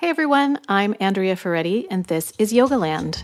Hey 0.00 0.10
everyone, 0.10 0.60
I'm 0.68 0.94
Andrea 1.00 1.34
Ferretti, 1.34 1.90
and 1.90 2.04
this 2.04 2.32
is 2.38 2.52
Yogaland. 2.52 3.20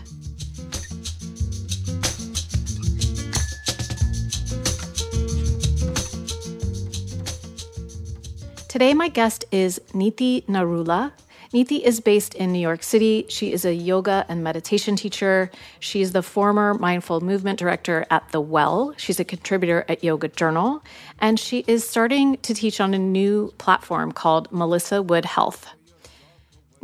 Today, 8.67 8.93
my 8.93 9.07
guest 9.07 9.45
is 9.53 9.79
Neeti 9.93 10.45
Narula. 10.47 11.13
Neeti 11.53 11.79
is 11.79 12.01
based 12.01 12.35
in 12.35 12.51
New 12.51 12.59
York 12.59 12.83
City. 12.83 13.25
She 13.29 13.53
is 13.53 13.63
a 13.63 13.73
yoga 13.73 14.25
and 14.27 14.43
meditation 14.43 14.97
teacher. 14.97 15.49
She 15.79 16.01
is 16.01 16.11
the 16.11 16.21
former 16.21 16.73
mindful 16.73 17.21
movement 17.21 17.57
director 17.57 18.05
at 18.09 18.29
The 18.33 18.41
Well. 18.41 18.93
She's 18.97 19.21
a 19.21 19.23
contributor 19.23 19.85
at 19.87 20.03
Yoga 20.03 20.27
Journal. 20.27 20.83
And 21.19 21.39
she 21.39 21.63
is 21.67 21.87
starting 21.87 22.35
to 22.39 22.53
teach 22.53 22.81
on 22.81 22.93
a 22.93 22.99
new 22.99 23.53
platform 23.59 24.11
called 24.11 24.51
Melissa 24.51 25.01
Wood 25.01 25.23
Health. 25.23 25.74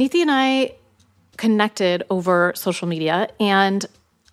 Neeti 0.01 0.23
and 0.23 0.31
I 0.31 0.73
connected 1.37 2.01
over 2.09 2.53
social 2.55 2.87
media, 2.87 3.29
and 3.39 3.85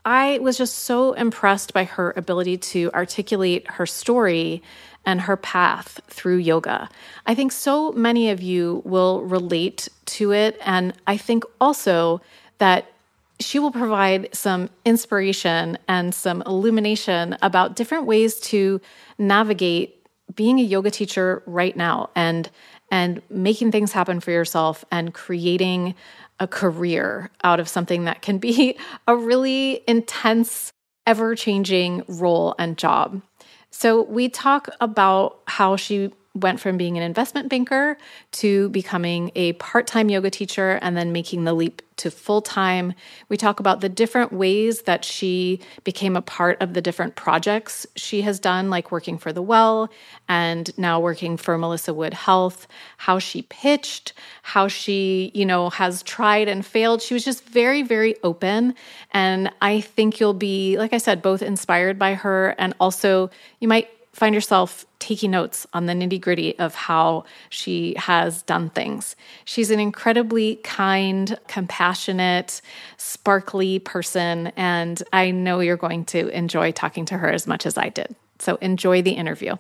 I 0.03 0.39
was 0.39 0.57
just 0.57 0.79
so 0.79 1.13
impressed 1.13 1.75
by 1.75 1.85
her 1.85 2.15
ability 2.17 2.57
to 2.73 2.91
articulate 2.95 3.71
her 3.73 3.85
story 3.85 4.63
and 5.05 5.21
her 5.21 5.37
path 5.37 6.01
through 6.09 6.39
yoga. 6.39 6.89
I 7.27 7.35
think 7.35 7.53
so 7.53 7.93
many 7.93 8.31
of 8.31 8.41
you 8.41 8.81
will 8.87 9.21
relate 9.25 9.89
to 10.07 10.33
it. 10.33 10.59
And 10.65 10.95
I 11.07 11.19
think 11.19 11.45
also 11.61 12.23
that 12.57 12.91
she 13.39 13.59
will 13.59 13.71
provide 13.71 14.31
some 14.33 14.71
inspiration 14.87 15.77
and 15.87 16.15
some 16.15 16.43
illumination 16.47 17.37
about 17.43 17.77
different 17.77 18.07
ways 18.07 18.41
to 18.41 18.81
navigate 19.19 20.07
being 20.35 20.61
a 20.61 20.63
yoga 20.63 20.91
teacher 20.91 21.43
right 21.47 21.77
now 21.77 22.09
and 22.15 22.51
and 22.91 23.23
making 23.31 23.73
things 23.73 23.93
happen 23.93 24.21
for 24.21 24.31
yourself 24.31 24.85
and 24.91 25.13
creating 25.13 25.95
a 26.41 26.47
career 26.47 27.31
out 27.43 27.61
of 27.61 27.69
something 27.69 28.05
that 28.05 28.23
can 28.23 28.39
be 28.39 28.79
a 29.07 29.17
really 29.17 29.83
intense 29.87 30.73
ever 31.07 31.35
changing 31.35 32.05
role 32.07 32.55
and 32.59 32.77
job. 32.77 33.23
So 33.71 34.03
we 34.03 34.29
talk 34.29 34.69
about 34.81 35.41
how 35.47 35.77
she 35.77 36.13
went 36.43 36.61
from 36.61 36.77
being 36.77 36.97
an 36.97 37.03
investment 37.03 37.49
banker 37.49 37.97
to 38.33 38.69
becoming 38.71 39.31
a 39.35 39.53
part 39.55 39.87
time 39.87 40.09
yoga 40.09 40.31
teacher 40.31 40.79
and 40.83 40.97
then 40.97 41.13
making 41.13 41.45
the 41.45 41.53
leap 41.53 41.83
to 41.99 42.11
full 42.11 42.41
time. 42.41 42.95
We 43.29 43.37
talk 43.37 43.61
about 43.61 43.81
the 43.81 43.89
different 43.89 44.33
ways 44.33 44.83
that 44.83 45.05
she 45.05 45.61
became 45.85 46.17
a 46.17 46.23
part 46.23 46.61
of 46.63 46.75
the 46.75 46.81
different 46.81 47.17
projects 47.17 47.87
she 47.97 48.23
has 48.23 48.41
done, 48.41 48.71
like 48.71 48.91
working 48.91 49.19
for 49.19 49.33
The 49.33 49.43
Well 49.43 49.91
and 50.29 50.77
now 50.79 51.01
working 51.01 51.37
for 51.37 51.59
Melissa 51.59 51.93
Wood 51.93 52.15
Health, 52.15 52.67
how 52.99 53.19
she 53.19 53.43
pitched, 53.43 54.13
how 54.43 54.69
she, 54.69 55.31
you 55.35 55.45
know, 55.45 55.71
has 55.71 56.03
tried 56.05 56.49
and 56.49 56.65
failed. 56.65 57.03
She 57.03 57.15
was 57.15 57.25
just 57.25 57.45
very, 57.45 57.83
very 57.83 58.15
open. 58.23 58.75
And 59.13 59.51
I 59.61 59.81
think 59.81 60.21
you'll 60.21 60.35
be, 60.35 60.79
like 60.79 60.93
I 60.93 60.99
said, 60.99 61.21
both 61.21 61.43
inspired 61.43 61.99
by 61.99 62.15
her 62.15 62.55
and 62.59 62.75
also 62.81 63.31
you 63.61 63.69
might 63.69 63.91
find 64.19 64.35
yourself 64.35 64.85
taking 64.99 65.31
notes 65.31 65.65
on 65.73 65.87
the 65.87 65.93
nitty 65.93 66.21
gritty 66.21 66.59
of 66.59 66.75
how 66.75 67.25
she 67.51 67.95
has 67.97 68.43
done 68.43 68.69
things. 68.71 69.15
She's 69.45 69.71
an 69.71 69.79
incredibly 69.79 70.57
kind, 70.57 71.39
compassionate, 71.47 72.61
sparkly 72.97 73.79
person, 73.79 74.49
and 74.57 75.01
I 75.13 75.31
know 75.31 75.61
you're 75.61 75.77
going 75.77 76.05
to 76.07 76.29
enjoy 76.37 76.73
talking 76.73 77.05
to 77.07 77.19
her 77.19 77.31
as 77.31 77.47
much 77.47 77.65
as 77.65 77.79
I 77.79 77.91
did. 77.91 78.17
So 78.41 78.57
enjoy 78.57 79.03
the 79.03 79.13
interview. 79.13 79.55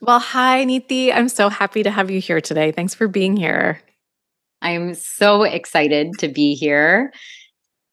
Well, 0.00 0.20
hi, 0.20 0.64
Neeti. 0.64 1.12
I'm 1.12 1.28
so 1.28 1.48
happy 1.48 1.82
to 1.82 1.90
have 1.90 2.12
you 2.12 2.20
here 2.20 2.40
today. 2.40 2.70
Thanks 2.70 2.94
for 2.94 3.08
being 3.08 3.36
here. 3.36 3.80
I'm 4.62 4.94
so 4.94 5.42
excited 5.42 6.12
to 6.20 6.28
be 6.28 6.54
here. 6.54 7.12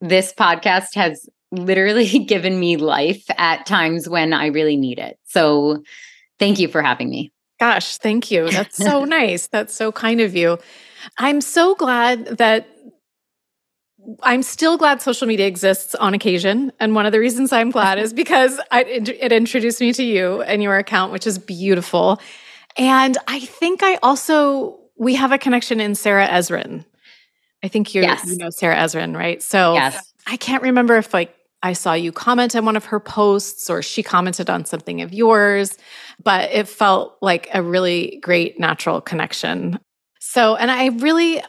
This 0.01 0.31
podcast 0.33 0.93
has 0.93 1.27
literally 1.55 2.19
given 2.25 2.59
me 2.59 2.77
life 2.77 3.25
at 3.37 3.65
times 3.65 4.07
when 4.09 4.33
I 4.33 4.47
really 4.47 4.77
need 4.77 4.99
it. 4.99 5.17
So 5.25 5.83
thank 6.39 6.59
you 6.59 6.67
for 6.67 6.81
having 6.81 7.09
me. 7.09 7.31
Gosh, 7.59 7.97
thank 7.97 8.31
you. 8.31 8.49
That's 8.49 8.77
so 8.77 9.05
nice. 9.05 9.47
That's 9.47 9.73
so 9.73 9.91
kind 9.91 10.21
of 10.21 10.35
you. 10.35 10.57
I'm 11.17 11.41
so 11.41 11.75
glad 11.75 12.25
that 12.37 12.67
I'm 14.21 14.43
still 14.43 14.77
glad 14.77 15.01
social 15.01 15.27
media 15.27 15.47
exists 15.47 15.95
on 15.95 16.13
occasion. 16.13 16.71
And 16.79 16.93
one 16.93 17.05
of 17.05 17.11
the 17.11 17.19
reasons 17.19 17.51
I'm 17.51 17.71
glad 17.71 17.97
is 17.97 18.13
because 18.23 18.59
I, 18.71 18.83
it 18.83 19.31
introduced 19.31 19.79
me 19.81 19.93
to 19.93 20.03
you 20.03 20.41
and 20.43 20.61
your 20.61 20.77
account, 20.77 21.11
which 21.11 21.25
is 21.25 21.39
beautiful. 21.39 22.19
And 22.77 23.17
I 23.27 23.39
think 23.39 23.81
I 23.83 23.95
also, 24.03 24.79
we 24.97 25.15
have 25.15 25.31
a 25.31 25.37
connection 25.37 25.79
in 25.79 25.95
Sarah 25.95 26.27
Ezrin. 26.27 26.85
I 27.63 27.67
think 27.67 27.95
you 27.95 28.03
yes. 28.03 28.27
you 28.27 28.37
know 28.37 28.51
Sarah 28.51 28.75
Ezrin, 28.75 29.17
right? 29.17 29.41
So 29.41 29.73
yes. 29.73 30.13
I 30.27 30.37
can't 30.37 30.61
remember 30.61 30.97
if 30.97 31.13
like 31.13 31.35
I 31.65 31.73
saw 31.73 31.93
you 31.93 32.11
comment 32.11 32.55
on 32.55 32.63
one 32.63 32.75
of 32.75 32.85
her 32.85 32.99
posts 32.99 33.71
or 33.71 33.81
she 33.81 34.03
commented 34.03 34.51
on 34.51 34.65
something 34.65 35.01
of 35.01 35.11
yours, 35.11 35.79
but 36.23 36.51
it 36.51 36.67
felt 36.67 37.17
like 37.23 37.47
a 37.55 37.63
really 37.63 38.19
great 38.21 38.59
natural 38.59 39.01
connection. 39.01 39.79
So, 40.19 40.55
and 40.55 40.69
I 40.69 40.89
really, 40.89 41.41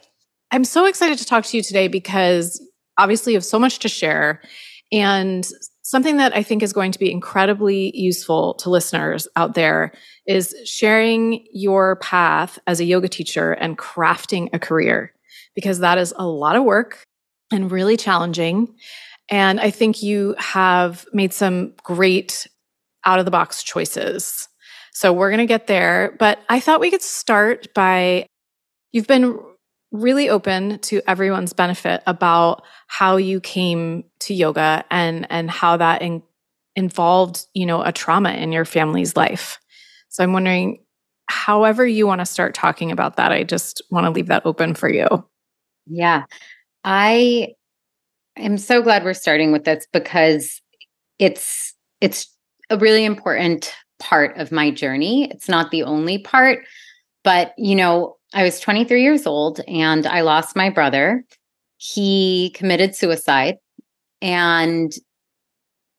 I'm 0.49 0.63
so 0.63 0.85
excited 0.85 1.19
to 1.19 1.25
talk 1.25 1.45
to 1.45 1.55
you 1.55 1.61
today 1.61 1.87
because 1.87 2.59
obviously 2.97 3.33
you 3.33 3.37
have 3.37 3.45
so 3.45 3.59
much 3.59 3.77
to 3.79 3.89
share 3.89 4.41
and 4.91 5.47
something 5.83 6.17
that 6.17 6.35
I 6.35 6.41
think 6.41 6.63
is 6.63 6.73
going 6.73 6.93
to 6.93 6.99
be 6.99 7.11
incredibly 7.11 7.95
useful 7.95 8.55
to 8.55 8.71
listeners 8.71 9.27
out 9.35 9.53
there 9.53 9.91
is 10.25 10.55
sharing 10.65 11.45
your 11.53 11.97
path 11.97 12.57
as 12.65 12.79
a 12.79 12.85
yoga 12.85 13.07
teacher 13.07 13.51
and 13.51 13.77
crafting 13.77 14.49
a 14.51 14.57
career 14.57 15.13
because 15.53 15.77
that 15.77 15.99
is 15.99 16.11
a 16.17 16.25
lot 16.25 16.55
of 16.55 16.63
work 16.63 17.03
and 17.51 17.71
really 17.71 17.97
challenging. 17.97 18.75
And 19.29 19.59
I 19.59 19.71
think 19.71 20.01
you 20.01 20.35
have 20.37 21.05
made 21.13 21.33
some 21.33 21.73
great 21.83 22.47
out 23.05 23.19
of 23.19 23.25
the 23.25 23.31
box 23.31 23.63
choices. 23.63 24.47
So 24.93 25.13
we're 25.13 25.29
going 25.29 25.39
to 25.39 25.45
get 25.45 25.67
there. 25.67 26.15
But 26.19 26.39
I 26.49 26.59
thought 26.59 26.79
we 26.79 26.91
could 26.91 27.01
start 27.01 27.73
by 27.73 28.25
you've 28.91 29.07
been 29.07 29.39
really 29.91 30.29
open 30.29 30.79
to 30.79 31.01
everyone's 31.07 31.53
benefit 31.53 32.03
about 32.05 32.63
how 32.87 33.17
you 33.17 33.39
came 33.39 34.03
to 34.19 34.33
yoga 34.33 34.83
and 34.91 35.27
and 35.29 35.49
how 35.49 35.77
that 35.77 36.01
in, 36.01 36.21
involved 36.75 37.45
you 37.53 37.65
know 37.65 37.81
a 37.81 37.91
trauma 37.91 38.31
in 38.31 38.51
your 38.51 38.65
family's 38.65 39.15
life 39.15 39.59
so 40.09 40.23
i'm 40.23 40.33
wondering 40.33 40.83
however 41.27 41.85
you 41.85 42.05
want 42.05 42.19
to 42.19 42.25
start 42.25 42.53
talking 42.53 42.91
about 42.91 43.15
that 43.15 43.31
i 43.31 43.43
just 43.43 43.81
want 43.89 44.05
to 44.05 44.11
leave 44.11 44.27
that 44.27 44.45
open 44.45 44.73
for 44.73 44.89
you 44.89 45.07
yeah 45.85 46.25
i 46.83 47.53
I'm 48.39 48.57
so 48.57 48.81
glad 48.81 49.03
we're 49.03 49.13
starting 49.13 49.51
with 49.51 49.63
this 49.63 49.87
because 49.91 50.61
it's 51.19 51.73
it's 52.01 52.33
a 52.69 52.77
really 52.77 53.05
important 53.05 53.73
part 53.99 54.37
of 54.37 54.51
my 54.51 54.71
journey. 54.71 55.29
It's 55.31 55.49
not 55.49 55.71
the 55.71 55.83
only 55.83 56.19
part, 56.19 56.59
but 57.23 57.53
you 57.57 57.75
know, 57.75 58.15
I 58.33 58.43
was 58.43 58.59
23 58.59 59.01
years 59.01 59.25
old 59.25 59.61
and 59.67 60.05
I 60.05 60.21
lost 60.21 60.55
my 60.55 60.69
brother. 60.69 61.23
He 61.77 62.51
committed 62.55 62.95
suicide 62.95 63.57
and 64.21 64.91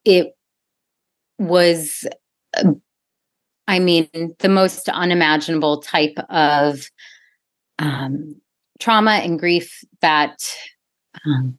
it 0.04 0.34
was 1.38 2.06
I 3.68 3.80
mean, 3.80 4.08
the 4.38 4.48
most 4.48 4.88
unimaginable 4.88 5.82
type 5.82 6.16
of 6.30 6.88
um, 7.78 8.40
trauma 8.80 9.20
and 9.22 9.38
grief 9.38 9.84
that 10.00 10.38
um, 11.26 11.58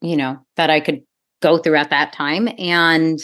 you 0.00 0.16
know, 0.16 0.38
that 0.56 0.70
I 0.70 0.80
could 0.80 1.02
go 1.40 1.58
through 1.58 1.76
at 1.76 1.90
that 1.90 2.12
time. 2.12 2.48
And 2.58 3.18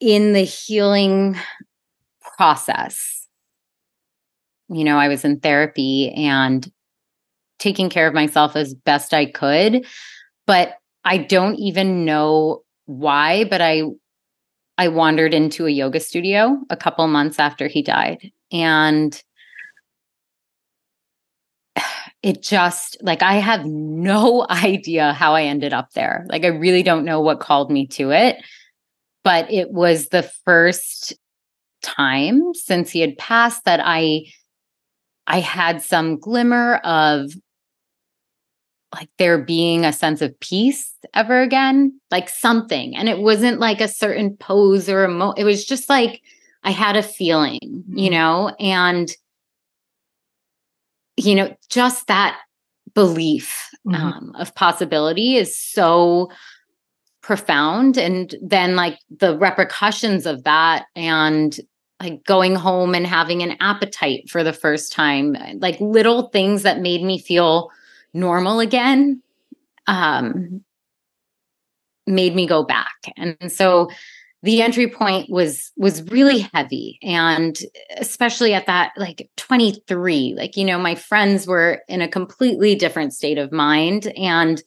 in 0.00 0.32
the 0.32 0.44
healing 0.44 1.36
process, 2.36 3.26
you 4.68 4.84
know, 4.84 4.98
I 4.98 5.08
was 5.08 5.24
in 5.24 5.40
therapy 5.40 6.10
and 6.10 6.70
taking 7.58 7.90
care 7.90 8.06
of 8.06 8.14
myself 8.14 8.54
as 8.54 8.74
best 8.74 9.12
I 9.12 9.26
could. 9.26 9.86
But 10.46 10.74
I 11.04 11.18
don't 11.18 11.56
even 11.56 12.04
know 12.04 12.62
why, 12.86 13.44
but 13.44 13.60
I 13.60 13.82
I 14.76 14.88
wandered 14.88 15.34
into 15.34 15.66
a 15.66 15.70
yoga 15.70 15.98
studio 15.98 16.56
a 16.70 16.76
couple 16.76 17.06
months 17.08 17.40
after 17.40 17.66
he 17.66 17.82
died. 17.82 18.30
And 18.52 19.20
it 22.22 22.42
just 22.42 22.96
like 23.02 23.22
I 23.22 23.34
have 23.34 23.64
no 23.64 24.46
idea 24.50 25.12
how 25.12 25.34
I 25.34 25.44
ended 25.44 25.72
up 25.72 25.92
there. 25.92 26.24
Like 26.28 26.44
I 26.44 26.48
really 26.48 26.82
don't 26.82 27.04
know 27.04 27.20
what 27.20 27.40
called 27.40 27.70
me 27.70 27.86
to 27.88 28.10
it. 28.10 28.36
But 29.24 29.50
it 29.52 29.72
was 29.72 30.08
the 30.08 30.22
first 30.44 31.14
time 31.82 32.54
since 32.54 32.90
he 32.90 33.00
had 33.00 33.18
passed 33.18 33.64
that 33.64 33.80
I 33.82 34.26
I 35.26 35.40
had 35.40 35.82
some 35.82 36.18
glimmer 36.18 36.76
of 36.76 37.30
like 38.94 39.10
there 39.18 39.36
being 39.36 39.84
a 39.84 39.92
sense 39.92 40.22
of 40.22 40.38
peace 40.40 40.94
ever 41.12 41.42
again, 41.42 42.00
like 42.10 42.30
something. 42.30 42.96
And 42.96 43.08
it 43.08 43.18
wasn't 43.18 43.60
like 43.60 43.82
a 43.82 43.88
certain 43.88 44.36
pose 44.36 44.88
or 44.88 45.04
a 45.04 45.08
mo 45.08 45.32
it 45.32 45.44
was 45.44 45.64
just 45.64 45.88
like 45.88 46.22
I 46.64 46.70
had 46.70 46.96
a 46.96 47.02
feeling, 47.02 47.58
you 47.62 48.10
mm-hmm. 48.10 48.14
know, 48.14 48.48
and 48.58 49.10
you 51.18 51.34
know, 51.34 51.54
just 51.68 52.06
that 52.06 52.38
belief 52.94 53.70
mm-hmm. 53.86 53.94
um, 53.94 54.32
of 54.38 54.54
possibility 54.54 55.36
is 55.36 55.56
so 55.56 56.30
profound. 57.20 57.98
And 57.98 58.34
then, 58.40 58.76
like, 58.76 58.98
the 59.18 59.36
repercussions 59.36 60.24
of 60.26 60.44
that 60.44 60.86
and 60.96 61.58
like 62.00 62.24
going 62.24 62.54
home 62.54 62.94
and 62.94 63.06
having 63.06 63.42
an 63.42 63.56
appetite 63.60 64.30
for 64.30 64.44
the 64.44 64.52
first 64.52 64.92
time, 64.92 65.36
like 65.58 65.80
little 65.80 66.28
things 66.28 66.62
that 66.62 66.80
made 66.80 67.02
me 67.02 67.18
feel 67.18 67.70
normal 68.14 68.60
again, 68.60 69.20
um, 69.88 70.64
made 72.06 72.36
me 72.36 72.46
go 72.46 72.62
back. 72.62 72.94
And 73.16 73.50
so 73.50 73.90
the 74.42 74.62
entry 74.62 74.88
point 74.88 75.28
was 75.28 75.72
was 75.76 76.02
really 76.10 76.48
heavy 76.54 76.98
and 77.02 77.58
especially 77.96 78.54
at 78.54 78.66
that 78.66 78.92
like 78.96 79.28
23 79.36 80.34
like 80.36 80.56
you 80.56 80.64
know 80.64 80.78
my 80.78 80.94
friends 80.94 81.46
were 81.46 81.82
in 81.88 82.00
a 82.00 82.08
completely 82.08 82.74
different 82.74 83.12
state 83.12 83.38
of 83.38 83.52
mind 83.52 84.06
and 84.16 84.62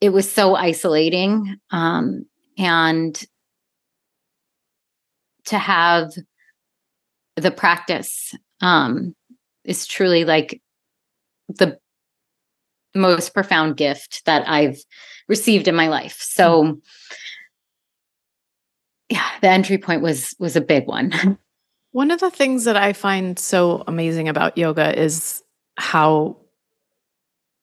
it 0.00 0.10
was 0.10 0.30
so 0.30 0.54
isolating 0.54 1.56
um 1.70 2.26
and 2.58 3.24
to 5.44 5.58
have 5.58 6.10
the 7.36 7.50
practice 7.50 8.34
um 8.60 9.14
is 9.64 9.86
truly 9.86 10.24
like 10.24 10.60
the 11.48 11.78
most 12.94 13.32
profound 13.32 13.76
gift 13.76 14.22
that 14.24 14.48
I've 14.48 14.78
received 15.28 15.68
in 15.68 15.74
my 15.76 15.88
life. 15.88 16.16
So 16.20 16.62
mm-hmm 16.64 16.78
yeah, 19.08 19.26
the 19.40 19.48
entry 19.48 19.78
point 19.78 20.02
was 20.02 20.34
was 20.38 20.56
a 20.56 20.60
big 20.60 20.86
one. 20.86 21.38
One 21.92 22.10
of 22.10 22.20
the 22.20 22.30
things 22.30 22.64
that 22.64 22.76
I 22.76 22.92
find 22.92 23.38
so 23.38 23.82
amazing 23.86 24.28
about 24.28 24.58
yoga 24.58 24.96
is 24.96 25.42
how 25.78 26.36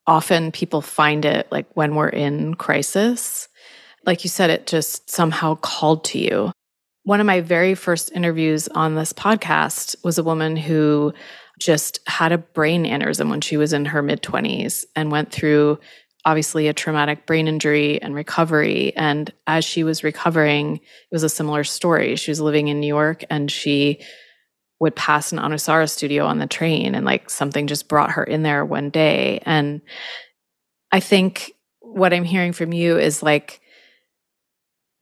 often 0.07 0.51
people 0.51 0.81
find 0.81 1.25
it 1.25 1.47
like 1.51 1.67
when 1.75 1.95
we're 1.95 2.09
in 2.09 2.55
crisis. 2.55 3.47
Like 4.05 4.23
you 4.23 4.29
said, 4.29 4.49
it 4.49 4.67
just 4.67 5.09
somehow 5.09 5.55
called 5.55 6.03
to 6.05 6.19
you. 6.19 6.51
One 7.03 7.19
of 7.19 7.27
my 7.27 7.41
very 7.41 7.75
first 7.75 8.11
interviews 8.13 8.67
on 8.69 8.95
this 8.95 9.13
podcast 9.13 9.95
was 10.03 10.17
a 10.17 10.23
woman 10.23 10.57
who 10.57 11.13
just 11.59 11.99
had 12.07 12.31
a 12.31 12.37
brain 12.37 12.83
aneurysm 12.83 13.29
when 13.29 13.41
she 13.41 13.57
was 13.57 13.73
in 13.73 13.85
her 13.85 14.01
mid 14.01 14.21
20s 14.21 14.85
and 14.95 15.11
went 15.11 15.31
through 15.31 15.79
obviously 16.25 16.67
a 16.67 16.73
traumatic 16.73 17.25
brain 17.27 17.47
injury 17.47 18.01
and 18.01 18.15
recovery. 18.15 18.93
And 18.95 19.31
as 19.45 19.63
she 19.63 19.83
was 19.83 20.03
recovering, 20.03 20.77
it 20.77 20.81
was 21.11 21.23
a 21.23 21.29
similar 21.29 21.63
story. 21.63 22.15
She 22.15 22.31
was 22.31 22.41
living 22.41 22.67
in 22.67 22.79
New 22.79 22.87
York 22.87 23.23
and 23.29 23.49
she 23.49 24.01
would 24.79 24.95
pass 24.95 25.31
an 25.31 25.37
Anusara 25.37 25.89
studio 25.89 26.25
on 26.25 26.39
the 26.39 26.47
train 26.47 26.95
and 26.95 27.05
like 27.05 27.29
something 27.29 27.67
just 27.67 27.87
brought 27.87 28.11
her 28.11 28.23
in 28.23 28.43
there 28.43 28.65
one 28.65 28.89
day. 28.89 29.39
And 29.45 29.81
I 30.91 30.99
think 30.99 31.53
what 31.79 32.13
I'm 32.13 32.23
hearing 32.23 32.51
from 32.51 32.73
you 32.73 32.97
is 32.97 33.23
like 33.23 33.61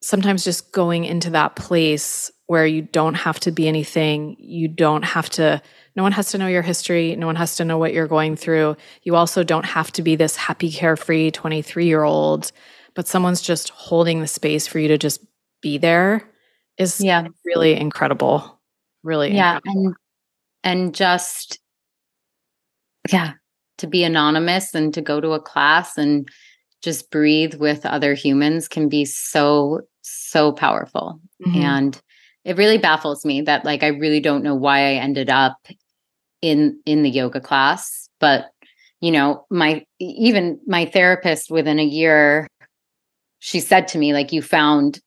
sometimes 0.02 0.44
just 0.44 0.74
going 0.74 1.06
into 1.06 1.32
that 1.32 1.56
place 1.56 2.30
where 2.48 2.66
you 2.66 2.82
don't 2.82 3.16
have 3.16 3.40
to 3.42 3.52
be 3.52 3.68
anything, 3.68 4.36
you 4.40 4.68
don't 4.68 5.04
have 5.04 5.30
to 5.32 5.62
no 5.96 6.04
one 6.04 6.12
has 6.14 6.32
to 6.32 6.38
know 6.38 6.48
your 6.48 6.64
history. 6.64 7.16
No 7.16 7.28
one 7.28 7.36
has 7.36 7.56
to 7.58 7.66
know 7.66 7.78
what 7.78 7.94
you're 7.94 8.08
going 8.08 8.36
through. 8.36 8.76
You 9.04 9.16
also 9.16 9.44
don't 9.44 9.66
have 9.66 9.92
to 9.92 10.02
be 10.02 10.16
this 10.16 10.36
happy, 10.36 10.72
carefree 10.72 11.32
23 11.32 11.86
year 11.86 12.04
old, 12.04 12.52
but 12.96 13.08
someone's 13.08 13.42
just 13.42 13.70
holding 13.70 14.20
the 14.20 14.28
space 14.28 14.66
for 14.66 14.80
you 14.80 14.88
to 14.88 14.98
just 14.98 15.24
be 15.62 15.78
there 15.78 16.28
is 16.78 17.00
yeah. 17.00 17.28
really 17.46 17.74
incredible. 17.74 18.60
Really 19.04 19.34
yeah, 19.34 19.58
incredible. 19.58 19.86
And 19.86 19.96
and 20.64 20.96
just 20.96 21.60
yeah, 23.12 23.34
to 23.78 23.88
be 23.88 24.04
anonymous 24.04 24.74
and 24.74 24.94
to 24.94 25.02
go 25.02 25.20
to 25.20 25.34
a 25.34 25.42
class 25.42 25.98
and 25.98 26.28
just 26.82 27.12
breathe 27.12 27.56
with 27.56 27.86
other 27.86 28.14
humans 28.14 28.68
can 28.68 28.90
be 28.90 29.06
so 29.06 29.82
so 30.02 30.52
powerful. 30.52 31.20
Mm-hmm. 31.46 31.62
And 31.62 32.02
it 32.46 32.58
really 32.58 32.78
baffles 32.78 33.26
me 33.26 33.42
that 33.42 33.66
like 33.66 33.84
I 33.84 33.88
really 33.88 34.20
don't 34.20 34.44
know 34.44 34.56
why 34.56 34.80
I 34.80 34.94
ended 34.94 35.30
up 35.30 35.58
in 36.42 36.80
in 36.86 37.04
the 37.04 37.10
yoga 37.10 37.40
class 37.40 38.10
but 38.20 38.52
you 39.00 39.12
know 39.12 39.46
my 39.50 39.84
even 40.00 40.60
my 40.68 40.86
therapist 40.86 41.50
within 41.50 41.80
a 41.80 41.86
year 41.86 42.48
she 43.40 43.60
said 43.60 43.88
to 43.88 43.98
me 43.98 44.14
like 44.14 44.32
you 44.32 44.42
found 44.42 45.00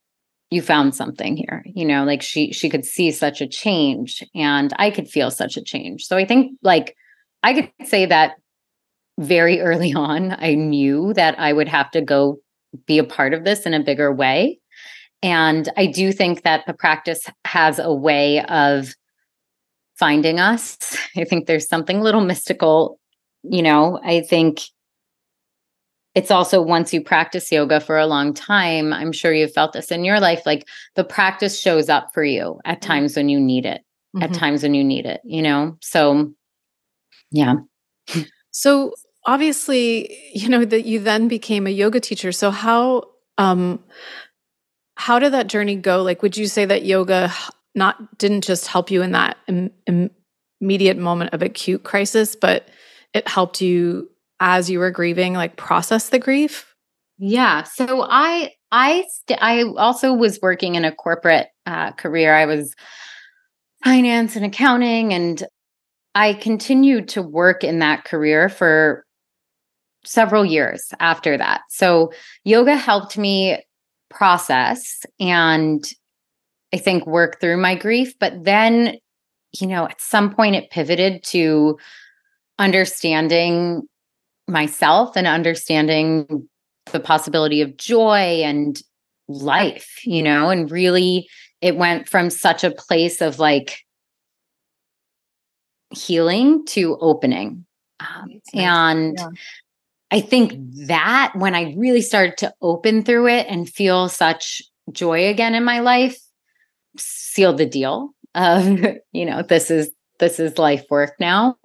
you 0.51 0.63
found 0.63 0.95
something 0.95 1.37
here 1.37 1.63
you 1.67 1.85
know 1.85 2.05
like 2.05 2.23
she 2.23 2.53
she 2.53 2.71
could 2.71 2.85
see 2.85 3.11
such 3.11 3.41
a 3.41 3.47
change 3.47 4.25
and 4.35 4.73
i 4.79 4.91
could 4.91 5.09
feel 5.09 5.31
such 5.31 5.57
a 5.57 5.63
change. 5.63 6.07
So 6.07 6.17
i 6.17 6.25
think 6.25 6.59
like 6.63 6.97
i 7.43 7.53
could 7.53 7.71
say 7.85 8.07
that 8.07 8.37
very 9.19 9.61
early 9.61 9.93
on 10.09 10.33
i 10.39 10.55
knew 10.55 11.13
that 11.15 11.39
i 11.39 11.53
would 11.53 11.69
have 11.69 11.91
to 11.91 12.01
go 12.01 12.39
be 12.87 12.99
a 12.99 13.05
part 13.05 13.35
of 13.35 13.45
this 13.45 13.65
in 13.67 13.75
a 13.75 13.83
bigger 13.83 14.13
way 14.13 14.59
and 15.23 15.71
i 15.77 15.87
do 15.87 16.13
think 16.13 16.43
that 16.43 16.65
the 16.67 16.75
practice 16.75 17.29
has 17.45 17.79
a 17.79 17.93
way 17.93 18.43
of 18.45 18.95
finding 19.99 20.39
us. 20.39 20.97
I 21.17 21.25
think 21.25 21.47
there's 21.47 21.69
something 21.69 21.99
a 21.99 22.03
little 22.03 22.21
mystical, 22.21 23.01
you 23.43 23.63
know, 23.63 24.01
I 24.05 24.21
think 24.21 24.61
it's 26.15 26.31
also 26.31 26.63
once 26.63 26.95
you 26.95 27.03
practice 27.03 27.53
yoga 27.53 27.81
for 27.81 27.99
a 27.99 28.07
long 28.07 28.33
time, 28.33 28.93
I'm 28.93 29.13
sure 29.13 29.33
you've 29.33 29.53
felt 29.53 29.73
this 29.73 29.91
in 29.91 30.05
your 30.05 30.19
life 30.21 30.43
like 30.47 30.67
the 30.95 31.05
practice 31.05 31.61
shows 31.61 31.89
up 31.89 32.11
for 32.15 32.25
you 32.25 32.59
at 32.65 32.81
mm-hmm. 32.81 32.89
times 32.89 33.17
when 33.17 33.29
you 33.29 33.39
need 33.39 33.67
it, 33.67 33.83
mm-hmm. 34.15 34.23
at 34.23 34.33
times 34.33 34.63
when 34.63 34.75
you 34.75 34.85
need 34.85 35.05
it, 35.05 35.21
you 35.25 35.43
know? 35.43 35.77
So 35.81 36.33
yeah. 37.31 37.57
So 38.51 38.95
obviously, 39.27 40.17
you 40.33 40.49
know 40.49 40.65
that 40.65 40.87
you 40.87 40.99
then 41.01 41.29
became 41.29 41.67
a 41.67 41.71
yoga 41.71 42.01
teacher. 42.01 42.33
So 42.33 42.51
how 42.51 43.03
um 43.37 43.85
how 44.97 45.19
did 45.19 45.33
that 45.33 45.47
journey 45.47 45.77
go? 45.77 46.03
Like 46.03 46.23
would 46.23 46.37
you 46.37 46.47
say 46.47 46.65
that 46.65 46.85
yoga 46.85 47.33
not 47.75 48.19
didn't 48.19 48.45
just 48.45 48.67
help 48.67 48.91
you 48.91 49.03
in 49.03 49.13
that 49.13 49.37
Im- 49.47 50.11
immediate 50.61 50.97
moment 50.97 51.33
of 51.33 51.43
acute 51.43 51.85
crisis, 51.85 52.35
but 52.35 52.69
it 53.15 53.29
helped 53.29 53.61
you 53.61 54.11
as 54.41 54.69
you 54.69 54.79
were 54.79 54.91
grieving, 54.91 55.35
like 55.35 55.57
process 55.57 56.09
the 56.09 56.19
grief. 56.19 56.75
Yeah. 57.19 57.63
So 57.63 58.07
I 58.09 58.53
I 58.73 59.05
st- 59.09 59.43
I 59.43 59.63
also 59.63 60.13
was 60.13 60.41
working 60.43 60.75
in 60.75 60.85
a 60.85 60.93
corporate 60.93 61.49
uh, 61.65 61.93
career. 61.93 62.35
I 62.35 62.47
was 62.47 62.75
finance 63.85 64.37
and 64.37 64.45
accounting, 64.45 65.15
and 65.15 65.43
I 66.15 66.35
continued 66.35 67.09
to 67.11 67.23
work 67.23 67.65
in 67.65 67.79
that 67.79 68.05
career 68.05 68.49
for 68.49 69.05
several 70.05 70.45
years 70.45 70.89
after 71.01 71.37
that. 71.37 71.63
So 71.71 72.13
yoga 72.45 72.77
helped 72.77 73.17
me 73.19 73.63
process 74.17 75.05
and 75.21 75.85
I 76.73 76.79
think, 76.79 77.07
work 77.07 77.41
through 77.41 77.59
my 77.59 77.75
grief. 77.75 78.19
But 78.19 78.45
then, 78.45 78.99
you 79.59 79.67
know, 79.67 79.85
at 79.87 80.01
some 80.01 80.35
point 80.35 80.57
it 80.57 80.71
pivoted 80.71 81.23
to 81.25 81.79
understanding 82.59 83.83
myself 84.49 85.17
and 85.17 85.27
understanding 85.27 86.49
the 86.93 87.01
possibility 87.01 87.61
of 87.63 87.77
joy 87.77 88.43
and 88.43 88.81
life, 89.29 90.01
you 90.05 90.23
know, 90.23 90.51
and 90.51 90.71
really 90.71 91.29
it 91.61 91.77
went 91.77 92.09
from 92.09 92.31
such 92.31 92.65
a 92.65 92.71
place 92.71 93.21
of 93.21 93.39
like 93.39 93.81
healing 95.91 96.65
to 96.67 96.97
opening. 97.01 97.65
Um, 98.01 98.41
and 98.55 99.17
yeah. 99.19 99.29
I 100.11 100.21
think 100.21 100.53
mm-hmm. 100.53 100.87
that 100.87 101.33
when 101.37 101.55
I 101.55 101.75
really 101.77 102.03
started 102.03 102.37
to 102.39 102.55
open 102.63 103.03
through 103.03 103.29
it 103.29 103.47
and 103.49 103.69
feel 103.69 104.09
such 104.09 104.63
joy 104.93 105.29
again 105.29 105.55
in 105.55 105.65
my 105.65 105.81
life, 105.81 106.19
sealed 106.97 107.59
the 107.59 107.67
deal 107.67 108.11
of 108.35 108.67
you 109.13 109.25
know 109.25 109.43
this 109.43 109.71
is 109.71 109.91
this 110.19 110.39
is 110.39 110.59
life 110.59 110.85
work 110.91 111.15
now. 111.19 111.57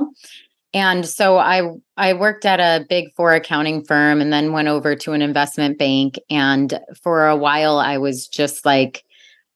And 0.74 1.06
so 1.06 1.38
i 1.38 1.70
i 1.98 2.14
worked 2.14 2.46
at 2.46 2.60
a 2.60 2.86
big 2.88 3.14
four 3.16 3.34
accounting 3.34 3.84
firm 3.84 4.22
and 4.22 4.32
then 4.32 4.54
went 4.54 4.68
over 4.70 4.96
to 4.96 5.14
an 5.14 5.22
investment 5.22 5.78
bank. 5.78 6.18
And 6.30 6.80
for 7.04 7.28
a 7.28 7.36
while 7.36 7.78
i 7.78 7.98
was 7.98 8.28
just 8.28 8.66
like 8.66 9.04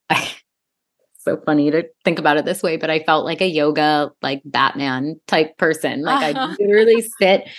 I, 0.10 0.30
so 1.18 1.38
funny 1.44 1.72
to 1.72 1.86
think 2.04 2.20
about 2.20 2.38
it 2.38 2.46
this 2.46 2.62
way 2.62 2.78
but 2.78 2.92
i 2.92 3.00
felt 3.00 3.26
like 3.26 3.42
a 3.42 3.48
yoga 3.48 4.12
like 4.22 4.42
batman 4.46 5.20
type 5.28 5.58
person. 5.58 6.04
Like 6.04 6.36
i 6.36 6.56
literally 6.60 7.02
sit 7.20 7.50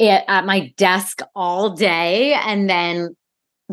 at, 0.00 0.24
at 0.28 0.46
my 0.46 0.72
desk 0.76 1.20
all 1.34 1.70
day 1.70 2.32
and 2.32 2.68
then 2.68 3.14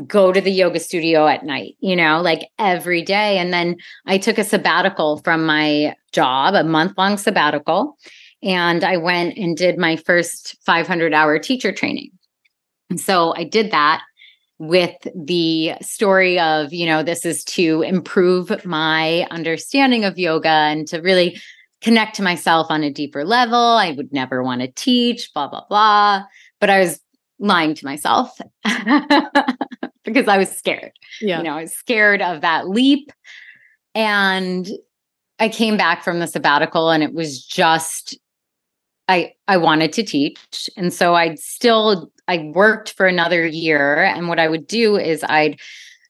go 0.05 0.31
to 0.31 0.41
the 0.41 0.51
yoga 0.51 0.79
studio 0.79 1.27
at 1.27 1.43
night, 1.43 1.75
you 1.79 1.95
know, 1.95 2.21
like 2.21 2.49
every 2.59 3.01
day. 3.01 3.39
And 3.39 3.51
then 3.51 3.77
I 4.05 4.17
took 4.17 4.37
a 4.37 4.43
sabbatical 4.43 5.21
from 5.23 5.45
my 5.45 5.95
job, 6.11 6.53
a 6.53 6.63
month 6.63 6.93
long 6.97 7.17
sabbatical. 7.17 7.97
And 8.43 8.83
I 8.83 8.97
went 8.97 9.37
and 9.37 9.57
did 9.57 9.79
my 9.79 9.95
first 9.95 10.57
500 10.65 11.13
hour 11.13 11.39
teacher 11.39 11.71
training. 11.71 12.11
And 12.89 13.01
so 13.01 13.33
I 13.35 13.43
did 13.43 13.71
that 13.71 14.03
with 14.59 14.95
the 15.15 15.73
story 15.81 16.39
of, 16.39 16.73
you 16.73 16.85
know, 16.85 17.03
this 17.03 17.25
is 17.25 17.43
to 17.43 17.81
improve 17.81 18.65
my 18.65 19.27
understanding 19.29 20.05
of 20.05 20.17
yoga 20.17 20.49
and 20.49 20.87
to 20.87 20.99
really 20.99 21.39
connect 21.81 22.15
to 22.15 22.23
myself 22.23 22.67
on 22.69 22.83
a 22.83 22.91
deeper 22.91 23.23
level. 23.23 23.57
I 23.57 23.91
would 23.91 24.11
never 24.11 24.43
want 24.43 24.61
to 24.61 24.67
teach, 24.67 25.31
blah, 25.33 25.47
blah, 25.47 25.65
blah. 25.69 26.23
But 26.59 26.69
I 26.69 26.79
was 26.79 26.99
lying 27.39 27.75
to 27.75 27.85
myself 27.85 28.39
because 30.03 30.27
I 30.27 30.37
was 30.37 30.49
scared. 30.49 30.93
Yeah. 31.21 31.37
You 31.37 31.43
know, 31.43 31.57
I 31.57 31.61
was 31.61 31.73
scared 31.73 32.21
of 32.21 32.41
that 32.41 32.67
leap. 32.67 33.11
And 33.93 34.67
I 35.39 35.49
came 35.49 35.77
back 35.77 36.03
from 36.03 36.19
the 36.19 36.27
sabbatical 36.27 36.89
and 36.89 37.03
it 37.03 37.13
was 37.13 37.43
just 37.43 38.17
I 39.07 39.33
I 39.47 39.57
wanted 39.57 39.93
to 39.93 40.03
teach. 40.03 40.69
And 40.75 40.93
so 40.93 41.15
I'd 41.15 41.39
still 41.39 42.11
I 42.27 42.51
worked 42.53 42.93
for 42.93 43.05
another 43.05 43.45
year 43.45 44.03
and 44.03 44.27
what 44.27 44.39
I 44.39 44.47
would 44.47 44.67
do 44.67 44.97
is 44.97 45.23
I'd 45.23 45.59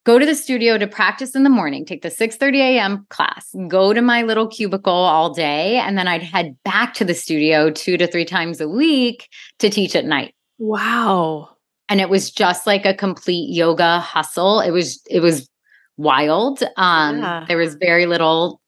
go 0.08 0.18
to 0.18 0.26
the 0.26 0.36
studio 0.36 0.78
to 0.78 0.88
practice 0.88 1.36
in 1.36 1.44
the 1.44 1.50
morning, 1.50 1.86
take 1.86 2.02
the 2.02 2.10
6:30 2.10 2.60
a.m. 2.60 3.06
class, 3.10 3.54
go 3.68 3.94
to 3.94 4.02
my 4.02 4.22
little 4.22 4.48
cubicle 4.48 4.94
all 4.94 5.34
day 5.34 5.76
and 5.80 5.98
then 5.98 6.08
I'd 6.08 6.24
head 6.24 6.56
back 6.64 6.94
to 6.94 7.04
the 7.04 7.14
studio 7.14 7.70
2 7.70 7.98
to 7.98 8.08
3 8.08 8.24
times 8.24 8.62
a 8.62 8.70
week 8.70 9.28
to 9.60 9.70
teach 9.70 9.98
at 9.98 10.06
night. 10.06 10.34
Wow. 10.60 11.50
And 11.90 12.00
it 12.00 12.08
was 12.08 12.32
just 12.32 12.66
like 12.66 12.86
a 12.86 12.94
complete 12.94 13.54
yoga 13.54 14.00
hustle. 14.00 14.62
It 14.62 14.72
was 14.72 15.02
it 15.10 15.20
was 15.20 15.50
wild. 15.98 16.64
Um 16.78 17.20
yeah. 17.20 17.44
there 17.46 17.58
was 17.58 17.76
very 17.76 18.06
little 18.06 18.62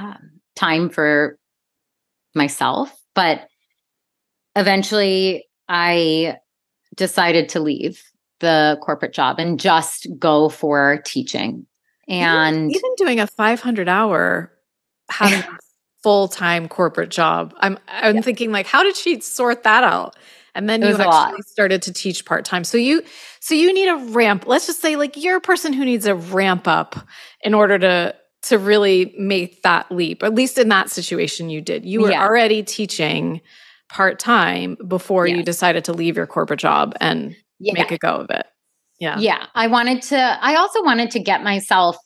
um, 0.00 0.40
time 0.56 0.90
for 0.90 1.38
myself, 2.34 2.90
but 3.14 3.46
eventually 4.56 5.46
I 5.68 6.38
decided 6.96 7.50
to 7.50 7.60
leave 7.60 8.02
the 8.44 8.78
corporate 8.82 9.12
job 9.12 9.38
and 9.38 9.58
just 9.58 10.06
go 10.18 10.48
for 10.48 11.02
teaching. 11.04 11.66
And 12.06 12.70
even, 12.70 12.70
even 12.70 12.90
doing 12.96 13.20
a 13.20 13.26
500 13.26 13.88
hour 13.88 14.52
having 15.10 15.40
a 15.40 15.58
full-time 16.02 16.68
corporate 16.68 17.08
job. 17.08 17.54
I'm 17.58 17.78
I'm 17.88 18.16
yeah. 18.16 18.20
thinking 18.20 18.52
like 18.52 18.66
how 18.66 18.82
did 18.82 18.94
she 18.94 19.20
sort 19.20 19.62
that 19.64 19.82
out? 19.82 20.16
And 20.54 20.68
then 20.68 20.82
you 20.82 20.94
actually 20.94 21.42
started 21.42 21.82
to 21.82 21.92
teach 21.92 22.24
part-time. 22.24 22.62
So 22.62 22.78
you 22.78 23.02
so 23.40 23.54
you 23.54 23.72
need 23.72 23.88
a 23.88 23.96
ramp. 23.96 24.46
Let's 24.46 24.66
just 24.66 24.80
say 24.80 24.96
like 24.96 25.16
you're 25.16 25.38
a 25.38 25.40
person 25.40 25.72
who 25.72 25.84
needs 25.84 26.06
a 26.06 26.14
ramp 26.14 26.68
up 26.68 26.96
in 27.40 27.54
order 27.54 27.78
to 27.78 28.14
to 28.42 28.58
really 28.58 29.14
make 29.18 29.62
that 29.62 29.90
leap. 29.90 30.22
At 30.22 30.34
least 30.34 30.58
in 30.58 30.68
that 30.68 30.90
situation 30.90 31.48
you 31.48 31.62
did. 31.62 31.86
You 31.86 32.02
were 32.02 32.10
yeah. 32.10 32.22
already 32.22 32.62
teaching 32.62 33.40
part-time 33.88 34.76
before 34.86 35.26
yes. 35.26 35.36
you 35.36 35.42
decided 35.42 35.84
to 35.84 35.92
leave 35.92 36.16
your 36.16 36.26
corporate 36.26 36.60
job 36.60 36.94
and 37.00 37.34
yeah. 37.66 37.82
make 37.82 37.92
a 37.92 37.98
go 37.98 38.16
of 38.16 38.30
it. 38.30 38.46
Yeah. 39.00 39.18
Yeah. 39.18 39.46
I 39.54 39.66
wanted 39.66 40.02
to, 40.02 40.16
I 40.16 40.54
also 40.56 40.82
wanted 40.82 41.10
to 41.12 41.18
get 41.18 41.42
myself 41.42 41.96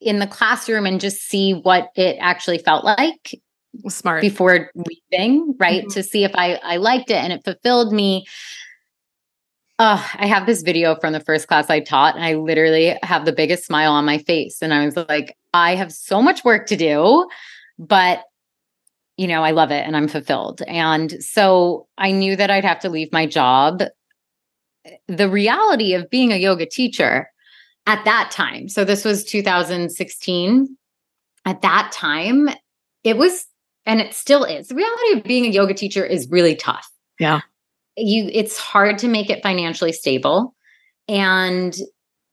in 0.00 0.18
the 0.18 0.26
classroom 0.26 0.86
and 0.86 1.00
just 1.00 1.22
see 1.22 1.52
what 1.52 1.90
it 1.94 2.16
actually 2.20 2.58
felt 2.58 2.84
like. 2.84 3.40
Smart. 3.88 4.20
Before 4.20 4.70
leaving, 4.74 5.54
right? 5.58 5.82
Mm-hmm. 5.82 5.92
To 5.92 6.02
see 6.02 6.24
if 6.24 6.32
I, 6.34 6.54
I 6.62 6.76
liked 6.76 7.10
it 7.10 7.22
and 7.22 7.32
it 7.32 7.44
fulfilled 7.44 7.92
me. 7.92 8.24
oh 9.78 10.10
I 10.14 10.26
have 10.26 10.46
this 10.46 10.62
video 10.62 10.96
from 10.96 11.12
the 11.12 11.20
first 11.20 11.48
class 11.48 11.70
I 11.70 11.80
taught, 11.80 12.14
and 12.14 12.24
I 12.24 12.34
literally 12.34 12.98
have 13.02 13.24
the 13.24 13.32
biggest 13.32 13.64
smile 13.64 13.92
on 13.92 14.04
my 14.04 14.18
face. 14.18 14.60
And 14.60 14.74
I 14.74 14.84
was 14.84 14.96
like, 15.08 15.36
I 15.54 15.74
have 15.74 15.92
so 15.92 16.20
much 16.20 16.44
work 16.44 16.66
to 16.66 16.76
do, 16.76 17.26
but 17.78 18.24
you 19.16 19.26
know, 19.26 19.42
I 19.42 19.50
love 19.52 19.70
it 19.70 19.86
and 19.86 19.96
I'm 19.96 20.08
fulfilled. 20.08 20.62
And 20.66 21.22
so 21.22 21.86
I 21.98 22.10
knew 22.10 22.34
that 22.36 22.50
I'd 22.50 22.64
have 22.64 22.80
to 22.80 22.88
leave 22.88 23.12
my 23.12 23.26
job 23.26 23.82
the 25.08 25.28
reality 25.28 25.94
of 25.94 26.10
being 26.10 26.32
a 26.32 26.36
yoga 26.36 26.66
teacher 26.66 27.28
at 27.86 28.04
that 28.04 28.30
time, 28.30 28.68
so 28.68 28.84
this 28.84 29.04
was 29.04 29.24
2016, 29.24 30.76
at 31.44 31.62
that 31.62 31.90
time, 31.92 32.48
it 33.02 33.16
was, 33.16 33.46
and 33.86 34.00
it 34.00 34.14
still 34.14 34.44
is, 34.44 34.68
the 34.68 34.74
reality 34.74 35.18
of 35.18 35.24
being 35.24 35.46
a 35.46 35.50
yoga 35.50 35.74
teacher 35.74 36.04
is 36.04 36.28
really 36.30 36.54
tough. 36.54 36.88
Yeah. 37.18 37.40
You, 37.96 38.30
it's 38.32 38.58
hard 38.58 38.98
to 38.98 39.08
make 39.08 39.30
it 39.30 39.42
financially 39.42 39.92
stable. 39.92 40.54
And 41.08 41.76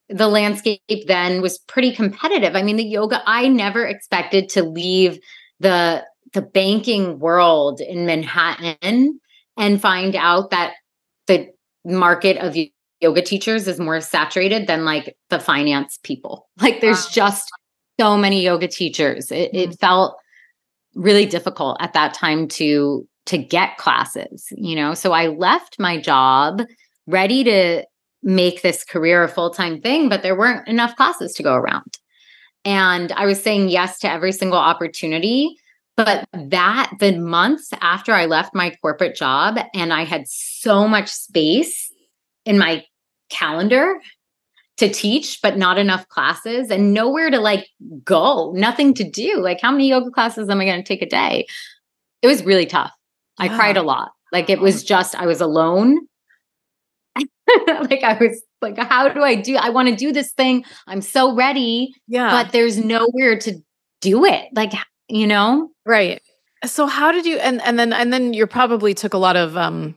the 0.10 0.27
landscape 0.27 0.82
then 1.08 1.41
was 1.41 1.60
pretty 1.60 1.94
competitive. 1.94 2.56
I 2.56 2.63
mean, 2.63 2.77
the 2.77 2.84
yoga, 2.84 3.22
I 3.25 3.48
never 3.48 3.86
expected 3.86 4.50
to 4.50 4.63
leave 4.63 5.20
the 5.60 6.06
the 6.34 6.41
banking 6.44 7.18
world 7.20 7.82
in 7.82 8.06
Manhattan 8.06 9.20
and 9.58 9.82
find 9.82 10.15
out 10.15 10.51
that 10.51 10.74
the 11.27 11.50
market 11.86 12.38
of 12.38 12.55
yoga 13.01 13.21
teachers 13.21 13.67
is 13.67 13.79
more 13.79 14.01
saturated 14.01 14.67
than 14.67 14.86
like 14.86 15.15
the 15.29 15.39
finance 15.39 16.00
people. 16.03 16.48
Like 16.62 16.81
there's 16.81 17.05
wow. 17.05 17.12
just 17.12 17.50
so 18.00 18.17
many 18.17 18.43
yoga 18.43 18.67
teachers. 18.67 19.31
It, 19.31 19.51
mm-hmm. 19.53 19.71
it 19.71 19.79
felt 19.79 20.17
really 20.95 21.25
difficult 21.25 21.77
at 21.79 21.93
that 21.93 22.13
time 22.13 22.48
to 22.50 23.07
to 23.25 23.38
get 23.38 23.77
classes, 23.77 24.48
you 24.51 24.75
know. 24.75 24.93
So 24.93 25.12
I 25.12 25.27
left 25.27 25.77
my 25.79 26.01
job 26.01 26.63
ready 27.05 27.43
to 27.43 27.86
make 28.24 28.62
this 28.62 28.83
career 28.83 29.24
a 29.24 29.27
full-time 29.27 29.81
thing, 29.81 30.09
but 30.09 30.24
there 30.24 30.36
weren't 30.36 30.67
enough 30.67 30.95
classes 30.95 31.33
to 31.33 31.43
go 31.43 31.53
around. 31.53 32.00
And 32.65 33.12
I 33.13 33.25
was 33.25 33.41
saying 33.41 33.69
yes 33.69 34.00
to 34.00 34.12
every 34.12 34.31
single 34.31 34.57
opportunity. 34.57 35.55
But 36.06 36.29
that 36.32 36.94
the 37.01 37.18
months 37.18 37.72
after 37.82 38.13
I 38.13 38.25
left 38.25 38.56
my 38.56 38.74
corporate 38.82 39.18
job 39.18 39.60
and 39.74 39.91
I 39.91 40.06
had 40.06 40.29
so 40.29 40.88
much 40.88 41.10
space 41.10 41.91
in 42.46 42.58
my 42.58 42.86
calendar 43.29 44.00
to 44.77 44.88
teach, 44.88 45.41
but 45.44 45.58
not 45.58 45.77
enough 45.77 46.08
classes 46.08 46.72
and 46.72 46.94
nowhere 46.94 47.29
to 47.29 47.41
like 47.41 47.68
go, 48.06 48.53
nothing 48.56 48.94
to 48.94 49.03
do. 49.03 49.41
Like, 49.41 49.60
how 49.60 49.74
many 49.74 49.89
yoga 49.89 50.10
classes 50.10 50.48
am 50.48 50.62
I 50.62 50.65
going 50.65 50.82
to 50.82 50.88
take 50.88 51.01
a 51.01 51.06
day? 51.06 51.48
It 52.22 52.27
was 52.27 52.46
really 52.46 52.65
tough. 52.65 52.94
I 53.38 53.50
cried 53.50 53.75
a 53.75 53.84
lot. 53.84 54.12
Like, 54.32 54.50
it 54.50 54.62
was 54.62 54.86
just, 54.86 55.15
I 55.15 55.25
was 55.25 55.41
alone. 55.41 56.00
like, 57.18 58.03
I 58.03 58.18
was 58.22 58.41
like, 58.62 58.77
how 58.77 59.10
do 59.10 59.22
I 59.22 59.36
do? 59.36 59.58
I 59.58 59.70
want 59.72 59.89
to 59.89 59.96
do 59.98 60.13
this 60.13 60.32
thing. 60.32 60.63
I'm 60.88 61.01
so 61.01 61.36
ready. 61.36 61.94
Yeah. 62.08 62.29
But 62.29 62.53
there's 62.53 62.77
nowhere 62.77 63.38
to 63.39 63.58
do 64.00 64.24
it. 64.24 64.46
Like, 64.53 64.72
you 65.09 65.27
know? 65.27 65.69
Right. 65.85 66.21
So 66.65 66.87
how 66.87 67.11
did 67.11 67.25
you 67.25 67.37
and 67.37 67.61
and 67.61 67.79
then 67.79 67.93
and 67.93 68.11
then 68.11 68.33
you 68.33 68.45
probably 68.47 68.93
took 68.93 69.13
a 69.13 69.17
lot 69.17 69.35
of 69.35 69.57
um 69.57 69.95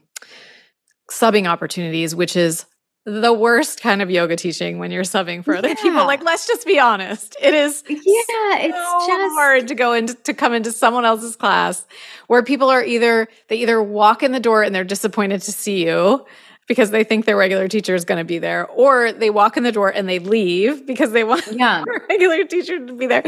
subbing 1.11 1.47
opportunities, 1.47 2.15
which 2.15 2.35
is 2.35 2.65
the 3.05 3.33
worst 3.33 3.81
kind 3.81 4.01
of 4.01 4.09
yoga 4.09 4.35
teaching 4.37 4.79
when 4.79 4.89
you're 4.89 5.03
subbing 5.03 5.43
for 5.43 5.55
other 5.55 5.67
yeah. 5.67 5.75
people. 5.75 6.05
Like, 6.05 6.23
let's 6.23 6.47
just 6.47 6.65
be 6.65 6.79
honest. 6.79 7.35
It 7.41 7.53
is 7.53 7.83
yeah, 7.89 7.97
so 7.97 8.05
it's 8.05 9.07
just 9.07 9.33
hard 9.35 9.67
to 9.67 9.75
go 9.75 9.93
into 9.93 10.13
to 10.15 10.33
come 10.33 10.53
into 10.53 10.71
someone 10.71 11.03
else's 11.03 11.35
class 11.35 11.85
where 12.27 12.43
people 12.43 12.69
are 12.69 12.83
either 12.83 13.27
they 13.49 13.57
either 13.57 13.81
walk 13.83 14.23
in 14.23 14.31
the 14.31 14.39
door 14.39 14.63
and 14.63 14.73
they're 14.73 14.85
disappointed 14.85 15.41
to 15.41 15.51
see 15.51 15.85
you 15.85 16.25
because 16.67 16.91
they 16.91 17.03
think 17.03 17.25
their 17.25 17.35
regular 17.35 17.67
teacher 17.67 17.93
is 17.93 18.05
going 18.05 18.19
to 18.19 18.23
be 18.23 18.39
there, 18.39 18.67
or 18.67 19.11
they 19.11 19.29
walk 19.29 19.57
in 19.57 19.63
the 19.63 19.71
door 19.71 19.89
and 19.89 20.07
they 20.07 20.19
leave 20.19 20.85
because 20.85 21.11
they 21.11 21.25
want 21.25 21.45
yeah. 21.51 21.83
their 21.85 22.07
regular 22.07 22.45
teacher 22.45 22.85
to 22.85 22.93
be 22.93 23.05
there. 23.05 23.23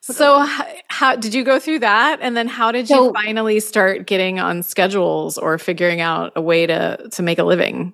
So 0.00 0.46
how 0.88 1.16
did 1.16 1.34
you 1.34 1.44
go 1.44 1.58
through 1.58 1.80
that 1.80 2.18
and 2.20 2.36
then 2.36 2.48
how 2.48 2.72
did 2.72 2.88
you 2.88 2.96
so, 2.96 3.12
finally 3.12 3.60
start 3.60 4.06
getting 4.06 4.38
on 4.38 4.62
schedules 4.62 5.38
or 5.38 5.58
figuring 5.58 6.00
out 6.00 6.32
a 6.36 6.42
way 6.42 6.66
to 6.66 7.08
to 7.12 7.22
make 7.22 7.38
a 7.38 7.44
living? 7.44 7.92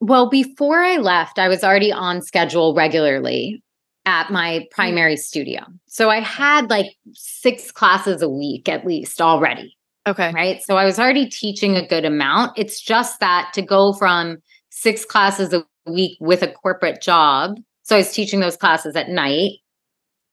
Well, 0.00 0.28
before 0.28 0.80
I 0.80 0.96
left, 0.96 1.38
I 1.38 1.48
was 1.48 1.64
already 1.64 1.92
on 1.92 2.22
schedule 2.22 2.74
regularly 2.74 3.62
at 4.06 4.30
my 4.30 4.66
primary 4.70 5.16
mm. 5.16 5.18
studio. 5.18 5.62
So 5.86 6.08
I 6.08 6.20
had 6.20 6.70
like 6.70 6.86
6 7.12 7.72
classes 7.72 8.22
a 8.22 8.28
week 8.28 8.68
at 8.68 8.86
least 8.86 9.20
already. 9.20 9.76
Okay. 10.06 10.32
Right? 10.32 10.62
So 10.62 10.76
I 10.76 10.84
was 10.84 10.98
already 10.98 11.28
teaching 11.28 11.76
a 11.76 11.86
good 11.86 12.04
amount. 12.04 12.56
It's 12.56 12.80
just 12.80 13.20
that 13.20 13.52
to 13.54 13.62
go 13.62 13.92
from 13.92 14.38
6 14.70 15.04
classes 15.04 15.52
a 15.52 15.64
week 15.86 16.16
with 16.20 16.42
a 16.42 16.52
corporate 16.52 17.02
job, 17.02 17.56
so 17.82 17.96
I 17.96 18.00
was 18.00 18.12
teaching 18.12 18.40
those 18.40 18.56
classes 18.56 18.94
at 18.96 19.08
night 19.08 19.52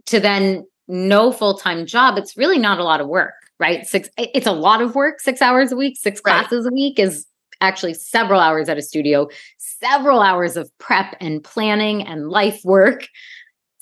to 0.08 0.20
then 0.20 0.66
no 0.88 1.32
full-time 1.32 1.86
job, 1.86 2.18
it's 2.18 2.38
really 2.38 2.60
not 2.60 2.80
a 2.80 2.84
lot 2.84 3.02
of 3.02 3.08
work, 3.08 3.34
right? 3.60 3.86
Six 3.86 4.10
it's 4.18 4.48
a 4.48 4.52
lot 4.52 4.82
of 4.82 4.96
work, 4.96 5.20
6 5.20 5.42
hours 5.42 5.72
a 5.72 5.76
week, 5.76 5.98
6 5.98 6.22
right. 6.26 6.42
classes 6.42 6.66
a 6.66 6.74
week 6.74 7.00
is 7.00 7.26
actually 7.62 7.94
several 7.94 8.40
hours 8.40 8.70
at 8.70 8.78
a 8.78 8.82
studio, 8.82 9.28
several 9.58 10.22
hours 10.22 10.58
of 10.58 10.70
prep 10.78 11.16
and 11.20 11.44
planning 11.44 12.06
and 12.06 12.30
life 12.30 12.60
work. 12.64 13.08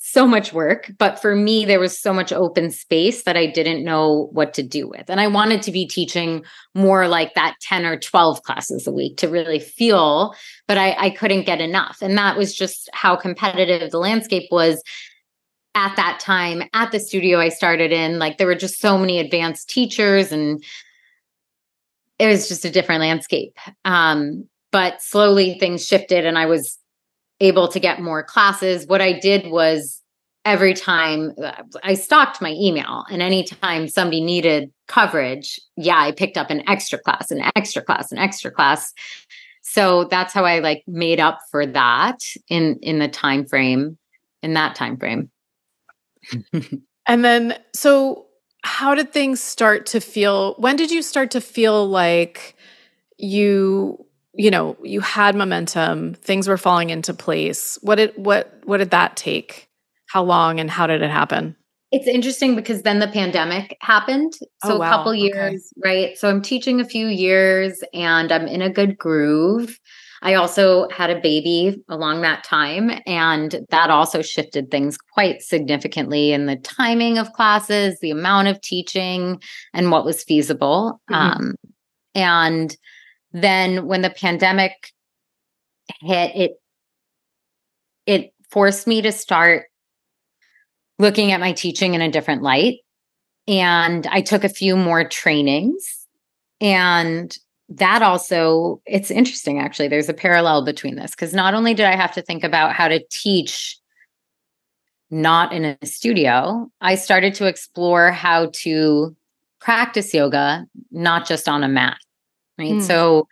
So 0.06 0.26
much 0.26 0.52
work, 0.52 0.92
but 0.98 1.20
for 1.20 1.34
me 1.34 1.64
there 1.64 1.80
was 1.80 1.98
so 1.98 2.12
much 2.12 2.30
open 2.30 2.70
space 2.70 3.22
that 3.22 3.38
I 3.38 3.46
didn't 3.46 3.84
know 3.84 4.28
what 4.32 4.52
to 4.54 4.62
do 4.62 4.86
with. 4.86 5.08
And 5.08 5.18
I 5.18 5.26
wanted 5.28 5.62
to 5.62 5.72
be 5.72 5.88
teaching 5.88 6.44
more 6.74 7.08
like 7.08 7.34
that 7.34 7.56
10 7.62 7.86
or 7.86 7.98
12 7.98 8.42
classes 8.42 8.86
a 8.86 8.92
week 8.92 9.16
to 9.18 9.28
really 9.28 9.58
feel, 9.58 10.34
but 10.68 10.76
I, 10.76 10.94
I 10.98 11.10
couldn't 11.10 11.46
get 11.46 11.60
enough. 11.60 11.98
And 12.02 12.18
that 12.18 12.36
was 12.36 12.54
just 12.54 12.90
how 12.92 13.16
competitive 13.16 13.90
the 13.90 13.98
landscape 13.98 14.48
was 14.52 14.82
at 15.74 15.96
that 15.96 16.20
time 16.20 16.62
at 16.72 16.92
the 16.92 17.00
studio 17.00 17.40
I 17.40 17.48
started 17.48 17.92
in, 17.92 18.18
like 18.18 18.38
there 18.38 18.46
were 18.46 18.54
just 18.54 18.80
so 18.80 18.96
many 18.96 19.18
advanced 19.18 19.68
teachers 19.68 20.32
and 20.32 20.62
it 22.18 22.26
was 22.26 22.48
just 22.48 22.64
a 22.64 22.70
different 22.70 23.00
landscape. 23.00 23.58
Um, 23.84 24.48
but 24.70 25.02
slowly 25.02 25.58
things 25.58 25.86
shifted 25.86 26.24
and 26.24 26.38
I 26.38 26.46
was 26.46 26.78
able 27.40 27.68
to 27.68 27.80
get 27.80 28.00
more 28.00 28.22
classes. 28.22 28.86
What 28.86 29.00
I 29.00 29.18
did 29.18 29.50
was 29.50 30.00
every 30.44 30.74
time 30.74 31.32
uh, 31.42 31.62
I 31.82 31.94
stocked 31.94 32.40
my 32.40 32.52
email 32.52 33.04
and 33.10 33.22
anytime 33.22 33.88
somebody 33.88 34.20
needed 34.20 34.72
coverage, 34.86 35.60
yeah, 35.76 35.98
I 35.98 36.12
picked 36.12 36.36
up 36.36 36.50
an 36.50 36.68
extra 36.68 36.98
class, 36.98 37.30
an 37.30 37.42
extra 37.56 37.82
class, 37.82 38.12
an 38.12 38.18
extra 38.18 38.50
class. 38.50 38.92
So 39.62 40.04
that's 40.04 40.32
how 40.32 40.44
I 40.44 40.60
like 40.60 40.84
made 40.86 41.20
up 41.20 41.40
for 41.50 41.66
that 41.66 42.20
in 42.48 42.78
in 42.82 42.98
the 42.98 43.08
time 43.08 43.46
frame 43.46 43.98
in 44.42 44.54
that 44.54 44.76
time 44.76 44.96
frame. 44.98 45.30
and 47.06 47.24
then 47.24 47.58
so 47.74 48.26
how 48.64 48.94
did 48.94 49.12
things 49.12 49.42
start 49.42 49.86
to 49.86 50.00
feel 50.00 50.54
when 50.54 50.76
did 50.76 50.90
you 50.90 51.02
start 51.02 51.30
to 51.32 51.40
feel 51.40 51.86
like 51.86 52.56
you 53.18 54.04
you 54.34 54.50
know 54.50 54.76
you 54.82 55.00
had 55.00 55.36
momentum 55.36 56.14
things 56.14 56.48
were 56.48 56.56
falling 56.56 56.90
into 56.90 57.14
place? 57.14 57.78
What 57.82 57.96
did 57.96 58.12
what 58.16 58.60
what 58.64 58.78
did 58.78 58.90
that 58.90 59.16
take? 59.16 59.68
How 60.08 60.22
long 60.22 60.60
and 60.60 60.70
how 60.70 60.86
did 60.86 61.02
it 61.02 61.10
happen? 61.10 61.56
It's 61.92 62.08
interesting 62.08 62.56
because 62.56 62.82
then 62.82 62.98
the 62.98 63.06
pandemic 63.06 63.76
happened. 63.80 64.32
Oh, 64.64 64.68
so 64.68 64.74
oh, 64.74 64.78
wow. 64.78 64.86
a 64.86 64.90
couple 64.90 65.14
years 65.14 65.72
okay. 65.78 66.06
right? 66.06 66.18
So 66.18 66.28
i'm 66.28 66.42
teaching 66.42 66.80
a 66.80 66.84
few 66.84 67.06
years 67.06 67.82
and 67.92 68.32
i'm 68.32 68.46
in 68.46 68.62
a 68.62 68.70
good 68.70 68.98
groove 68.98 69.78
i 70.24 70.34
also 70.34 70.88
had 70.88 71.10
a 71.10 71.20
baby 71.20 71.80
along 71.88 72.22
that 72.22 72.42
time 72.42 72.90
and 73.06 73.64
that 73.70 73.90
also 73.90 74.20
shifted 74.20 74.70
things 74.70 74.98
quite 74.98 75.40
significantly 75.40 76.32
in 76.32 76.46
the 76.46 76.56
timing 76.56 77.18
of 77.18 77.32
classes 77.32 77.98
the 78.00 78.10
amount 78.10 78.48
of 78.48 78.60
teaching 78.60 79.40
and 79.72 79.90
what 79.90 80.04
was 80.04 80.24
feasible 80.24 81.00
mm-hmm. 81.10 81.14
um, 81.14 81.54
and 82.14 82.76
then 83.32 83.86
when 83.86 84.02
the 84.02 84.10
pandemic 84.10 84.92
hit 86.00 86.34
it 86.34 86.52
it 88.06 88.32
forced 88.50 88.86
me 88.86 89.02
to 89.02 89.12
start 89.12 89.66
looking 90.98 91.32
at 91.32 91.40
my 91.40 91.52
teaching 91.52 91.94
in 91.94 92.00
a 92.00 92.10
different 92.10 92.42
light 92.42 92.78
and 93.46 94.06
i 94.08 94.20
took 94.20 94.42
a 94.42 94.48
few 94.48 94.76
more 94.76 95.06
trainings 95.06 96.06
and 96.60 97.38
that 97.68 98.02
also 98.02 98.80
it's 98.84 99.10
interesting 99.10 99.58
actually 99.58 99.88
there's 99.88 100.08
a 100.08 100.14
parallel 100.14 100.64
between 100.64 100.96
this 100.96 101.12
because 101.12 101.32
not 101.32 101.54
only 101.54 101.72
did 101.72 101.86
i 101.86 101.96
have 101.96 102.12
to 102.12 102.20
think 102.20 102.44
about 102.44 102.74
how 102.74 102.88
to 102.88 103.02
teach 103.10 103.78
not 105.10 105.52
in 105.52 105.64
a 105.64 105.86
studio 105.86 106.68
i 106.80 106.94
started 106.94 107.34
to 107.34 107.46
explore 107.46 108.10
how 108.10 108.50
to 108.52 109.16
practice 109.60 110.12
yoga 110.12 110.66
not 110.90 111.26
just 111.26 111.48
on 111.48 111.64
a 111.64 111.68
mat 111.68 111.96
right? 112.58 112.74
Mm. 112.74 112.82
So 112.82 113.28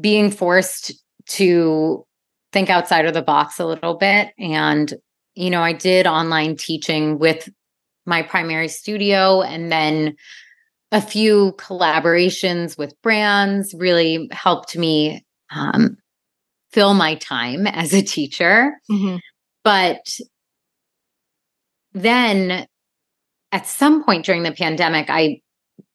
being 0.00 0.30
forced 0.30 0.92
to 1.26 2.06
think 2.52 2.70
outside 2.70 3.06
of 3.06 3.14
the 3.14 3.22
box 3.22 3.58
a 3.58 3.66
little 3.66 3.94
bit. 3.94 4.32
And, 4.38 4.92
you 5.34 5.50
know, 5.50 5.62
I 5.62 5.72
did 5.72 6.06
online 6.06 6.56
teaching 6.56 7.18
with 7.18 7.48
my 8.06 8.22
primary 8.22 8.68
studio 8.68 9.42
and 9.42 9.72
then 9.72 10.16
a 10.92 11.00
few 11.00 11.52
collaborations 11.58 12.78
with 12.78 13.00
brands 13.02 13.74
really 13.74 14.28
helped 14.32 14.76
me 14.76 15.24
um, 15.50 15.96
fill 16.72 16.94
my 16.94 17.14
time 17.16 17.66
as 17.66 17.92
a 17.92 18.02
teacher. 18.02 18.72
Mm-hmm. 18.90 19.16
But 19.62 20.18
then 21.92 22.66
at 23.52 23.66
some 23.66 24.04
point 24.04 24.24
during 24.24 24.42
the 24.42 24.52
pandemic, 24.52 25.08
I 25.08 25.40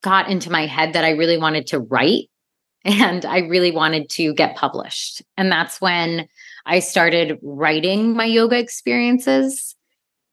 got 0.02 0.30
into 0.30 0.50
my 0.50 0.66
head 0.66 0.94
that 0.94 1.04
I 1.04 1.10
really 1.10 1.38
wanted 1.38 1.66
to 1.68 1.78
write 1.78 2.30
and 2.84 3.24
I 3.24 3.40
really 3.40 3.70
wanted 3.70 4.08
to 4.10 4.32
get 4.34 4.56
published. 4.56 5.22
And 5.36 5.52
that's 5.52 5.80
when 5.80 6.26
I 6.64 6.80
started 6.80 7.38
writing 7.42 8.14
my 8.16 8.24
yoga 8.24 8.58
experiences. 8.58 9.76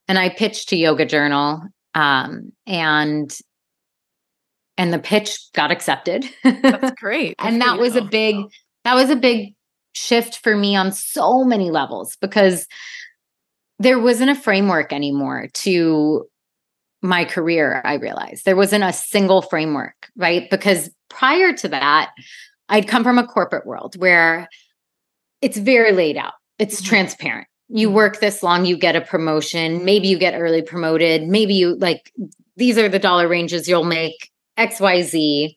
And 0.07 0.17
I 0.17 0.29
pitched 0.29 0.69
to 0.69 0.77
Yoga 0.77 1.05
Journal, 1.05 1.61
um, 1.93 2.53
and 2.65 3.37
and 4.77 4.93
the 4.93 4.99
pitch 4.99 5.39
got 5.53 5.71
accepted. 5.71 6.25
That's 6.43 6.91
great. 6.99 7.35
and 7.39 7.61
that 7.61 7.79
was 7.79 7.95
a 7.95 8.01
big 8.01 8.35
that 8.83 8.93
was 8.93 9.09
a 9.09 9.15
big 9.15 9.53
shift 9.93 10.37
for 10.37 10.55
me 10.55 10.75
on 10.75 10.91
so 10.91 11.43
many 11.43 11.71
levels 11.71 12.17
because 12.21 12.67
there 13.79 13.99
wasn't 13.99 14.29
a 14.29 14.35
framework 14.35 14.93
anymore 14.93 15.47
to 15.53 16.25
my 17.01 17.25
career, 17.25 17.81
I 17.83 17.95
realized. 17.95 18.45
There 18.45 18.55
wasn't 18.55 18.83
a 18.83 18.93
single 18.93 19.41
framework, 19.41 20.09
right? 20.15 20.49
Because 20.49 20.89
prior 21.09 21.53
to 21.53 21.67
that, 21.69 22.11
I'd 22.69 22.87
come 22.87 23.03
from 23.03 23.17
a 23.17 23.27
corporate 23.27 23.65
world 23.65 23.95
where 23.97 24.47
it's 25.41 25.57
very 25.57 25.91
laid 25.91 26.17
out, 26.17 26.33
it's 26.57 26.77
mm-hmm. 26.77 26.89
transparent. 26.89 27.47
You 27.69 27.87
mm-hmm. 27.87 27.95
work 27.95 28.19
this 28.19 28.41
long, 28.41 28.65
you 28.65 28.77
get 28.77 28.95
a 28.95 29.01
promotion. 29.01 29.85
Maybe 29.85 30.07
you 30.07 30.17
get 30.17 30.39
early 30.39 30.61
promoted. 30.61 31.27
Maybe 31.27 31.53
you 31.53 31.75
like, 31.75 32.11
these 32.55 32.77
are 32.77 32.89
the 32.89 32.99
dollar 32.99 33.27
ranges 33.27 33.67
you'll 33.67 33.83
make 33.83 34.31
XYZ. 34.57 35.55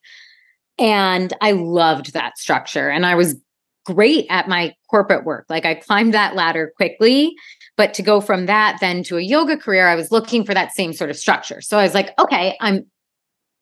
And 0.79 1.33
I 1.41 1.53
loved 1.53 2.13
that 2.13 2.39
structure. 2.39 2.89
And 2.89 3.05
I 3.05 3.15
was 3.15 3.37
great 3.85 4.27
at 4.31 4.49
my 4.49 4.75
corporate 4.91 5.25
work. 5.25 5.47
Like 5.49 5.65
I 5.65 5.75
climbed 5.75 6.15
that 6.15 6.35
ladder 6.35 6.73
quickly. 6.77 7.35
But 7.77 7.95
to 7.95 8.03
go 8.03 8.21
from 8.21 8.47
that 8.47 8.79
then 8.81 9.03
to 9.05 9.17
a 9.17 9.23
yoga 9.23 9.57
career, 9.57 9.89
I 9.89 9.95
was 9.95 10.11
looking 10.11 10.45
for 10.45 10.55
that 10.55 10.75
same 10.75 10.93
sort 10.93 11.11
of 11.11 11.17
structure. 11.17 11.61
So 11.61 11.79
I 11.79 11.83
was 11.83 11.95
like, 11.95 12.11
okay, 12.19 12.57
I'm 12.61 12.87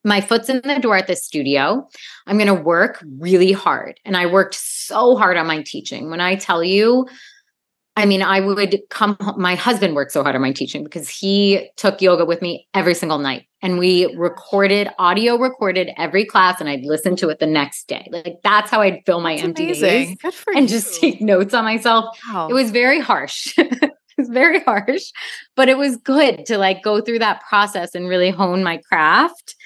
my 0.04 0.20
foot's 0.20 0.48
in 0.48 0.60
the 0.62 0.78
door 0.78 0.96
at 0.96 1.06
this 1.06 1.24
studio. 1.24 1.86
I'm 2.26 2.38
going 2.38 2.46
to 2.46 2.54
work 2.54 3.04
really 3.18 3.52
hard. 3.52 4.00
And 4.04 4.16
I 4.16 4.26
worked 4.26 4.54
so 4.54 5.16
hard 5.16 5.36
on 5.36 5.46
my 5.46 5.62
teaching. 5.62 6.08
When 6.08 6.20
I 6.20 6.36
tell 6.36 6.62
you, 6.62 7.06
I 7.98 8.06
mean, 8.06 8.22
I 8.22 8.38
would 8.38 8.80
come, 8.90 9.16
my 9.36 9.56
husband 9.56 9.96
worked 9.96 10.12
so 10.12 10.22
hard 10.22 10.36
on 10.36 10.40
my 10.40 10.52
teaching 10.52 10.84
because 10.84 11.08
he 11.08 11.68
took 11.76 12.00
yoga 12.00 12.24
with 12.24 12.40
me 12.40 12.68
every 12.72 12.94
single 12.94 13.18
night. 13.18 13.46
And 13.60 13.76
we 13.76 14.14
recorded, 14.14 14.88
audio 15.00 15.36
recorded 15.36 15.90
every 15.96 16.24
class, 16.24 16.60
and 16.60 16.68
I'd 16.68 16.84
listen 16.84 17.16
to 17.16 17.28
it 17.28 17.40
the 17.40 17.46
next 17.46 17.88
day. 17.88 18.08
Like 18.12 18.38
that's 18.44 18.70
how 18.70 18.82
I'd 18.82 19.02
fill 19.04 19.20
my 19.20 19.34
that's 19.34 19.44
empty 19.44 19.72
days 19.72 20.16
and 20.54 20.62
you. 20.62 20.68
just 20.68 21.00
take 21.00 21.20
notes 21.20 21.54
on 21.54 21.64
myself. 21.64 22.16
Wow. 22.32 22.46
It 22.48 22.54
was 22.54 22.70
very 22.70 23.00
harsh. 23.00 23.52
it 23.58 23.92
was 24.16 24.28
very 24.28 24.60
harsh, 24.60 25.10
but 25.56 25.68
it 25.68 25.76
was 25.76 25.96
good 25.96 26.46
to 26.46 26.56
like 26.56 26.84
go 26.84 27.00
through 27.00 27.18
that 27.18 27.42
process 27.48 27.96
and 27.96 28.08
really 28.08 28.30
hone 28.30 28.62
my 28.62 28.76
craft 28.88 29.56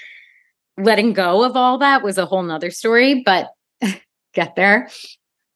letting 0.79 1.12
go 1.12 1.45
of 1.45 1.57
all 1.57 1.79
that 1.79 2.03
was 2.03 2.18
a 2.18 2.27
whole 2.27 2.42
nother 2.42 2.71
story, 2.71 3.23
but 3.25 3.51
get 4.35 4.57
there. 4.57 4.88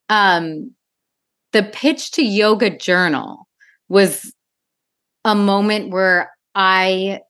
Um, 0.09 0.76
the 1.57 1.63
pitch 1.63 2.11
to 2.11 2.23
Yoga 2.23 2.69
Journal 2.69 3.49
was 3.89 4.31
a 5.25 5.35
moment 5.35 5.89
where 5.91 6.31
I 6.55 7.21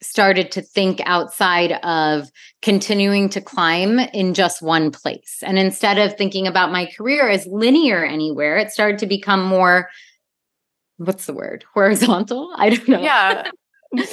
started 0.00 0.50
to 0.52 0.62
think 0.62 1.02
outside 1.04 1.72
of 1.82 2.30
continuing 2.62 3.28
to 3.28 3.42
climb 3.42 3.98
in 3.98 4.32
just 4.32 4.62
one 4.62 4.90
place. 4.90 5.42
And 5.42 5.58
instead 5.58 5.98
of 5.98 6.16
thinking 6.16 6.46
about 6.46 6.72
my 6.72 6.86
career 6.86 7.28
as 7.28 7.46
linear 7.46 8.02
anywhere, 8.02 8.56
it 8.56 8.70
started 8.70 8.98
to 9.00 9.06
become 9.06 9.44
more 9.44 9.90
what's 10.96 11.26
the 11.26 11.34
word? 11.34 11.62
Horizontal? 11.74 12.54
I 12.56 12.70
don't 12.70 12.88
know. 12.88 13.02
Yeah. 13.02 13.50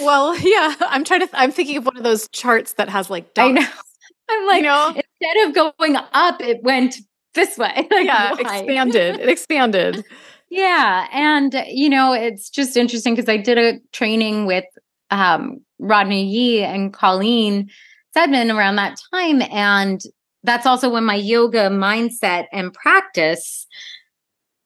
well, 0.02 0.38
yeah, 0.40 0.76
I'm 0.82 1.06
trying 1.06 1.22
to. 1.22 1.28
Th- 1.28 1.42
I'm 1.42 1.54
thinking 1.54 1.78
of 1.78 1.86
one 1.86 1.96
of 1.96 2.04
those 2.04 2.28
charts 2.34 2.74
that 2.74 2.90
has 2.90 3.10
like. 3.10 3.34
Dots. 3.34 3.48
I 3.48 3.52
know. 3.54 3.68
I'm 4.30 4.48
like, 4.48 4.58
you 4.58 4.64
know? 4.64 4.88
instead 4.90 5.48
of 5.48 5.74
going 5.80 5.96
up, 5.96 6.42
it 6.42 6.62
went 6.64 6.96
this 7.34 7.58
way. 7.58 7.88
Like, 7.92 8.06
yeah, 8.06 8.34
why? 8.34 8.58
expanded. 8.58 9.20
It 9.20 9.30
expanded. 9.30 10.06
yeah, 10.50 11.08
and 11.12 11.64
you 11.68 11.90
know, 11.90 12.14
it's 12.14 12.50
just 12.50 12.78
interesting 12.78 13.16
because 13.16 13.30
I 13.30 13.38
did 13.38 13.58
a 13.58 13.80
training 13.92 14.46
with 14.46 14.66
um, 15.12 15.62
Rodney 15.80 16.26
Yee 16.26 16.64
and 16.64 16.94
Colleen 16.94 17.70
Saidman 18.16 18.56
around 18.56 18.76
that 18.78 18.98
time, 19.14 19.42
and 19.44 20.02
that's 20.44 20.66
also 20.66 20.90
when 20.90 21.06
my 21.06 21.16
yoga 21.16 21.70
mindset 21.70 22.46
and 22.52 22.74
practice 22.74 23.66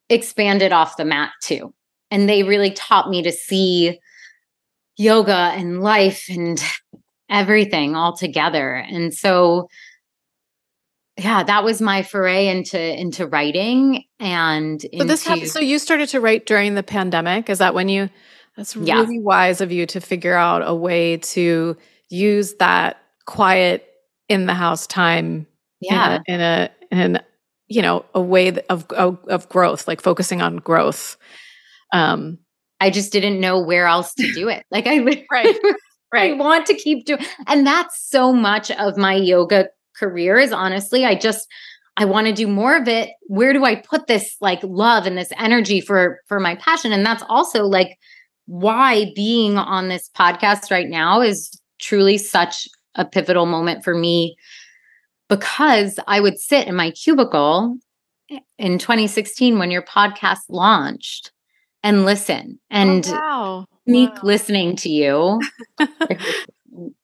expanded 0.09 0.71
off 0.71 0.97
the 0.97 1.05
mat 1.05 1.31
too. 1.41 1.73
And 2.09 2.29
they 2.29 2.43
really 2.43 2.71
taught 2.71 3.09
me 3.09 3.21
to 3.23 3.31
see 3.31 3.99
yoga 4.97 5.51
and 5.53 5.81
life 5.81 6.25
and 6.29 6.63
everything 7.29 7.95
all 7.95 8.15
together. 8.15 8.75
And 8.75 9.13
so 9.13 9.67
yeah, 11.17 11.43
that 11.43 11.63
was 11.63 11.81
my 11.81 12.03
foray 12.03 12.47
into 12.47 12.79
into 12.79 13.25
writing 13.27 14.03
and 14.19 14.83
into, 14.83 14.97
so 14.99 15.03
this 15.05 15.25
happened, 15.25 15.49
so 15.49 15.59
you 15.59 15.79
started 15.79 16.09
to 16.09 16.21
write 16.21 16.45
during 16.45 16.75
the 16.75 16.83
pandemic. 16.83 17.49
Is 17.49 17.57
that 17.59 17.73
when 17.73 17.89
you 17.89 18.09
that's 18.55 18.75
really 18.75 19.15
yeah. 19.15 19.21
wise 19.21 19.61
of 19.61 19.71
you 19.71 19.85
to 19.87 20.01
figure 20.01 20.35
out 20.35 20.61
a 20.67 20.75
way 20.75 21.17
to 21.17 21.77
use 22.09 22.55
that 22.55 22.97
quiet 23.25 23.87
in 24.29 24.45
the 24.45 24.53
house 24.53 24.87
time 24.87 25.45
yeah 25.81 26.19
in 26.27 26.41
a 26.41 26.69
in 26.91 27.01
a, 27.01 27.15
in 27.15 27.21
you 27.67 27.81
know 27.81 28.05
a 28.13 28.21
way 28.21 28.49
of, 28.69 28.85
of 28.91 29.19
of 29.27 29.49
growth 29.49 29.87
like 29.87 30.01
focusing 30.01 30.41
on 30.41 30.57
growth 30.57 31.17
um 31.93 32.37
I 32.79 32.89
just 32.89 33.11
didn't 33.11 33.39
know 33.39 33.59
where 33.59 33.87
else 33.87 34.13
to 34.15 34.31
do 34.33 34.49
it. 34.49 34.65
Like 34.71 34.87
I 34.87 35.23
right. 35.31 35.57
Right. 36.13 36.31
I 36.31 36.35
want 36.37 36.65
to 36.67 36.73
keep 36.73 37.05
doing 37.05 37.19
and 37.47 37.67
that's 37.67 38.09
so 38.09 38.31
much 38.31 38.71
of 38.71 38.95
my 38.95 39.13
yoga 39.13 39.67
career 39.97 40.37
is 40.37 40.51
honestly 40.51 41.05
I 41.05 41.15
just 41.15 41.47
I 41.97 42.05
want 42.05 42.27
to 42.27 42.33
do 42.33 42.47
more 42.47 42.75
of 42.75 42.87
it. 42.87 43.09
Where 43.23 43.53
do 43.53 43.65
I 43.65 43.75
put 43.75 44.05
this 44.05 44.35
like 44.39 44.59
love 44.63 45.07
and 45.07 45.17
this 45.17 45.31
energy 45.37 45.81
for 45.81 46.21
for 46.27 46.39
my 46.39 46.55
passion? 46.55 46.91
And 46.91 47.05
that's 47.05 47.23
also 47.27 47.63
like 47.65 47.97
why 48.45 49.11
being 49.15 49.57
on 49.57 49.89
this 49.89 50.09
podcast 50.15 50.71
right 50.71 50.87
now 50.87 51.21
is 51.21 51.59
truly 51.79 52.17
such 52.17 52.67
a 52.95 53.03
pivotal 53.03 53.45
moment 53.45 53.83
for 53.83 53.95
me 53.95 54.35
because 55.27 55.99
I 56.07 56.19
would 56.19 56.39
sit 56.39 56.67
in 56.67 56.75
my 56.75 56.91
cubicle 56.91 57.77
in 58.57 58.77
2016 58.77 59.57
when 59.57 59.71
your 59.71 59.81
podcast 59.81 60.41
launched 60.49 61.31
and 61.83 62.05
listen 62.05 62.59
and 62.69 63.05
oh, 63.07 63.11
wow. 63.13 63.65
sneak 63.87 64.09
wow. 64.15 64.21
listening 64.23 64.75
to 64.77 64.89
you. 64.89 65.41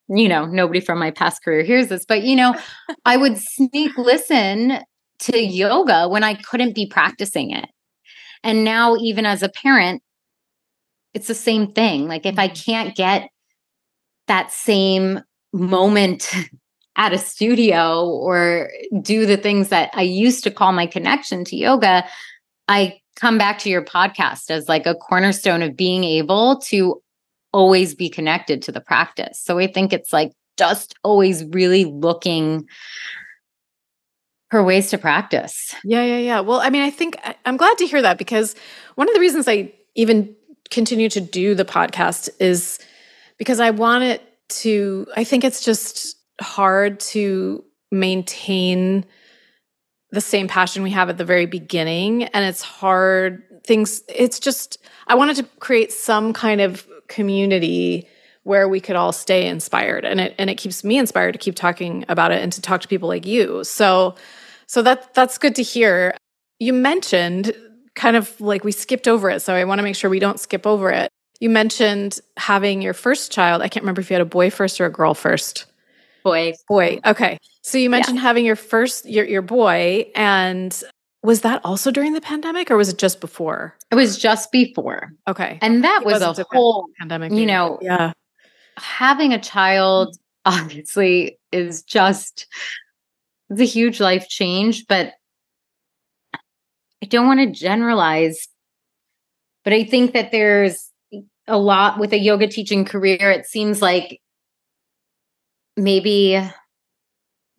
you 0.10 0.30
know, 0.30 0.46
nobody 0.46 0.80
from 0.80 1.00
my 1.00 1.12
past 1.12 1.44
career 1.44 1.64
hears 1.64 1.88
this, 1.88 2.06
but 2.06 2.24
you 2.24 2.36
know, 2.36 2.56
I 3.06 3.18
would 3.18 3.38
sneak 3.38 3.98
listen 3.98 4.80
to 5.20 5.40
yoga 5.40 6.08
when 6.08 6.24
I 6.24 6.36
couldn't 6.36 6.76
be 6.76 6.86
practicing 6.86 7.52
it. 7.52 7.70
And 8.44 8.64
now, 8.64 8.98
even 8.98 9.26
as 9.26 9.42
a 9.42 9.50
parent, 9.50 10.02
it's 11.14 11.28
the 11.28 11.36
same 11.36 11.72
thing. 11.72 12.08
Like, 12.08 12.26
if 12.26 12.38
I 12.38 12.50
mm-hmm. 12.50 12.72
can't 12.72 12.96
get 12.96 13.30
that 14.28 14.52
same 14.52 15.22
moment 15.54 16.32
at 16.96 17.14
a 17.14 17.18
studio 17.18 18.08
or 18.08 18.70
do 19.02 19.26
the 19.26 19.38
things 19.38 19.70
that 19.70 19.90
I 19.94 20.02
used 20.04 20.44
to 20.44 20.52
call 20.52 20.74
my 20.74 20.86
connection 20.86 21.44
to 21.46 21.56
yoga, 21.56 22.06
I 22.68 23.00
come 23.16 23.38
back 23.38 23.60
to 23.60 23.70
your 23.70 23.84
podcast 23.84 24.50
as 24.50 24.68
like 24.68 24.86
a 24.86 24.96
cornerstone 24.96 25.62
of 25.62 25.76
being 25.76 26.04
able 26.04 26.60
to 26.62 27.02
always 27.54 27.96
be 27.96 28.10
connected 28.10 28.62
to 28.64 28.72
the 28.72 28.82
practice. 28.82 29.40
So 29.40 29.60
I 29.60 29.68
think 29.68 29.94
it's 29.94 30.12
like 30.12 30.32
just 30.58 30.96
always 31.04 31.46
really 31.46 31.86
looking 31.86 32.68
for 34.52 34.64
ways 34.64 34.90
to 34.90 34.98
practice. 34.98 35.74
Yeah, 35.84 36.04
yeah, 36.04 36.18
yeah. 36.18 36.40
Well, 36.42 36.60
I 36.60 36.70
mean, 36.70 36.84
I 36.84 36.90
think 36.90 37.18
I'm 37.46 37.58
glad 37.58 37.78
to 37.78 37.88
hear 37.88 38.02
that 38.02 38.18
because 38.18 38.56
one 38.96 39.08
of 39.08 39.14
the 39.14 39.20
reasons 39.20 39.48
I 39.48 39.74
even 39.96 40.36
continue 40.70 41.10
to 41.10 41.22
do 41.22 41.56
the 41.56 41.66
podcast 41.66 42.30
is 42.40 42.80
because 43.38 43.60
I 43.60 43.72
want 43.72 44.04
it 44.04 44.22
to, 44.50 45.08
I 45.16 45.24
think 45.24 45.44
it's 45.44 45.64
just 45.64 46.18
hard 46.42 47.00
to 47.00 47.64
maintain 47.92 49.06
the 50.12 50.22
same 50.22 50.48
passion 50.48 50.84
we 50.84 50.92
have 50.92 51.10
at 51.10 51.18
the 51.18 51.26
very 51.26 51.48
beginning. 51.48 52.24
And 52.26 52.46
it's 52.46 52.62
hard, 52.62 53.44
things, 53.66 54.04
it's 54.08 54.40
just, 54.40 54.78
I 55.08 55.16
wanted 55.16 55.38
to 55.38 55.44
create 55.60 55.92
some 55.92 56.34
kind 56.34 56.62
of 56.62 56.88
community 57.14 58.08
where 58.44 58.68
we 58.68 58.80
could 58.80 58.96
all 58.96 59.12
stay 59.12 59.48
inspired. 59.48 60.06
And 60.06 60.20
it 60.20 60.36
and 60.38 60.50
it 60.50 60.56
keeps 60.56 60.84
me 60.84 60.98
inspired 60.98 61.34
to 61.34 61.40
keep 61.40 61.56
talking 61.56 62.06
about 62.10 62.32
it 62.32 62.42
and 62.42 62.52
to 62.54 62.62
talk 62.62 62.82
to 62.82 62.88
people 62.88 63.08
like 63.08 63.26
you. 63.26 63.64
So 63.64 64.16
so 64.68 64.82
that 64.82 65.14
that's 65.14 65.38
good 65.38 65.56
to 65.56 65.64
hear. 65.64 66.16
You 66.60 66.74
mentioned 66.74 67.54
kind 67.96 68.16
of 68.16 68.40
like 68.42 68.64
we 68.64 68.72
skipped 68.72 69.08
over 69.08 69.30
it 69.30 69.40
so 69.40 69.54
i 69.54 69.64
want 69.66 69.78
to 69.78 69.84
make 69.84 69.96
sure 69.96 70.10
we 70.10 70.20
don't 70.20 70.40
skip 70.40 70.66
over 70.66 70.90
it. 70.90 71.10
You 71.40 71.50
mentioned 71.50 72.20
having 72.38 72.82
your 72.82 72.94
first 72.94 73.32
child. 73.32 73.62
I 73.62 73.68
can't 73.68 73.84
remember 73.84 74.02
if 74.02 74.10
you 74.10 74.16
had 74.16 74.22
a 74.22 74.26
boy 74.26 74.50
first 74.50 74.80
or 74.80 74.86
a 74.86 74.92
girl 74.92 75.14
first. 75.14 75.66
Boy. 76.24 76.54
Boy 76.70 77.00
okay. 77.06 77.38
So 77.62 77.78
you 77.78 77.90
mentioned 77.90 78.18
yeah. 78.18 78.24
having 78.24 78.46
your 78.46 78.56
first 78.56 79.06
your 79.06 79.26
your 79.26 79.42
boy 79.42 80.08
and 80.16 80.84
was 81.24 81.42
that 81.42 81.62
also 81.64 81.90
during 81.90 82.14
the 82.14 82.22
pandemic 82.22 82.70
or 82.70 82.78
was 82.78 82.90
it 82.90 82.98
just 82.98 83.22
before? 83.22 83.76
It 83.90 83.96
was 83.96 84.18
just 84.18 84.52
before. 84.52 85.14
Okay. 85.28 85.58
And 85.62 85.84
that 85.84 86.02
it 86.02 86.06
was 86.06 86.22
a 86.22 86.46
whole 86.52 86.88
pandemic. 87.00 87.32
You 87.32 87.46
know, 87.46 87.80
yeah. 87.82 88.12
Having 88.78 89.34
a 89.34 89.40
child 89.40 90.18
obviously 90.46 91.40
is 91.52 91.84
just 91.84 92.48
it's 93.50 93.62
a 93.62 93.66
huge 93.66 94.02
life 94.02 94.28
change, 94.28 94.86
but 94.88 95.14
I 96.34 97.06
don't 97.06 97.28
want 97.28 97.40
to 97.40 97.52
generalize. 97.52 98.48
But 99.64 99.74
I 99.74 99.86
think 99.86 100.14
that 100.14 100.32
there's 100.32 100.92
a 101.48 101.58
lot 101.58 102.00
with 102.00 102.12
a 102.12 102.20
yoga 102.20 102.48
teaching 102.48 102.84
career. 102.84 103.32
It 103.32 103.46
seems 103.46 103.82
like 103.82 104.20
maybe 105.78 106.42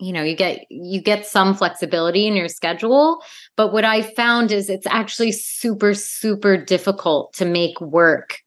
you 0.04 0.12
know 0.12 0.22
you 0.22 0.36
get 0.36 0.66
you 0.70 1.00
get 1.00 1.26
some 1.26 1.54
flexibility 1.54 2.26
in 2.26 2.34
your 2.34 2.48
schedule 2.48 3.22
but 3.56 3.72
what 3.72 3.84
i 3.84 4.02
found 4.02 4.52
is 4.52 4.68
it's 4.68 4.86
actually 4.86 5.32
super 5.32 5.94
super 5.94 6.56
difficult 6.56 7.32
to 7.32 7.44
make 7.44 7.80
work 7.80 8.38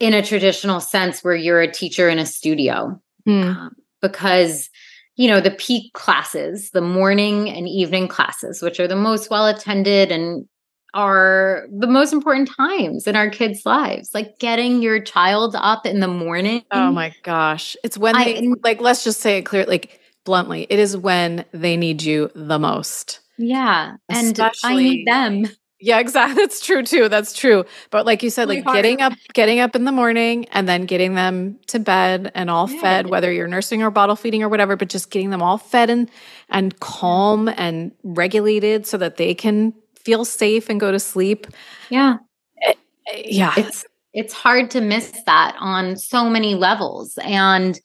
in 0.00 0.14
a 0.14 0.22
traditional 0.22 0.80
sense 0.80 1.22
where 1.22 1.36
you're 1.36 1.60
a 1.60 1.70
teacher 1.70 2.08
in 2.08 2.18
a 2.18 2.26
studio 2.26 3.00
mm. 3.28 3.44
um, 3.44 3.74
because 4.00 4.70
you 5.16 5.28
know 5.28 5.40
the 5.40 5.50
peak 5.50 5.92
classes 5.92 6.70
the 6.70 6.80
morning 6.80 7.50
and 7.50 7.68
evening 7.68 8.08
classes 8.08 8.62
which 8.62 8.80
are 8.80 8.88
the 8.88 8.96
most 8.96 9.30
well 9.30 9.46
attended 9.46 10.10
and 10.10 10.46
are 10.94 11.66
the 11.70 11.86
most 11.86 12.12
important 12.12 12.50
times 12.54 13.06
in 13.06 13.16
our 13.16 13.30
kids' 13.30 13.64
lives. 13.64 14.10
Like 14.12 14.38
getting 14.38 14.82
your 14.82 15.00
child 15.00 15.56
up 15.58 15.86
in 15.86 16.00
the 16.00 16.08
morning. 16.08 16.64
Oh 16.70 16.92
my 16.92 17.14
gosh. 17.22 17.76
It's 17.82 17.96
when 17.96 18.14
they 18.14 18.38
I, 18.38 18.52
like 18.62 18.80
let's 18.80 19.04
just 19.04 19.20
say 19.20 19.38
it 19.38 19.42
clear 19.42 19.64
like 19.64 20.01
bluntly, 20.24 20.66
it 20.70 20.78
is 20.78 20.96
when 20.96 21.44
they 21.52 21.76
need 21.76 22.02
you 22.02 22.30
the 22.34 22.58
most. 22.58 23.20
Yeah. 23.38 23.96
And 24.08 24.38
I 24.62 24.76
need 24.76 25.06
them. 25.06 25.46
Yeah, 25.82 25.98
exactly. 25.98 26.34
That's 26.42 26.64
true 26.64 26.84
too. 26.84 27.08
That's 27.08 27.32
true. 27.32 27.64
But 27.90 28.06
like 28.06 28.22
you 28.22 28.30
said, 28.30 28.42
really 28.48 28.56
like 28.56 28.64
hard. 28.64 28.76
getting 28.76 29.02
up, 29.02 29.12
getting 29.34 29.58
up 29.58 29.74
in 29.74 29.84
the 29.84 29.92
morning 29.92 30.46
and 30.52 30.68
then 30.68 30.86
getting 30.86 31.14
them 31.14 31.58
to 31.66 31.80
bed 31.80 32.30
and 32.36 32.48
all 32.48 32.70
yeah. 32.70 32.80
fed, 32.80 33.06
whether 33.08 33.32
you're 33.32 33.48
nursing 33.48 33.82
or 33.82 33.90
bottle 33.90 34.14
feeding 34.14 34.44
or 34.44 34.48
whatever, 34.48 34.76
but 34.76 34.88
just 34.88 35.10
getting 35.10 35.30
them 35.30 35.42
all 35.42 35.58
fed 35.58 35.90
and 35.90 36.08
and 36.48 36.78
calm 36.78 37.48
and 37.56 37.90
regulated 38.04 38.86
so 38.86 38.96
that 38.96 39.16
they 39.16 39.34
can 39.34 39.74
feel 39.96 40.24
safe 40.24 40.70
and 40.70 40.78
go 40.78 40.92
to 40.92 41.00
sleep. 41.00 41.48
Yeah. 41.90 42.18
It, 42.58 42.78
eh, 43.12 43.22
yeah. 43.26 43.54
It's 43.56 43.84
it's 44.12 44.32
hard 44.32 44.70
to 44.72 44.80
miss 44.80 45.10
that 45.26 45.56
on 45.58 45.96
so 45.96 46.30
many 46.30 46.54
levels. 46.54 47.18
And 47.24 47.80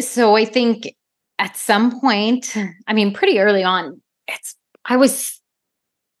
so 0.00 0.34
I 0.34 0.44
think 0.44 0.94
at 1.38 1.56
some 1.56 2.00
point, 2.00 2.56
I 2.86 2.92
mean, 2.92 3.12
pretty 3.12 3.38
early 3.38 3.64
on, 3.64 4.00
it's, 4.28 4.56
I 4.84 4.96
was 4.96 5.40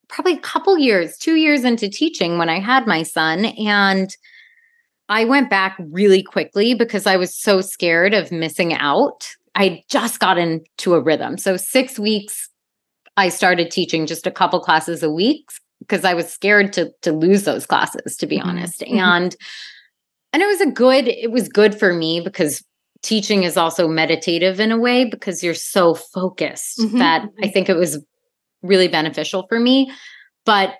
probably 0.08 0.34
a 0.34 0.40
couple 0.40 0.78
years, 0.78 1.16
two 1.18 1.36
years 1.36 1.64
into 1.64 1.88
teaching 1.88 2.38
when 2.38 2.48
I 2.48 2.60
had 2.60 2.86
my 2.86 3.02
son. 3.02 3.44
And 3.44 4.14
I 5.08 5.24
went 5.24 5.50
back 5.50 5.76
really 5.78 6.22
quickly 6.22 6.74
because 6.74 7.06
I 7.06 7.16
was 7.16 7.34
so 7.34 7.60
scared 7.60 8.14
of 8.14 8.32
missing 8.32 8.74
out. 8.74 9.28
I 9.54 9.82
just 9.88 10.18
got 10.18 10.38
into 10.38 10.94
a 10.94 11.00
rhythm. 11.00 11.38
So, 11.38 11.56
six 11.56 11.98
weeks, 11.98 12.48
I 13.16 13.28
started 13.28 13.70
teaching 13.70 14.06
just 14.06 14.26
a 14.26 14.30
couple 14.30 14.58
classes 14.60 15.02
a 15.02 15.10
week 15.10 15.48
because 15.78 16.04
I 16.04 16.14
was 16.14 16.32
scared 16.32 16.72
to 16.72 16.90
to 17.02 17.12
lose 17.12 17.44
those 17.44 17.66
classes, 17.66 18.16
to 18.16 18.26
be 18.26 18.38
mm-hmm. 18.38 18.48
honest. 18.48 18.80
Mm-hmm. 18.80 18.98
And 18.98 19.36
and 20.32 20.42
it 20.42 20.46
was 20.46 20.60
a 20.60 20.70
good, 20.70 21.06
it 21.06 21.30
was 21.30 21.48
good 21.48 21.78
for 21.78 21.94
me 21.94 22.20
because 22.20 22.64
teaching 23.04 23.44
is 23.44 23.56
also 23.56 23.86
meditative 23.86 24.58
in 24.58 24.72
a 24.72 24.78
way 24.78 25.04
because 25.04 25.44
you're 25.44 25.54
so 25.54 25.94
focused 25.94 26.78
mm-hmm. 26.78 26.98
that 26.98 27.28
I 27.42 27.48
think 27.48 27.68
it 27.68 27.76
was 27.76 28.04
really 28.62 28.88
beneficial 28.88 29.46
for 29.46 29.60
me. 29.60 29.92
But 30.46 30.74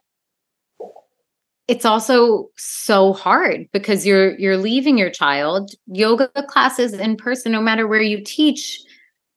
it's 1.69 1.85
also 1.85 2.49
so 2.57 3.13
hard 3.13 3.67
because 3.73 4.07
you're 4.07 4.39
you're 4.39 4.57
leaving 4.57 4.99
your 4.99 5.11
child 5.11 5.71
yoga 5.87 6.29
classes 6.49 6.93
in 6.93 7.17
person 7.17 7.53
no 7.53 7.61
matter 7.61 7.87
where 7.87 8.03
you 8.03 8.23
teach 8.23 8.81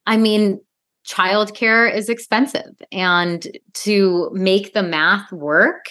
i 0.05 0.17
mean 0.17 0.59
childcare 1.07 1.93
is 1.93 2.09
expensive 2.09 2.75
and 2.91 3.47
to 3.73 4.29
make 4.33 4.73
the 4.73 4.83
math 4.83 5.31
work 5.31 5.85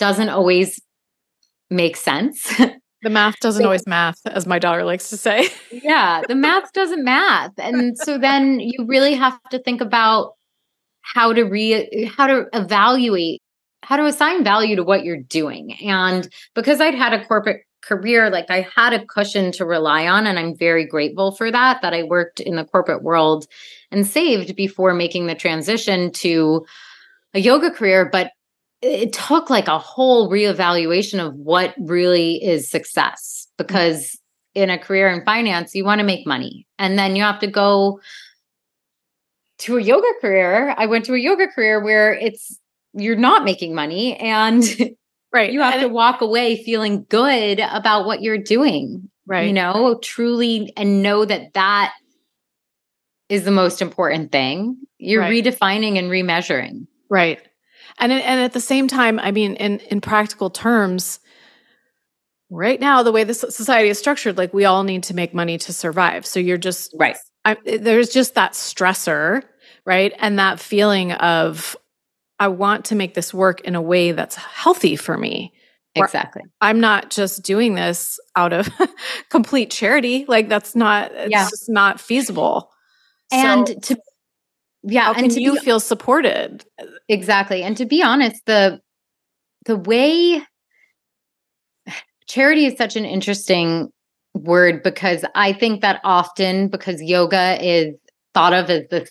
doesn't 0.00 0.30
always 0.30 0.80
make 1.70 1.96
sense 1.96 2.52
The 3.02 3.10
math 3.10 3.38
doesn't 3.40 3.64
always 3.64 3.86
math, 3.86 4.20
as 4.26 4.46
my 4.46 4.58
daughter 4.58 4.84
likes 4.84 5.10
to 5.10 5.16
say. 5.16 5.48
yeah, 5.70 6.22
the 6.26 6.34
math 6.34 6.72
doesn't 6.72 7.04
math. 7.04 7.52
And 7.58 7.96
so 7.96 8.18
then 8.18 8.58
you 8.60 8.86
really 8.86 9.14
have 9.14 9.40
to 9.50 9.58
think 9.58 9.80
about 9.80 10.34
how 11.02 11.32
to 11.32 11.44
re 11.44 12.10
how 12.16 12.26
to 12.26 12.46
evaluate 12.52 13.40
how 13.82 13.96
to 13.96 14.04
assign 14.04 14.42
value 14.44 14.76
to 14.76 14.82
what 14.82 15.04
you're 15.04 15.22
doing. 15.22 15.74
And 15.84 16.28
because 16.54 16.80
I'd 16.80 16.94
had 16.94 17.12
a 17.12 17.24
corporate 17.24 17.62
career, 17.82 18.30
like 18.30 18.50
I 18.50 18.68
had 18.74 18.92
a 18.92 19.04
cushion 19.04 19.52
to 19.52 19.64
rely 19.64 20.06
on. 20.06 20.26
And 20.26 20.38
I'm 20.38 20.56
very 20.56 20.86
grateful 20.86 21.32
for 21.32 21.50
that, 21.50 21.80
that 21.82 21.94
I 21.94 22.02
worked 22.02 22.40
in 22.40 22.56
the 22.56 22.64
corporate 22.64 23.02
world 23.02 23.46
and 23.90 24.06
saved 24.06 24.54
before 24.56 24.94
making 24.94 25.26
the 25.26 25.34
transition 25.34 26.12
to 26.12 26.66
a 27.34 27.40
yoga 27.40 27.70
career. 27.70 28.08
But 28.10 28.32
it 28.80 29.12
took 29.12 29.50
like 29.50 29.68
a 29.68 29.78
whole 29.78 30.30
reevaluation 30.30 31.24
of 31.24 31.34
what 31.34 31.74
really 31.78 32.42
is 32.42 32.70
success 32.70 33.48
because 33.56 34.04
mm-hmm. 34.04 34.62
in 34.62 34.70
a 34.70 34.78
career 34.78 35.08
in 35.08 35.24
finance 35.24 35.74
you 35.74 35.84
want 35.84 35.98
to 36.00 36.04
make 36.04 36.26
money 36.26 36.66
and 36.78 36.98
then 36.98 37.16
you 37.16 37.22
have 37.22 37.40
to 37.40 37.46
go 37.46 38.00
to 39.58 39.76
a 39.76 39.82
yoga 39.82 40.06
career. 40.20 40.72
I 40.78 40.86
went 40.86 41.04
to 41.06 41.14
a 41.14 41.18
yoga 41.18 41.48
career 41.48 41.82
where 41.82 42.12
it's 42.12 42.58
you're 42.94 43.16
not 43.16 43.44
making 43.44 43.74
money 43.74 44.16
and 44.16 44.64
right 45.32 45.52
you 45.52 45.60
have 45.60 45.74
and 45.74 45.82
to 45.82 45.88
walk 45.88 46.20
away 46.20 46.62
feeling 46.62 47.04
good 47.08 47.60
about 47.60 48.06
what 48.06 48.22
you're 48.22 48.38
doing 48.38 49.10
right. 49.26 49.46
you 49.46 49.52
know 49.52 49.98
truly 50.02 50.72
and 50.76 51.02
know 51.02 51.24
that 51.24 51.52
that 51.52 51.92
is 53.28 53.44
the 53.44 53.50
most 53.50 53.82
important 53.82 54.32
thing. 54.32 54.78
You're 54.96 55.20
right. 55.20 55.44
redefining 55.44 55.98
and 55.98 56.10
remeasuring. 56.10 56.86
Right 57.10 57.40
and 57.98 58.12
and 58.12 58.40
at 58.40 58.52
the 58.52 58.60
same 58.60 58.88
time, 58.88 59.18
I 59.18 59.30
mean, 59.30 59.54
in 59.56 59.80
in 59.80 60.00
practical 60.00 60.50
terms, 60.50 61.20
right 62.50 62.80
now 62.80 63.02
the 63.02 63.12
way 63.12 63.24
the 63.24 63.34
society 63.34 63.88
is 63.88 63.98
structured 63.98 64.38
like 64.38 64.54
we 64.54 64.64
all 64.64 64.84
need 64.84 65.02
to 65.04 65.14
make 65.14 65.34
money 65.34 65.58
to 65.58 65.72
survive. 65.72 66.26
So 66.26 66.40
you're 66.40 66.58
just 66.58 66.94
right. 66.98 67.16
I, 67.44 67.56
there's 67.64 68.10
just 68.10 68.34
that 68.34 68.52
stressor 68.52 69.42
right? 69.88 70.12
And 70.18 70.38
that 70.38 70.60
feeling 70.60 71.12
of 71.12 71.74
i 72.38 72.46
want 72.46 72.84
to 72.84 72.94
make 72.94 73.14
this 73.14 73.34
work 73.34 73.62
in 73.62 73.74
a 73.74 73.82
way 73.82 74.12
that's 74.12 74.36
healthy 74.36 74.94
for 74.94 75.16
me. 75.16 75.52
Exactly. 75.96 76.42
I'm 76.60 76.78
not 76.78 77.10
just 77.10 77.42
doing 77.42 77.74
this 77.74 78.20
out 78.36 78.52
of 78.52 78.68
complete 79.30 79.70
charity. 79.72 80.24
Like 80.28 80.48
that's 80.48 80.76
not 80.76 81.10
it's 81.12 81.32
yeah. 81.32 81.48
just 81.48 81.68
not 81.68 82.00
feasible. 82.00 82.70
And 83.32 83.66
so, 83.66 83.74
to 83.74 84.00
yeah 84.82 85.12
and 85.16 85.30
to 85.30 85.40
you 85.40 85.54
be, 85.54 85.60
feel 85.60 85.80
supported 85.80 86.64
exactly 87.08 87.62
and 87.62 87.76
to 87.76 87.84
be 87.84 88.02
honest 88.02 88.44
the 88.46 88.80
the 89.66 89.76
way 89.76 90.42
charity 92.26 92.66
is 92.66 92.76
such 92.76 92.96
an 92.96 93.04
interesting 93.04 93.90
word 94.34 94.82
because 94.82 95.24
I 95.34 95.52
think 95.52 95.80
that 95.80 96.00
often 96.04 96.68
because 96.68 97.02
yoga 97.02 97.58
is 97.64 97.94
thought 98.34 98.52
of 98.52 98.70
as 98.70 98.82
the 98.90 99.08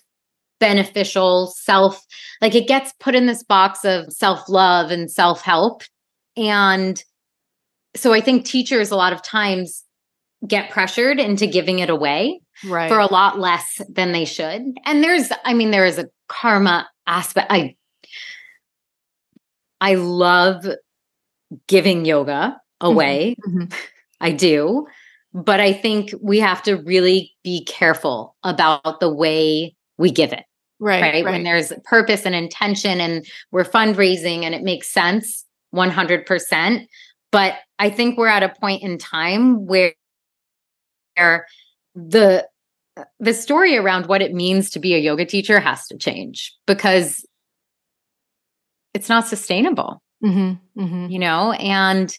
beneficial 0.59 1.47
self, 1.47 2.03
like 2.41 2.55
it 2.55 2.67
gets 2.67 2.93
put 2.99 3.15
in 3.15 3.25
this 3.27 3.43
box 3.43 3.85
of 3.85 4.11
self 4.11 4.47
love 4.49 4.91
and 4.91 5.11
self 5.11 5.41
help. 5.41 5.83
And 6.35 7.01
so 7.95 8.13
I 8.13 8.21
think 8.21 8.45
teachers 8.45 8.91
a 8.91 8.95
lot 8.95 9.13
of 9.13 9.21
times 9.21 9.83
get 10.47 10.69
pressured 10.69 11.19
into 11.19 11.47
giving 11.47 11.79
it 11.79 11.89
away 11.89 12.39
right. 12.65 12.89
for 12.89 12.99
a 12.99 13.11
lot 13.11 13.39
less 13.39 13.81
than 13.89 14.11
they 14.11 14.25
should. 14.25 14.61
And 14.85 15.03
there's, 15.03 15.31
I 15.43 15.53
mean, 15.53 15.71
there 15.71 15.85
is 15.85 15.97
a 15.97 16.09
karma 16.27 16.87
aspect. 17.05 17.51
I, 17.51 17.75
I 19.79 19.95
love 19.95 20.65
giving 21.67 22.05
yoga 22.05 22.59
Mm-hmm. 22.81 22.91
away. 22.91 23.35
Mm-hmm. 23.47 23.73
I 24.21 24.31
do. 24.31 24.87
But 25.33 25.59
I 25.59 25.73
think 25.73 26.13
we 26.21 26.39
have 26.39 26.63
to 26.63 26.75
really 26.75 27.33
be 27.43 27.63
careful 27.65 28.35
about 28.43 28.99
the 28.99 29.13
way 29.13 29.75
we 29.97 30.11
give 30.11 30.33
it. 30.33 30.43
Right, 30.79 31.01
right. 31.01 31.25
Right. 31.25 31.31
When 31.33 31.43
there's 31.43 31.73
purpose 31.85 32.25
and 32.25 32.35
intention 32.35 33.01
and 33.01 33.25
we're 33.51 33.63
fundraising 33.63 34.43
and 34.43 34.53
it 34.53 34.63
makes 34.63 34.91
sense 34.91 35.45
100%. 35.73 36.87
But 37.31 37.55
I 37.79 37.89
think 37.89 38.17
we're 38.17 38.27
at 38.27 38.43
a 38.43 38.49
point 38.49 38.83
in 38.83 38.97
time 38.97 39.65
where, 39.65 39.93
where 41.15 41.47
the 41.97 42.47
the 43.19 43.33
story 43.33 43.75
around 43.75 44.07
what 44.07 44.21
it 44.21 44.33
means 44.33 44.69
to 44.71 44.79
be 44.79 44.95
a 44.95 44.99
yoga 44.99 45.25
teacher 45.25 45.59
has 45.59 45.87
to 45.87 45.97
change 45.97 46.53
because 46.65 47.25
it's 48.93 49.09
not 49.09 49.27
sustainable. 49.27 50.01
Mm-hmm, 50.23 50.81
mm-hmm. 50.81 51.11
You 51.11 51.19
know, 51.19 51.51
and 51.53 52.15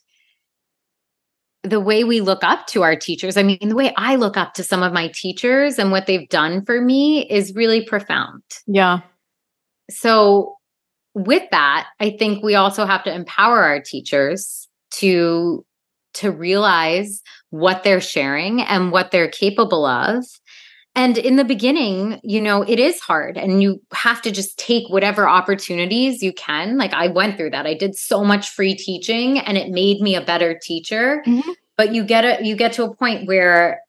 the 1.65 1.81
way 1.81 2.05
we 2.05 2.21
look 2.21 2.45
up 2.45 2.67
to 2.69 2.83
our 2.83 2.97
teachers, 2.97 3.37
I 3.37 3.43
mean, 3.43 3.69
the 3.69 3.75
way 3.75 3.93
I 3.97 4.17
look 4.17 4.37
up 4.37 4.55
to 4.55 4.65
some 4.65 4.83
of 4.83 4.93
my 4.93 5.09
teachers 5.09 5.79
and 5.79 5.91
what 5.91 6.07
they've 6.07 6.29
done 6.29 6.65
for 6.65 6.81
me 6.81 7.29
is 7.29 7.55
really 7.55 7.85
profound. 7.85 8.43
Yeah. 8.67 9.01
So, 9.91 10.55
with 11.15 11.43
that, 11.51 11.89
I 11.99 12.11
think 12.11 12.45
we 12.45 12.55
also 12.55 12.85
have 12.85 13.03
to 13.05 13.13
empower 13.13 13.65
our 13.65 13.81
teachers 13.81 14.69
to 14.93 15.65
to 16.15 16.31
realize 16.31 17.23
what 17.51 17.83
they're 17.85 18.01
sharing 18.01 18.61
and 18.63 18.93
what 18.93 19.11
they're 19.11 19.31
capable 19.31 19.85
of. 19.85 20.25
And 20.95 21.17
in 21.17 21.37
the 21.37 21.45
beginning, 21.45 22.21
you 22.25 22.41
know, 22.41 22.63
it 22.63 22.81
is 22.81 22.99
hard 22.99 23.37
and 23.37 23.63
you 23.63 23.81
have 23.93 24.21
to 24.23 24.33
just 24.33 24.59
take 24.59 24.89
whatever 24.89 25.29
opportunities 25.29 26.23
you 26.23 26.33
can. 26.33 26.77
Like 26.77 26.93
I 26.93 27.07
went 27.07 27.37
through 27.37 27.51
that. 27.51 27.67
I 27.67 27.75
did 27.75 27.95
so 27.95 28.25
much 28.25 28.51
free 28.51 28.75
teaching 28.75 29.39
and 29.39 29.57
it 29.57 29.71
made 29.71 30.01
me 30.01 30.17
a 30.17 30.21
better 30.21 30.59
teacher. 30.61 31.23
Mm-hmm. 31.25 31.53
But 31.77 31.95
you 31.95 32.05
get 32.05 32.25
a 32.25 32.45
you 32.45 32.57
get 32.57 32.73
to 32.75 32.85
a 32.85 32.95
point 32.97 33.29
where 33.29 33.81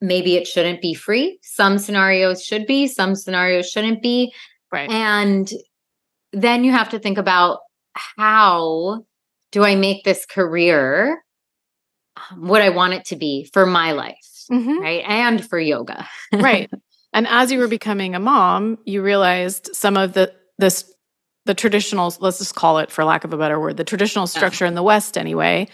maybe 0.00 0.36
it 0.36 0.46
shouldn't 0.46 0.80
be 0.80 0.94
free. 0.94 1.38
Some 1.42 1.78
scenarios 1.78 2.42
should 2.42 2.66
be, 2.66 2.86
some 2.86 3.14
scenarios 3.14 3.68
shouldn't 3.68 4.00
be. 4.00 4.32
Right. 4.72 4.90
And 4.90 5.52
then 6.32 6.64
you 6.64 6.72
have 6.72 6.88
to 6.90 6.98
think 6.98 7.18
about 7.18 7.58
how 7.94 9.04
do 9.52 9.64
I 9.64 9.74
make 9.74 10.04
this 10.04 10.24
career 10.24 11.22
what 12.36 12.62
I 12.62 12.70
want 12.70 12.94
it 12.94 13.04
to 13.06 13.16
be 13.16 13.48
for 13.52 13.66
my 13.66 13.92
life? 13.92 14.16
mm-hmm. 14.50 14.78
right? 14.80 15.04
And 15.06 15.46
for 15.48 15.58
yoga. 15.58 16.08
right. 16.32 16.70
And 17.12 17.26
as 17.26 17.50
you 17.50 17.58
were 17.58 17.68
becoming 17.68 18.14
a 18.14 18.20
mom, 18.20 18.78
you 18.84 19.02
realized 19.02 19.70
some 19.72 19.96
of 19.96 20.12
the 20.12 20.32
this 20.58 20.92
the 21.46 21.54
traditional, 21.54 22.14
let's 22.20 22.38
just 22.38 22.54
call 22.54 22.78
it 22.78 22.90
for 22.90 23.02
lack 23.02 23.24
of 23.24 23.32
a 23.32 23.36
better 23.36 23.58
word, 23.58 23.78
the 23.78 23.84
traditional 23.84 24.26
structure 24.26 24.66
yeah. 24.66 24.68
in 24.68 24.74
the 24.74 24.82
West 24.82 25.16
anyway, 25.16 25.66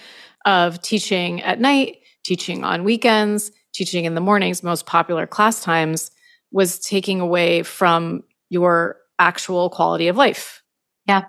of 0.44 0.80
teaching 0.80 1.42
at 1.42 1.58
night, 1.58 1.98
teaching 2.24 2.62
on 2.62 2.84
weekends, 2.84 3.50
teaching 3.74 4.04
in 4.04 4.14
the 4.14 4.20
mornings, 4.20 4.62
most 4.62 4.86
popular 4.86 5.26
class 5.26 5.60
times, 5.60 6.12
was 6.52 6.78
taking 6.78 7.20
away 7.20 7.64
from 7.64 8.22
your 8.48 8.96
actual 9.18 9.68
quality 9.68 10.06
of 10.06 10.16
life. 10.16 10.62
Yeah. 11.04 11.24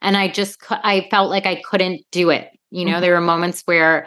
And 0.00 0.16
I 0.16 0.28
just, 0.28 0.58
I 0.70 1.08
felt 1.10 1.28
like 1.28 1.44
I 1.44 1.60
couldn't 1.60 2.02
do 2.12 2.30
it. 2.30 2.48
You 2.70 2.84
know, 2.84 2.92
mm-hmm. 2.92 3.00
there 3.00 3.14
were 3.14 3.20
moments 3.20 3.62
where 3.64 4.06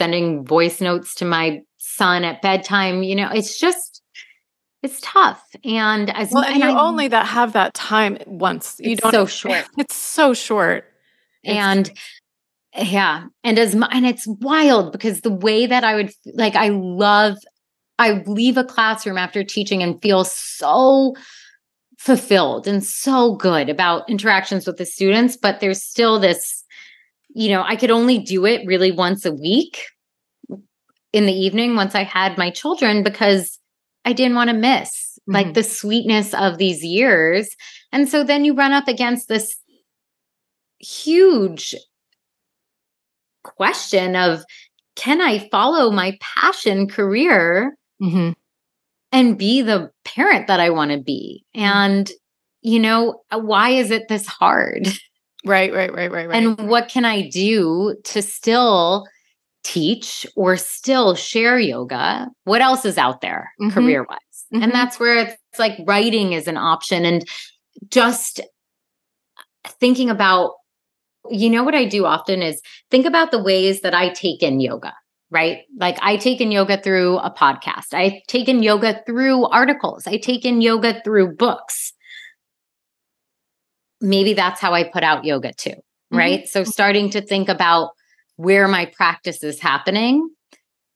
sending 0.00 0.44
voice 0.44 0.80
notes 0.80 1.14
to 1.16 1.24
my 1.24 1.60
son 1.76 2.24
at 2.24 2.40
bedtime. 2.40 3.02
You 3.02 3.16
know, 3.16 3.28
it's 3.30 3.58
just 3.58 4.02
it's 4.82 4.98
tough. 5.02 5.44
And 5.64 6.08
as 6.16 6.30
well, 6.32 6.44
and, 6.44 6.54
and 6.54 6.64
you 6.64 6.76
I, 6.76 6.82
only 6.82 7.08
that 7.08 7.26
have 7.26 7.52
that 7.52 7.74
time 7.74 8.16
once. 8.26 8.76
You 8.78 8.96
don't 8.96 9.12
so 9.12 9.26
short. 9.26 9.66
It's 9.76 9.94
so 9.94 10.32
short. 10.32 10.84
And 11.44 11.90
it's, 12.74 12.90
yeah, 12.92 13.26
and 13.44 13.58
as 13.58 13.74
my, 13.74 13.88
and 13.92 14.06
it's 14.06 14.26
wild 14.26 14.92
because 14.92 15.20
the 15.20 15.32
way 15.32 15.66
that 15.66 15.84
I 15.84 15.94
would 15.96 16.12
like, 16.34 16.56
I 16.56 16.68
love. 16.68 17.36
I 17.98 18.22
leave 18.26 18.56
a 18.56 18.64
classroom 18.64 19.18
after 19.18 19.44
teaching 19.44 19.82
and 19.82 20.00
feel 20.00 20.24
so 20.24 21.14
fulfilled 21.98 22.66
and 22.66 22.82
so 22.82 23.34
good 23.34 23.68
about 23.68 24.08
interactions 24.08 24.66
with 24.66 24.78
the 24.78 24.86
students, 24.86 25.36
but 25.36 25.60
there's 25.60 25.82
still 25.82 26.18
this, 26.18 26.59
you 27.34 27.50
know, 27.50 27.62
I 27.62 27.76
could 27.76 27.90
only 27.90 28.18
do 28.18 28.44
it 28.46 28.66
really 28.66 28.90
once 28.90 29.24
a 29.24 29.32
week 29.32 29.82
in 31.12 31.26
the 31.26 31.32
evening 31.32 31.76
once 31.76 31.94
I 31.94 32.04
had 32.04 32.38
my 32.38 32.50
children 32.50 33.02
because 33.02 33.58
I 34.04 34.12
didn't 34.12 34.36
want 34.36 34.50
to 34.50 34.56
miss 34.56 35.18
mm-hmm. 35.20 35.32
like 35.32 35.54
the 35.54 35.62
sweetness 35.62 36.34
of 36.34 36.58
these 36.58 36.84
years. 36.84 37.54
And 37.92 38.08
so 38.08 38.24
then 38.24 38.44
you 38.44 38.54
run 38.54 38.72
up 38.72 38.88
against 38.88 39.28
this 39.28 39.56
huge 40.78 41.74
question 43.42 44.16
of 44.16 44.44
can 44.96 45.20
I 45.20 45.48
follow 45.50 45.90
my 45.90 46.18
passion 46.20 46.88
career 46.88 47.76
mm-hmm. 48.02 48.32
and 49.12 49.38
be 49.38 49.62
the 49.62 49.90
parent 50.04 50.46
that 50.46 50.60
I 50.60 50.70
want 50.70 50.90
to 50.92 50.98
be? 50.98 51.44
Mm-hmm. 51.56 51.66
And, 51.66 52.10
you 52.62 52.78
know, 52.78 53.22
why 53.32 53.70
is 53.70 53.90
it 53.90 54.08
this 54.08 54.26
hard? 54.26 54.88
Right, 55.44 55.72
right, 55.72 55.92
right, 55.92 56.10
right, 56.10 56.28
right. 56.28 56.36
And 56.36 56.68
what 56.68 56.88
can 56.88 57.04
I 57.04 57.28
do 57.28 57.96
to 58.04 58.22
still 58.22 59.06
teach 59.62 60.26
or 60.36 60.56
still 60.56 61.14
share 61.14 61.58
yoga, 61.58 62.28
what 62.44 62.60
else 62.60 62.84
is 62.84 62.98
out 62.98 63.20
there 63.20 63.52
mm-hmm. 63.60 63.70
career 63.70 64.06
wise? 64.08 64.18
Mm-hmm. 64.52 64.64
And 64.64 64.72
that's 64.72 64.98
where 64.98 65.16
it's 65.16 65.58
like 65.58 65.78
writing 65.86 66.32
is 66.32 66.48
an 66.48 66.56
option 66.56 67.04
and 67.04 67.26
just 67.88 68.40
thinking 69.66 70.10
about, 70.10 70.52
you 71.30 71.50
know, 71.50 71.62
what 71.62 71.74
I 71.74 71.84
do 71.84 72.04
often 72.06 72.42
is 72.42 72.60
think 72.90 73.06
about 73.06 73.30
the 73.30 73.42
ways 73.42 73.82
that 73.82 73.94
I 73.94 74.10
take 74.10 74.42
in 74.42 74.60
yoga. 74.60 74.94
Right. 75.30 75.60
Like 75.78 75.96
I 76.02 76.16
take 76.16 76.40
in 76.40 76.50
yoga 76.50 76.82
through 76.82 77.18
a 77.18 77.30
podcast. 77.30 77.94
I 77.94 78.20
take 78.26 78.48
in 78.48 78.64
yoga 78.64 79.00
through 79.06 79.46
articles. 79.46 80.06
I 80.06 80.16
take 80.16 80.44
in 80.44 80.60
yoga 80.60 81.00
through 81.04 81.36
books. 81.36 81.92
Maybe 84.00 84.32
that's 84.32 84.60
how 84.60 84.72
I 84.72 84.84
put 84.84 85.02
out 85.02 85.24
yoga 85.24 85.52
too. 85.52 85.70
Mm-hmm. 85.70 86.16
Right. 86.16 86.40
Mm-hmm. 86.40 86.48
So 86.48 86.64
starting 86.64 87.10
to 87.10 87.20
think 87.20 87.48
about 87.48 87.90
where 88.36 88.66
my 88.68 88.86
practice 88.86 89.44
is 89.44 89.60
happening 89.60 90.30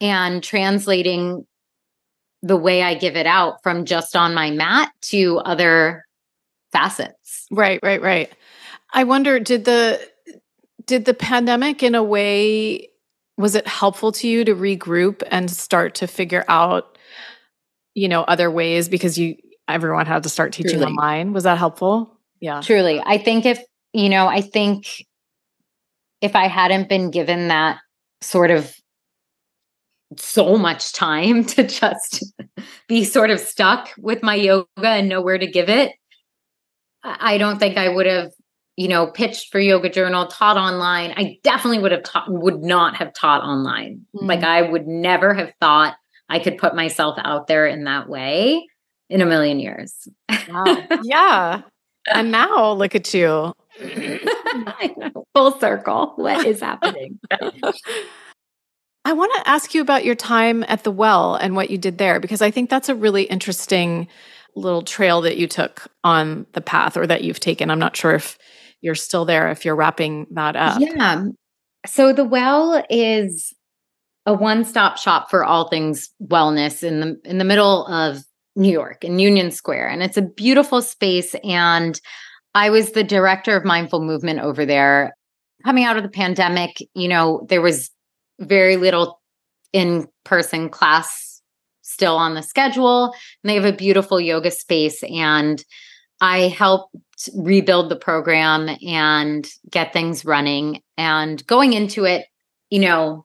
and 0.01 0.43
translating 0.43 1.47
the 2.43 2.57
way 2.57 2.83
I 2.83 2.95
give 2.95 3.17
it 3.17 3.27
out 3.27 3.63
from 3.63 3.85
just 3.85 4.17
on 4.17 4.35
my 4.35 4.51
mat 4.51 4.93
to 5.03 5.39
other 5.39 6.05
facets. 6.73 7.47
Right, 7.51 7.81
right, 7.83 8.03
right. 8.03 8.31
I 8.93 9.05
wonder 9.05 9.41
did 9.41 9.65
the 9.65 10.01
did 10.87 11.05
the 11.05 11.15
pandemic 11.15 11.83
in 11.83 11.95
a 11.95 12.03
way 12.03 12.89
was 13.37 13.55
it 13.55 13.67
helpful 13.67 14.13
to 14.13 14.29
you 14.29 14.45
to 14.45 14.55
regroup 14.55 15.23
and 15.31 15.51
start 15.51 15.95
to 15.97 16.07
figure 16.07 16.45
out 16.49 16.99
you 17.95 18.09
know 18.09 18.23
other 18.23 18.51
ways 18.51 18.89
because 18.89 19.19
you 19.19 19.37
everyone 19.69 20.07
had 20.07 20.23
to 20.23 20.29
start 20.29 20.53
teaching 20.53 20.79
Truly. 20.79 20.87
online 20.87 21.33
was 21.33 21.45
that 21.45 21.59
helpful 21.59 22.14
yeah 22.45 22.61
Truly. 22.61 23.03
I 23.05 23.17
think 23.17 23.47
if 23.47 23.63
you 23.95 24.11
know 24.11 24.27
I 24.27 24.43
think 24.43 25.07
if 26.21 26.37
I 26.37 26.47
hadn't 26.47 26.91
been 26.91 27.11
given 27.11 27.49
that 27.49 27.79
sort 28.21 28.51
of 28.51 28.75
so 30.19 30.59
much 30.59 30.93
time 30.93 31.45
to 31.57 31.67
just 31.67 32.23
be 32.87 33.03
sort 33.05 33.31
of 33.31 33.41
stuck 33.41 33.89
with 33.99 34.23
my 34.23 34.35
yoga 34.35 34.67
and 34.79 35.09
know 35.09 35.23
where 35.23 35.39
to 35.39 35.47
give 35.47 35.71
it, 35.71 35.93
I 37.03 37.39
don't 37.39 37.59
think 37.59 37.79
I 37.79 37.89
would 37.89 38.07
have 38.07 38.31
you 38.77 38.89
know, 38.89 39.07
pitched 39.07 39.53
for 39.53 39.61
Yoga 39.61 39.89
Journal, 39.89 40.27
taught 40.27 40.57
online. 40.57 41.15
I 41.17 41.39
definitely 41.45 41.79
would 41.79 41.93
have 41.93 42.03
taught, 42.03 42.29
would 42.29 42.61
not 42.61 42.97
have 42.97 43.15
taught 43.15 43.43
online. 43.43 44.05
Mm. 44.17 44.27
Like 44.27 44.43
I 44.43 44.63
would 44.63 44.89
never 44.89 45.33
have 45.33 45.53
thought 45.61 45.95
I 46.29 46.41
could 46.41 46.59
put 46.59 46.75
myself 46.75 47.17
out 47.23 47.47
there 47.47 47.69
in 47.69 47.85
that 47.85 48.09
way 48.09 48.67
in 49.09 49.21
a 49.21 49.27
million 49.27 49.61
years. 49.61 50.09
Wow. 50.49 50.65
yeah. 51.05 51.63
And 52.13 52.31
now 52.31 52.73
look 52.73 52.95
at 52.95 53.13
you. 53.15 53.55
Full 55.35 55.59
circle. 55.59 56.13
What 56.17 56.47
is 56.47 56.61
happening? 56.61 57.19
I 59.05 59.13
want 59.13 59.33
to 59.35 59.49
ask 59.49 59.75
you 59.75 59.83
about 59.83 60.05
your 60.05 60.15
time 60.15 60.65
at 60.69 60.85
the 60.85 60.91
well 60.91 61.35
and 61.35 61.55
what 61.57 61.71
you 61.71 61.77
did 61.77 61.99
there, 61.99 62.21
because 62.21 62.41
I 62.41 62.51
think 62.51 62.71
that's 62.71 62.89
a 62.89 62.95
really 62.95 63.25
interesting 63.25 64.09
little 64.57 64.83
trail 64.83 65.21
that 65.23 65.37
you 65.37 65.47
took 65.47 65.87
on 66.05 66.47
the 66.53 66.61
path 66.61 66.97
or 66.97 67.07
that 67.07 67.25
you've 67.25 67.41
taken. 67.41 67.71
I'm 67.71 67.79
not 67.79 67.97
sure 67.97 68.15
if 68.15 68.39
you're 68.81 68.95
still 68.95 69.25
there, 69.25 69.51
if 69.51 69.65
you're 69.65 69.77
wrapping 69.77 70.27
that 70.33 70.57
up. 70.57 70.81
Yeah. 70.81 71.27
So 71.87 72.13
the 72.13 72.25
well 72.25 72.83
is 72.89 73.53
a 74.27 74.33
one-stop 74.33 74.97
shop 74.97 75.31
for 75.31 75.45
all 75.45 75.69
things 75.69 76.11
wellness 76.23 76.83
in 76.83 77.01
the 77.01 77.21
in 77.25 77.39
the 77.39 77.45
middle 77.45 77.87
of 77.87 78.25
New 78.57 78.71
York 78.71 79.05
in 79.05 79.19
Union 79.19 79.51
Square. 79.51 79.89
And 79.89 80.03
it's 80.03 80.17
a 80.17 80.23
beautiful 80.23 80.83
space. 80.83 81.35
And 81.45 82.01
I 82.55 82.71
was 82.71 82.93
the 82.93 83.05
director 83.05 83.57
of 83.57 83.65
mindful 83.65 84.01
movement 84.01 84.41
over 84.41 84.65
there. 84.65 85.15
Coming 85.65 85.85
out 85.85 85.97
of 85.97 86.03
the 86.03 86.09
pandemic, 86.09 86.77
you 86.95 87.09
know, 87.09 87.47
there 87.49 87.63
was 87.63 87.91
very 88.39 88.77
little 88.77 89.21
in 89.73 90.07
person 90.25 90.69
class 90.69 91.43
still 91.83 92.17
on 92.17 92.35
the 92.35 92.43
schedule. 92.43 93.07
And 93.43 93.51
they 93.51 93.55
have 93.55 93.65
a 93.65 93.77
beautiful 93.77 94.21
yoga 94.21 94.51
space. 94.51 95.03
And 95.03 95.65
I 96.21 96.49
helped 96.49 96.97
rebuild 97.37 97.91
the 97.91 97.97
program 97.97 98.69
and 98.87 99.49
get 99.71 99.93
things 99.93 100.25
running. 100.25 100.81
And 100.97 101.45
going 101.47 101.73
into 101.73 102.05
it, 102.05 102.27
you 102.71 102.81
know, 102.81 103.24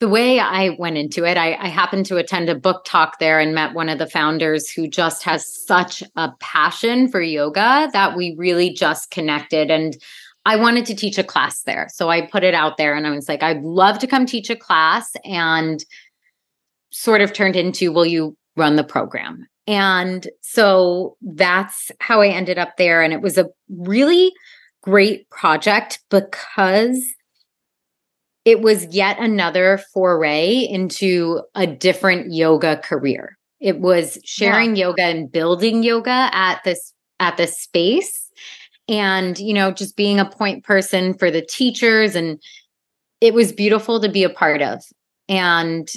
the 0.00 0.08
way 0.08 0.40
I 0.40 0.70
went 0.78 0.96
into 0.96 1.24
it, 1.24 1.36
I, 1.36 1.54
I, 1.56 1.68
happened 1.68 2.06
to 2.06 2.16
attend 2.16 2.48
a 2.48 2.54
book 2.54 2.84
talk 2.86 3.18
there 3.18 3.38
and 3.38 3.54
met 3.54 3.74
one 3.74 3.90
of 3.90 3.98
the 3.98 4.06
founders 4.06 4.70
who 4.70 4.88
just 4.88 5.22
has 5.24 5.46
such 5.46 6.02
a 6.16 6.32
passion 6.40 7.06
for 7.06 7.20
yoga 7.20 7.90
that 7.92 8.16
we 8.16 8.34
really 8.38 8.72
just 8.72 9.10
connected. 9.10 9.70
And 9.70 9.94
I 10.46 10.56
wanted 10.56 10.86
to 10.86 10.94
teach 10.94 11.18
a 11.18 11.22
class 11.22 11.62
there. 11.64 11.86
So 11.92 12.08
I 12.08 12.26
put 12.26 12.44
it 12.44 12.54
out 12.54 12.78
there 12.78 12.94
and 12.94 13.06
I 13.06 13.10
was 13.10 13.28
like, 13.28 13.42
I'd 13.42 13.62
love 13.62 13.98
to 13.98 14.06
come 14.06 14.24
teach 14.24 14.48
a 14.48 14.56
class 14.56 15.12
and 15.22 15.84
sort 16.90 17.20
of 17.20 17.34
turned 17.34 17.56
into, 17.56 17.92
will 17.92 18.06
you 18.06 18.36
run 18.56 18.76
the 18.76 18.84
program? 18.84 19.46
And 19.66 20.26
so 20.40 21.18
that's 21.20 21.92
how 22.00 22.22
I 22.22 22.28
ended 22.28 22.56
up 22.56 22.78
there. 22.78 23.02
And 23.02 23.12
it 23.12 23.20
was 23.20 23.36
a 23.36 23.50
really 23.68 24.32
great 24.82 25.28
project 25.28 26.00
because 26.08 27.04
it 28.50 28.62
was 28.62 28.84
yet 28.86 29.16
another 29.20 29.78
foray 29.94 30.66
into 30.68 31.40
a 31.54 31.68
different 31.68 32.32
yoga 32.32 32.78
career. 32.78 33.38
It 33.60 33.78
was 33.78 34.18
sharing 34.24 34.74
yeah. 34.74 34.86
yoga 34.86 35.04
and 35.04 35.30
building 35.30 35.84
yoga 35.84 36.28
at 36.32 36.64
this 36.64 36.92
at 37.20 37.36
this 37.36 37.60
space 37.60 38.28
and 38.88 39.38
you 39.38 39.54
know 39.54 39.70
just 39.70 39.94
being 39.94 40.18
a 40.18 40.28
point 40.28 40.64
person 40.64 41.14
for 41.14 41.30
the 41.30 41.42
teachers 41.42 42.16
and 42.16 42.42
it 43.20 43.34
was 43.34 43.52
beautiful 43.52 44.00
to 44.00 44.08
be 44.08 44.24
a 44.24 44.30
part 44.30 44.62
of 44.62 44.82
and 45.28 45.88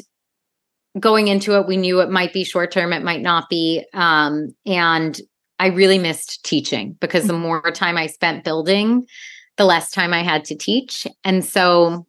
going 1.00 1.28
into 1.28 1.58
it 1.58 1.66
we 1.66 1.76
knew 1.76 2.02
it 2.02 2.12
might 2.12 2.34
be 2.34 2.44
short 2.44 2.70
term 2.70 2.94
it 2.94 3.04
might 3.04 3.22
not 3.22 3.50
be 3.50 3.84
um, 3.94 4.54
and 4.68 5.22
i 5.60 5.68
really 5.68 5.98
missed 5.98 6.44
teaching 6.44 6.96
because 7.00 7.26
the 7.26 7.34
mm-hmm. 7.34 7.42
more 7.42 7.72
time 7.72 7.98
i 7.98 8.06
spent 8.06 8.44
building 8.44 9.08
the 9.56 9.66
less 9.66 9.90
time 9.90 10.14
i 10.14 10.22
had 10.22 10.44
to 10.44 10.56
teach 10.56 11.08
and 11.24 11.44
so 11.46 12.06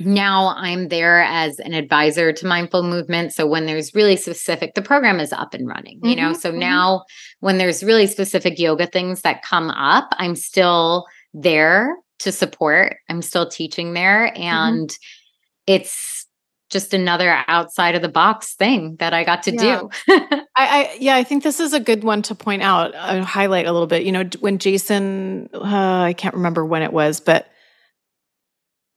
now 0.00 0.54
I'm 0.56 0.88
there 0.88 1.22
as 1.22 1.58
an 1.58 1.74
advisor 1.74 2.32
to 2.32 2.46
mindful 2.46 2.84
movement. 2.84 3.32
So 3.32 3.46
when 3.46 3.66
there's 3.66 3.94
really 3.94 4.16
specific, 4.16 4.74
the 4.74 4.82
program 4.82 5.18
is 5.18 5.32
up 5.32 5.54
and 5.54 5.66
running, 5.66 5.98
you 6.02 6.14
mm-hmm, 6.14 6.20
know. 6.20 6.32
So 6.34 6.50
mm-hmm. 6.50 6.60
now 6.60 7.04
when 7.40 7.58
there's 7.58 7.82
really 7.82 8.06
specific 8.06 8.58
yoga 8.58 8.86
things 8.86 9.22
that 9.22 9.42
come 9.42 9.70
up, 9.70 10.08
I'm 10.12 10.36
still 10.36 11.06
there 11.34 11.96
to 12.20 12.32
support. 12.32 12.96
I'm 13.08 13.22
still 13.22 13.48
teaching 13.48 13.92
there. 13.92 14.28
Mm-hmm. 14.28 14.42
And 14.42 14.88
mm-hmm. 14.88 15.74
it's 15.74 16.26
just 16.70 16.92
another 16.94 17.44
outside 17.48 17.94
of 17.94 18.02
the 18.02 18.08
box 18.08 18.54
thing 18.54 18.96
that 18.98 19.14
I 19.14 19.24
got 19.24 19.42
to 19.44 19.52
yeah. 19.52 19.80
do. 19.80 19.90
I, 20.08 20.46
I, 20.56 20.96
yeah, 21.00 21.16
I 21.16 21.24
think 21.24 21.42
this 21.42 21.60
is 21.60 21.72
a 21.72 21.80
good 21.80 22.04
one 22.04 22.22
to 22.22 22.34
point 22.34 22.62
out, 22.62 22.94
uh, 22.94 23.24
highlight 23.24 23.66
a 23.66 23.72
little 23.72 23.86
bit. 23.86 24.04
You 24.04 24.12
know, 24.12 24.24
when 24.40 24.58
Jason, 24.58 25.48
uh, 25.54 26.02
I 26.02 26.12
can't 26.12 26.34
remember 26.34 26.64
when 26.64 26.82
it 26.82 26.92
was, 26.92 27.20
but 27.20 27.48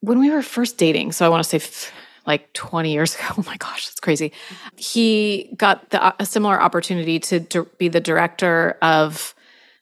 when 0.02 0.20
we 0.20 0.30
were 0.30 0.42
first 0.42 0.78
dating, 0.78 1.14
so 1.14 1.26
I 1.26 1.30
want 1.30 1.44
to 1.44 1.60
say 1.60 1.90
like 2.26 2.52
20 2.54 2.92
years 2.92 3.16
ago. 3.20 3.26
Oh 3.38 3.44
my 3.46 3.58
gosh, 3.58 3.88
that's 3.88 4.00
crazy. 4.00 4.32
He 4.76 5.54
got 5.56 5.90
the, 5.92 6.04
uh, 6.04 6.12
a 6.20 6.26
similar 6.26 6.62
opportunity 6.62 7.20
to, 7.20 7.68
be 7.78 7.88
the 7.88 8.00
director 8.00 8.78
of 8.82 9.34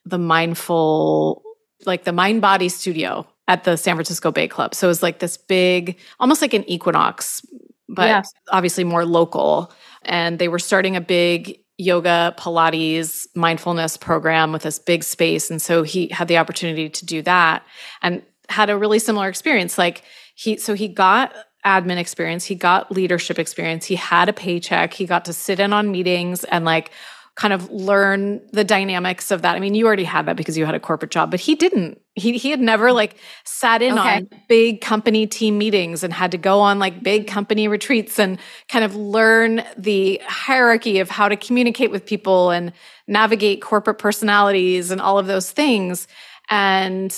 the 0.06 0.18
mindful, 0.18 1.44
like 1.86 2.04
the 2.04 2.14
Mind 2.14 2.42
Body 2.42 2.70
Studio 2.70 3.28
at 3.48 3.64
the 3.64 3.78
San 3.78 3.96
Francisco 3.96 4.32
Bay 4.32 4.48
Club. 4.48 4.76
So 4.76 4.88
it 4.88 4.90
was 4.90 5.04
like 5.04 5.20
this 5.20 5.38
big, 5.38 5.98
almost 6.20 6.42
like 6.42 6.54
an 6.54 6.70
Equinox, 6.70 7.46
but 7.88 8.26
obviously 8.52 8.84
more 8.84 9.06
local. 9.06 9.74
And 10.04 10.40
they 10.40 10.48
were 10.48 10.60
starting 10.60 10.96
a 10.96 11.02
big 11.02 11.60
yoga, 11.78 12.36
Pilates, 12.38 13.26
mindfulness 13.36 13.98
program 13.98 14.52
with 14.52 14.64
this 14.64 14.78
big 14.80 15.04
space. 15.04 15.50
And 15.50 15.62
so 15.62 15.82
he 15.82 16.10
had 16.10 16.28
the 16.28 16.38
opportunity 16.38 16.90
to 16.90 17.06
do 17.06 17.22
that. 17.24 17.64
And 18.02 18.22
had 18.50 18.70
a 18.70 18.78
really 18.78 19.00
similar 19.00 19.30
experience. 19.30 19.78
Like 19.78 20.04
he, 20.36 20.58
so 20.58 20.74
he 20.74 20.88
got 20.88 21.34
admin 21.66 21.98
experience, 21.98 22.46
he 22.46 22.56
got 22.56 22.92
leadership 22.92 23.38
experience, 23.40 23.86
he 23.86 23.96
had 23.96 24.30
a 24.30 24.34
paycheck, 24.34 24.94
he 24.94 25.06
got 25.06 25.26
to 25.26 25.34
sit 25.34 25.60
in 25.60 25.74
on 25.74 25.92
meetings 25.92 26.44
and 26.46 26.66
like 26.66 26.92
kind 27.40 27.54
of 27.54 27.72
learn 27.72 28.42
the 28.52 28.66
dynamics 28.66 29.32
of 29.32 29.44
that. 29.44 29.56
I 29.56 29.60
mean, 29.60 29.74
you 29.74 29.88
already 29.88 30.04
had 30.04 30.26
that 30.26 30.36
because 30.36 30.58
you 30.58 30.66
had 30.66 30.76
a 30.76 30.80
corporate 30.80 31.10
job, 31.10 31.32
but 31.32 31.40
he 31.40 31.56
didn't. 31.56 32.02
He 32.16 32.38
he 32.38 32.50
had 32.50 32.60
never 32.60 32.88
mm-hmm. 32.88 32.96
like 32.96 33.16
sat 33.46 33.82
in 33.82 33.98
okay. 33.98 34.18
on 34.18 34.30
big 34.50 34.82
company 34.82 35.26
team 35.26 35.58
meetings 35.58 36.04
and 36.04 36.12
had 36.14 36.32
to 36.32 36.38
go 36.38 36.60
on 36.60 36.80
like 36.80 37.02
big 37.02 37.28
company 37.28 37.70
retreats 37.70 38.20
and 38.20 38.40
kind 38.68 38.84
of 38.84 38.94
learn 38.94 39.64
the 39.78 40.22
hierarchy 40.28 41.00
of 41.00 41.10
how 41.10 41.30
to 41.30 41.38
communicate 41.38 41.92
with 41.92 42.06
people 42.06 42.52
and 42.52 42.74
navigate 43.08 43.62
corporate 43.62 44.00
personalities 44.00 44.92
and 44.92 45.00
all 45.00 45.18
of 45.18 45.28
those 45.28 45.50
things. 45.50 46.10
And 46.50 47.18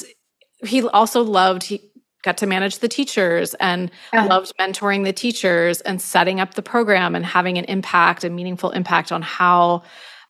he 0.63 0.88
also 0.88 1.21
loved 1.24 1.63
he 1.63 1.91
got 2.24 2.38
to 2.38 2.45
manage 2.45 2.80
the 2.80 2.88
teachers 2.88 3.56
and 3.56 3.89
yeah. 4.13 4.26
loved 4.26 4.54
mentoring 4.60 5.04
the 5.04 5.13
teachers 5.13 5.82
and 5.82 6.02
setting 6.02 6.39
up 6.39 6.54
the 6.54 6.62
program 6.62 7.15
and 7.15 7.26
having 7.26 7.58
an 7.58 7.65
impact 7.65 8.24
a 8.24 8.30
meaningful 8.30 8.71
impact 8.71 9.12
on 9.12 9.21
how 9.21 9.84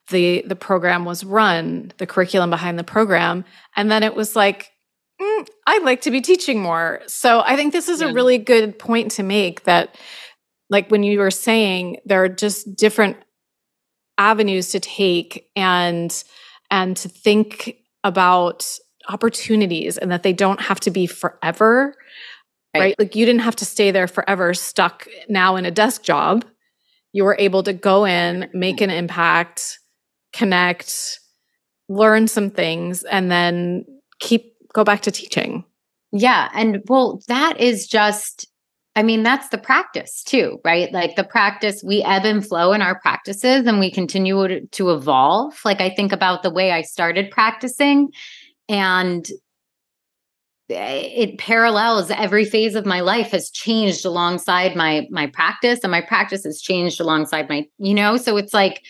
the 0.08 0.42
the 0.46 0.56
program 0.56 1.04
was 1.04 1.24
run 1.24 1.92
the 1.98 2.06
curriculum 2.06 2.50
behind 2.50 2.78
the 2.78 2.84
program 2.84 3.44
and 3.76 3.90
then 3.90 4.02
it 4.02 4.14
was 4.14 4.34
like 4.34 4.70
mm, 5.20 5.48
i'd 5.66 5.84
like 5.84 6.00
to 6.00 6.10
be 6.10 6.20
teaching 6.20 6.60
more 6.60 7.00
so 7.06 7.42
i 7.46 7.56
think 7.56 7.72
this 7.72 7.88
is 7.88 8.00
yeah. 8.00 8.08
a 8.08 8.12
really 8.12 8.38
good 8.38 8.78
point 8.78 9.10
to 9.12 9.22
make 9.22 9.64
that 9.64 9.94
like 10.70 10.90
when 10.90 11.02
you 11.02 11.18
were 11.18 11.30
saying 11.30 11.98
there 12.04 12.24
are 12.24 12.28
just 12.28 12.74
different 12.76 13.16
avenues 14.18 14.70
to 14.70 14.80
take 14.80 15.48
and 15.54 16.24
and 16.70 16.96
to 16.96 17.08
think 17.08 17.76
about 18.04 18.66
opportunities 19.08 19.98
and 19.98 20.10
that 20.10 20.22
they 20.22 20.32
don't 20.32 20.60
have 20.60 20.80
to 20.80 20.90
be 20.90 21.06
forever. 21.06 21.94
Right. 22.74 22.80
right. 22.80 22.98
Like 22.98 23.16
you 23.16 23.26
didn't 23.26 23.42
have 23.42 23.56
to 23.56 23.64
stay 23.64 23.90
there 23.90 24.08
forever, 24.08 24.54
stuck 24.54 25.06
now 25.28 25.56
in 25.56 25.66
a 25.66 25.70
desk 25.70 26.02
job. 26.02 26.44
You 27.12 27.24
were 27.24 27.36
able 27.38 27.62
to 27.64 27.72
go 27.72 28.06
in, 28.06 28.48
make 28.54 28.80
an 28.80 28.90
impact, 28.90 29.78
connect, 30.32 31.20
learn 31.88 32.26
some 32.26 32.50
things, 32.50 33.02
and 33.02 33.30
then 33.30 33.84
keep 34.18 34.54
go 34.72 34.84
back 34.84 35.02
to 35.02 35.10
teaching. 35.10 35.64
Yeah. 36.12 36.48
And 36.54 36.82
well, 36.88 37.20
that 37.28 37.60
is 37.60 37.86
just, 37.86 38.46
I 38.94 39.02
mean, 39.02 39.22
that's 39.22 39.48
the 39.48 39.58
practice 39.58 40.22
too, 40.22 40.58
right? 40.64 40.92
Like 40.92 41.16
the 41.16 41.24
practice, 41.24 41.82
we 41.82 42.02
ebb 42.02 42.24
and 42.24 42.46
flow 42.46 42.72
in 42.72 42.82
our 42.82 42.98
practices 43.00 43.66
and 43.66 43.80
we 43.80 43.90
continue 43.90 44.66
to 44.66 44.90
evolve. 44.90 45.58
Like 45.64 45.80
I 45.80 45.90
think 45.90 46.12
about 46.12 46.42
the 46.42 46.50
way 46.50 46.72
I 46.72 46.82
started 46.82 47.30
practicing 47.30 48.10
and 48.72 49.28
it 50.68 51.38
parallels 51.38 52.10
every 52.10 52.46
phase 52.46 52.74
of 52.74 52.86
my 52.86 53.00
life 53.00 53.32
has 53.32 53.50
changed 53.50 54.06
alongside 54.06 54.74
my 54.74 55.06
my 55.10 55.26
practice 55.26 55.80
and 55.82 55.90
my 55.90 56.00
practice 56.00 56.44
has 56.44 56.60
changed 56.60 56.98
alongside 56.98 57.48
my 57.48 57.66
you 57.78 57.92
know 57.92 58.16
so 58.16 58.36
it's 58.38 58.54
like 58.54 58.82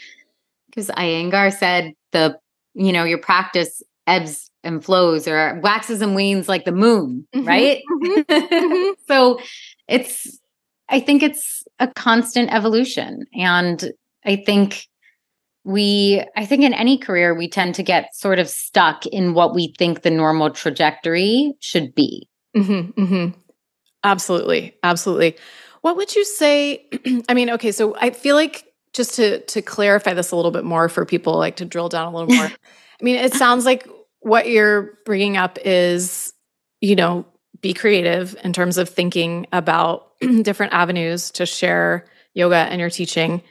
because 0.69 0.89
Iyengar 0.91 1.53
said 1.53 1.93
the 2.13 2.39
you 2.75 2.93
know 2.93 3.05
your 3.05 3.19
practice 3.19 3.83
ebbs 4.07 4.49
and 4.63 4.85
flows 4.85 5.27
or 5.27 5.59
waxes 5.63 6.01
and 6.01 6.15
wanes 6.15 6.49
like 6.49 6.65
the 6.65 6.73
moon 6.73 7.27
mm-hmm, 7.35 7.47
right 7.47 7.81
mm-hmm, 7.91 8.33
mm-hmm. 8.33 8.93
so 9.09 9.41
it's 9.89 10.39
i 10.89 11.01
think 11.01 11.23
it's 11.23 11.65
a 11.81 11.89
constant 11.89 12.53
evolution 12.53 13.27
and 13.35 13.93
i 14.25 14.37
think 14.37 14.87
we 15.65 16.25
i 16.37 16.45
think 16.45 16.63
in 16.63 16.75
any 16.75 16.99
career 16.99 17.35
we 17.35 17.49
tend 17.49 17.75
to 17.75 17.83
get 17.83 18.15
sort 18.15 18.39
of 18.39 18.49
stuck 18.49 19.07
in 19.07 19.35
what 19.35 19.55
we 19.55 19.75
think 19.79 20.03
the 20.03 20.11
normal 20.11 20.51
trajectory 20.51 21.55
should 21.61 21.95
be. 21.95 22.29
Mm-hmm, 22.57 23.01
mm-hmm. 23.01 23.39
absolutely 24.05 24.77
absolutely. 24.83 25.37
What 25.81 25.97
would 25.97 26.15
you 26.15 26.25
say 26.25 26.89
i 27.29 27.35
mean 27.35 27.51
okay 27.51 27.73
so 27.73 27.97
i 28.01 28.11
feel 28.11 28.37
like 28.37 28.65
just 28.93 29.15
to 29.15 29.41
to 29.47 29.63
clarify 29.63 30.15
this 30.15 30.31
a 30.31 30.37
little 30.37 30.51
bit 30.51 30.65
more 30.65 30.89
for 30.89 31.05
people 31.05 31.39
like 31.39 31.57
to 31.57 31.65
drill 31.65 31.89
down 31.89 32.13
a 32.13 32.17
little 32.17 32.35
more. 32.35 32.47
I 33.01 33.05
mean 33.05 33.17
it 33.17 33.35
sounds 33.35 33.65
like 33.65 33.89
what 34.21 34.49
you're 34.49 34.99
bringing 35.05 35.37
up 35.37 35.59
is 35.65 36.33
you 36.81 36.97
know 36.97 37.27
be 37.61 37.73
creative 37.73 38.37
in 38.45 38.53
terms 38.53 38.79
of 38.79 38.89
thinking 38.89 39.47
about 39.53 40.09
different 40.43 40.73
avenues 40.73 41.31
to 41.33 41.47
share 41.47 42.07
yoga 42.35 42.57
and 42.57 42.81
your 42.81 42.91
teaching 42.91 43.43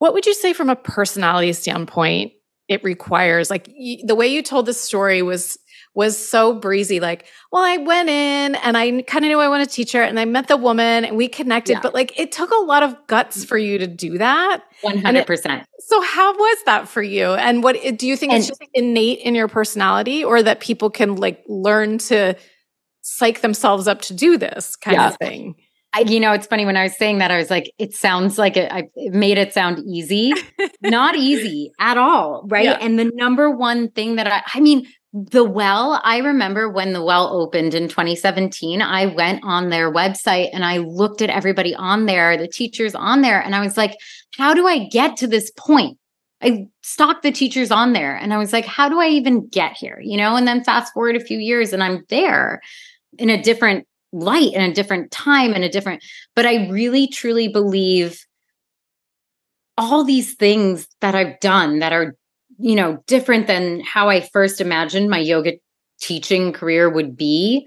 what 0.00 0.14
would 0.14 0.26
you 0.26 0.34
say 0.34 0.52
from 0.54 0.70
a 0.70 0.76
personality 0.76 1.52
standpoint 1.52 2.32
it 2.68 2.82
requires? 2.82 3.50
Like 3.50 3.68
y- 3.68 3.98
the 4.02 4.14
way 4.14 4.26
you 4.26 4.42
told 4.42 4.66
this 4.66 4.80
story 4.80 5.22
was 5.22 5.58
was 5.94 6.16
so 6.16 6.54
breezy. 6.54 7.00
Like, 7.00 7.26
well, 7.52 7.62
I 7.62 7.76
went 7.76 8.08
in 8.08 8.54
and 8.54 8.78
I 8.78 9.02
kind 9.02 9.24
of 9.24 9.28
knew 9.28 9.40
I 9.40 9.48
wanted 9.48 9.68
to 9.68 9.74
teach 9.74 9.92
her 9.92 10.02
and 10.02 10.18
I 10.18 10.24
met 10.24 10.48
the 10.48 10.56
woman 10.56 11.04
and 11.04 11.16
we 11.16 11.28
connected, 11.28 11.74
yeah. 11.74 11.80
but 11.82 11.92
like 11.92 12.18
it 12.18 12.32
took 12.32 12.50
a 12.50 12.62
lot 12.62 12.82
of 12.82 12.96
guts 13.08 13.44
for 13.44 13.58
you 13.58 13.76
to 13.78 13.86
do 13.86 14.16
that. 14.18 14.62
100%. 14.82 15.64
so 15.80 16.00
how 16.00 16.32
was 16.32 16.58
that 16.64 16.88
for 16.88 17.02
you? 17.02 17.32
And 17.34 17.62
what 17.62 17.76
do 17.98 18.06
you 18.06 18.16
think 18.16 18.32
and, 18.32 18.40
it's 18.40 18.48
just 18.48 18.62
innate 18.72 19.18
in 19.18 19.34
your 19.34 19.48
personality 19.48 20.24
or 20.24 20.42
that 20.42 20.60
people 20.60 20.88
can 20.88 21.16
like 21.16 21.42
learn 21.46 21.98
to 21.98 22.36
psych 23.02 23.42
themselves 23.42 23.86
up 23.86 24.00
to 24.02 24.14
do 24.14 24.38
this 24.38 24.76
kind 24.76 24.96
yeah. 24.96 25.08
of 25.08 25.16
thing? 25.18 25.56
I, 25.92 26.00
you 26.00 26.20
know, 26.20 26.32
it's 26.32 26.46
funny 26.46 26.64
when 26.64 26.76
I 26.76 26.84
was 26.84 26.96
saying 26.96 27.18
that, 27.18 27.30
I 27.30 27.36
was 27.36 27.50
like, 27.50 27.72
it 27.78 27.94
sounds 27.94 28.38
like 28.38 28.56
it, 28.56 28.70
I 28.72 28.88
it 28.94 29.12
made 29.12 29.38
it 29.38 29.52
sound 29.52 29.80
easy. 29.86 30.32
Not 30.82 31.16
easy 31.16 31.72
at 31.80 31.98
all. 31.98 32.46
Right. 32.48 32.66
Yeah. 32.66 32.78
And 32.80 32.98
the 32.98 33.10
number 33.14 33.50
one 33.50 33.90
thing 33.90 34.16
that 34.16 34.28
I, 34.28 34.42
I 34.54 34.60
mean, 34.60 34.86
the 35.12 35.42
well, 35.42 36.00
I 36.04 36.18
remember 36.18 36.70
when 36.70 36.92
the 36.92 37.02
well 37.02 37.28
opened 37.32 37.74
in 37.74 37.88
2017, 37.88 38.80
I 38.80 39.06
went 39.06 39.42
on 39.42 39.70
their 39.70 39.92
website 39.92 40.50
and 40.52 40.64
I 40.64 40.78
looked 40.78 41.20
at 41.22 41.30
everybody 41.30 41.74
on 41.74 42.06
there, 42.06 42.36
the 42.36 42.46
teachers 42.46 42.94
on 42.94 43.22
there, 43.22 43.40
and 43.40 43.56
I 43.56 43.60
was 43.60 43.76
like, 43.76 43.96
how 44.36 44.54
do 44.54 44.68
I 44.68 44.86
get 44.86 45.16
to 45.18 45.26
this 45.26 45.50
point? 45.56 45.98
I 46.40 46.68
stalked 46.82 47.22
the 47.22 47.32
teachers 47.32 47.70
on 47.70 47.92
there 47.92 48.16
and 48.16 48.32
I 48.32 48.38
was 48.38 48.52
like, 48.52 48.64
how 48.64 48.88
do 48.88 49.00
I 49.00 49.08
even 49.08 49.48
get 49.48 49.76
here? 49.76 50.00
You 50.00 50.16
know, 50.16 50.36
and 50.36 50.46
then 50.46 50.64
fast 50.64 50.94
forward 50.94 51.16
a 51.16 51.20
few 51.20 51.38
years 51.38 51.72
and 51.72 51.82
I'm 51.82 52.04
there 52.08 52.62
in 53.18 53.28
a 53.28 53.42
different 53.42 53.86
light 54.12 54.52
and 54.54 54.70
a 54.70 54.74
different 54.74 55.10
time 55.10 55.52
and 55.52 55.64
a 55.64 55.68
different 55.68 56.02
but 56.34 56.46
i 56.46 56.68
really 56.68 57.06
truly 57.06 57.48
believe 57.48 58.24
all 59.76 60.04
these 60.04 60.34
things 60.34 60.88
that 61.00 61.14
i've 61.14 61.38
done 61.40 61.78
that 61.78 61.92
are 61.92 62.16
you 62.58 62.74
know 62.74 63.02
different 63.06 63.46
than 63.46 63.80
how 63.80 64.08
i 64.08 64.20
first 64.20 64.60
imagined 64.60 65.08
my 65.08 65.18
yoga 65.18 65.52
teaching 66.00 66.52
career 66.52 66.88
would 66.88 67.16
be 67.16 67.66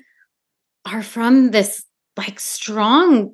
are 0.86 1.04
from 1.04 1.52
this 1.52 1.84
like 2.18 2.40
strong 2.40 3.32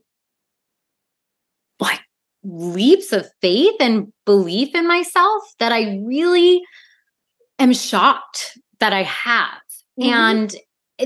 like 1.79 2.01
leaps 2.43 3.11
of 3.11 3.27
faith 3.41 3.75
and 3.79 4.13
belief 4.25 4.75
in 4.75 4.87
myself 4.87 5.43
that 5.57 5.71
i 5.71 5.99
really 6.05 6.61
am 7.57 7.73
shocked 7.73 8.57
that 8.79 8.93
i 8.93 9.03
have 9.03 9.61
mm-hmm. 9.99 10.09
and 10.09 10.55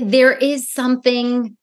there 0.02 0.32
is 0.32 0.70
something 0.70 1.56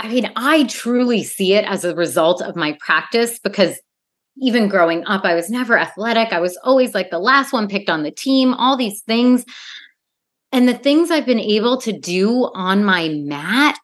I 0.00 0.08
mean, 0.08 0.32
I 0.34 0.64
truly 0.64 1.22
see 1.22 1.52
it 1.52 1.66
as 1.66 1.84
a 1.84 1.94
result 1.94 2.40
of 2.40 2.56
my 2.56 2.76
practice 2.80 3.38
because 3.38 3.78
even 4.38 4.68
growing 4.68 5.04
up, 5.04 5.24
I 5.24 5.34
was 5.34 5.50
never 5.50 5.78
athletic. 5.78 6.32
I 6.32 6.40
was 6.40 6.56
always 6.64 6.94
like 6.94 7.10
the 7.10 7.18
last 7.18 7.52
one 7.52 7.68
picked 7.68 7.90
on 7.90 8.02
the 8.02 8.10
team, 8.10 8.54
all 8.54 8.78
these 8.78 9.02
things. 9.02 9.44
And 10.52 10.66
the 10.66 10.74
things 10.74 11.10
I've 11.10 11.26
been 11.26 11.38
able 11.38 11.76
to 11.82 11.92
do 11.92 12.50
on 12.54 12.82
my 12.82 13.08
mat 13.10 13.78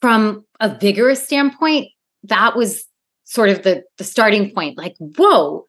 from 0.00 0.46
a 0.60 0.74
vigorous 0.74 1.22
standpoint, 1.22 1.88
that 2.22 2.56
was 2.56 2.84
sort 3.24 3.50
of 3.50 3.64
the, 3.64 3.84
the 3.98 4.04
starting 4.04 4.50
point. 4.50 4.78
Like, 4.78 4.96
whoa, 4.98 5.66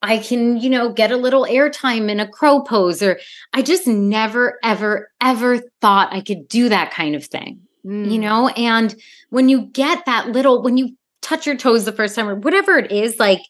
I 0.00 0.16
can, 0.16 0.56
you 0.56 0.70
know, 0.70 0.94
get 0.94 1.12
a 1.12 1.18
little 1.18 1.44
airtime 1.44 2.08
in 2.08 2.20
a 2.20 2.28
crow 2.28 2.62
pose, 2.62 3.02
or 3.02 3.20
I 3.52 3.60
just 3.60 3.86
never, 3.86 4.58
ever, 4.64 5.10
ever 5.20 5.58
thought 5.82 6.14
I 6.14 6.22
could 6.22 6.48
do 6.48 6.70
that 6.70 6.90
kind 6.90 7.14
of 7.14 7.26
thing 7.26 7.60
mm. 7.86 8.10
you 8.10 8.18
know? 8.18 8.48
And 8.48 8.94
when 9.30 9.48
you 9.48 9.66
get 9.66 10.04
that 10.06 10.28
little, 10.28 10.62
when 10.62 10.76
you 10.76 10.96
touch 11.20 11.46
your 11.46 11.56
toes 11.56 11.84
the 11.84 11.92
first 11.92 12.14
time 12.14 12.28
or 12.28 12.34
whatever 12.34 12.78
it 12.78 12.90
is, 12.92 13.18
like, 13.18 13.40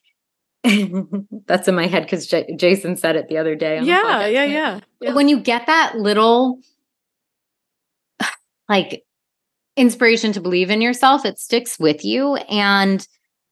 that's 1.47 1.67
in 1.67 1.75
my 1.75 1.87
head 1.87 2.05
because 2.05 2.27
J- 2.27 2.55
Jason 2.57 2.97
said 2.97 3.17
it 3.17 3.29
the 3.29 3.39
other 3.39 3.57
day. 3.57 3.81
Yeah, 3.83 4.27
yeah, 4.27 4.45
yeah, 4.45 4.81
yeah. 5.01 5.15
When 5.15 5.29
you 5.29 5.41
get 5.41 5.67
that 5.67 5.97
little, 5.97 6.61
like, 8.69 9.03
inspiration 9.77 10.33
to 10.33 10.41
believe 10.41 10.71
in 10.71 10.81
yourself, 10.81 11.25
it 11.25 11.39
sticks 11.39 11.79
with 11.79 12.05
you. 12.05 12.37
And 12.37 13.07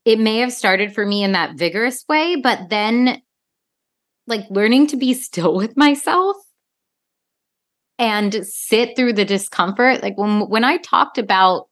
it 0.05 0.19
may 0.19 0.39
have 0.39 0.53
started 0.53 0.95
for 0.95 1.05
me 1.05 1.25
in 1.25 1.33
that 1.33 1.57
vigorous 1.57 2.05
way, 2.09 2.37
but 2.37 2.71
then, 2.71 3.21
like, 4.27 4.45
learning 4.51 4.89
to 4.89 4.97
be 4.97 5.15
still 5.15 5.55
with 5.55 5.77
myself 5.77 6.37
and 8.01 8.45
sit 8.47 8.97
through 8.97 9.13
the 9.13 9.27
discomfort. 9.27 10.03
Like 10.03 10.17
when 10.17 10.49
when 10.49 10.65
I 10.65 10.79
talked 10.79 11.19
about 11.19 11.69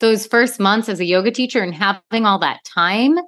those 0.00 0.26
first 0.26 0.58
months 0.58 0.88
as 0.88 0.98
a 0.98 1.04
yoga 1.04 1.30
teacher 1.30 1.62
and 1.62 1.74
having 1.74 2.24
all 2.24 2.38
that 2.38 2.64
time, 2.64 3.18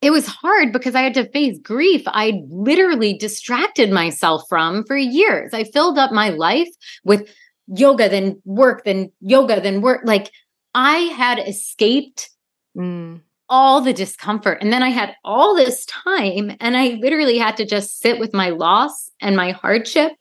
it 0.00 0.10
was 0.10 0.26
hard 0.26 0.72
because 0.72 0.94
I 0.94 1.02
had 1.02 1.14
to 1.14 1.28
face 1.30 1.58
grief 1.62 2.02
I 2.06 2.42
literally 2.48 3.16
distracted 3.18 3.90
myself 3.90 4.42
from 4.48 4.84
for 4.84 4.96
years. 4.96 5.52
I 5.52 5.64
filled 5.64 5.98
up 5.98 6.10
my 6.10 6.30
life 6.30 6.70
with 7.04 7.28
yoga, 7.66 8.08
then 8.08 8.40
work, 8.44 8.84
then 8.84 9.12
yoga, 9.20 9.60
then 9.60 9.82
work. 9.82 10.02
Like 10.04 10.30
I 10.74 10.96
had 10.96 11.38
escaped 11.38 12.30
mm. 12.74 13.20
all 13.50 13.82
the 13.82 13.92
discomfort. 13.92 14.62
And 14.62 14.72
then 14.72 14.82
I 14.82 14.88
had 14.88 15.14
all 15.22 15.54
this 15.54 15.84
time, 15.84 16.56
and 16.60 16.76
I 16.76 16.98
literally 17.00 17.36
had 17.36 17.58
to 17.58 17.66
just 17.66 17.98
sit 17.98 18.18
with 18.18 18.32
my 18.32 18.50
loss 18.50 19.10
and 19.20 19.36
my 19.36 19.50
hardship 19.50 20.12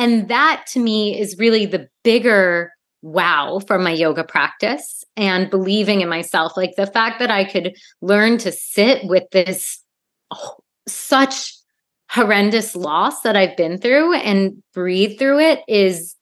and 0.00 0.28
that 0.28 0.64
to 0.68 0.80
me 0.80 1.20
is 1.20 1.36
really 1.38 1.66
the 1.66 1.86
bigger 2.02 2.72
wow 3.02 3.60
from 3.66 3.84
my 3.84 3.92
yoga 3.92 4.24
practice 4.24 5.04
and 5.14 5.50
believing 5.50 6.00
in 6.00 6.08
myself. 6.08 6.56
Like 6.56 6.74
the 6.76 6.86
fact 6.86 7.18
that 7.18 7.30
I 7.30 7.44
could 7.44 7.76
learn 8.00 8.38
to 8.38 8.50
sit 8.50 9.04
with 9.04 9.24
this 9.30 9.84
oh, 10.30 10.56
such 10.88 11.54
horrendous 12.10 12.74
loss 12.74 13.20
that 13.20 13.36
I've 13.36 13.58
been 13.58 13.76
through 13.76 14.14
and 14.14 14.62
breathe 14.72 15.18
through 15.18 15.40
it 15.40 15.60
is, 15.68 16.16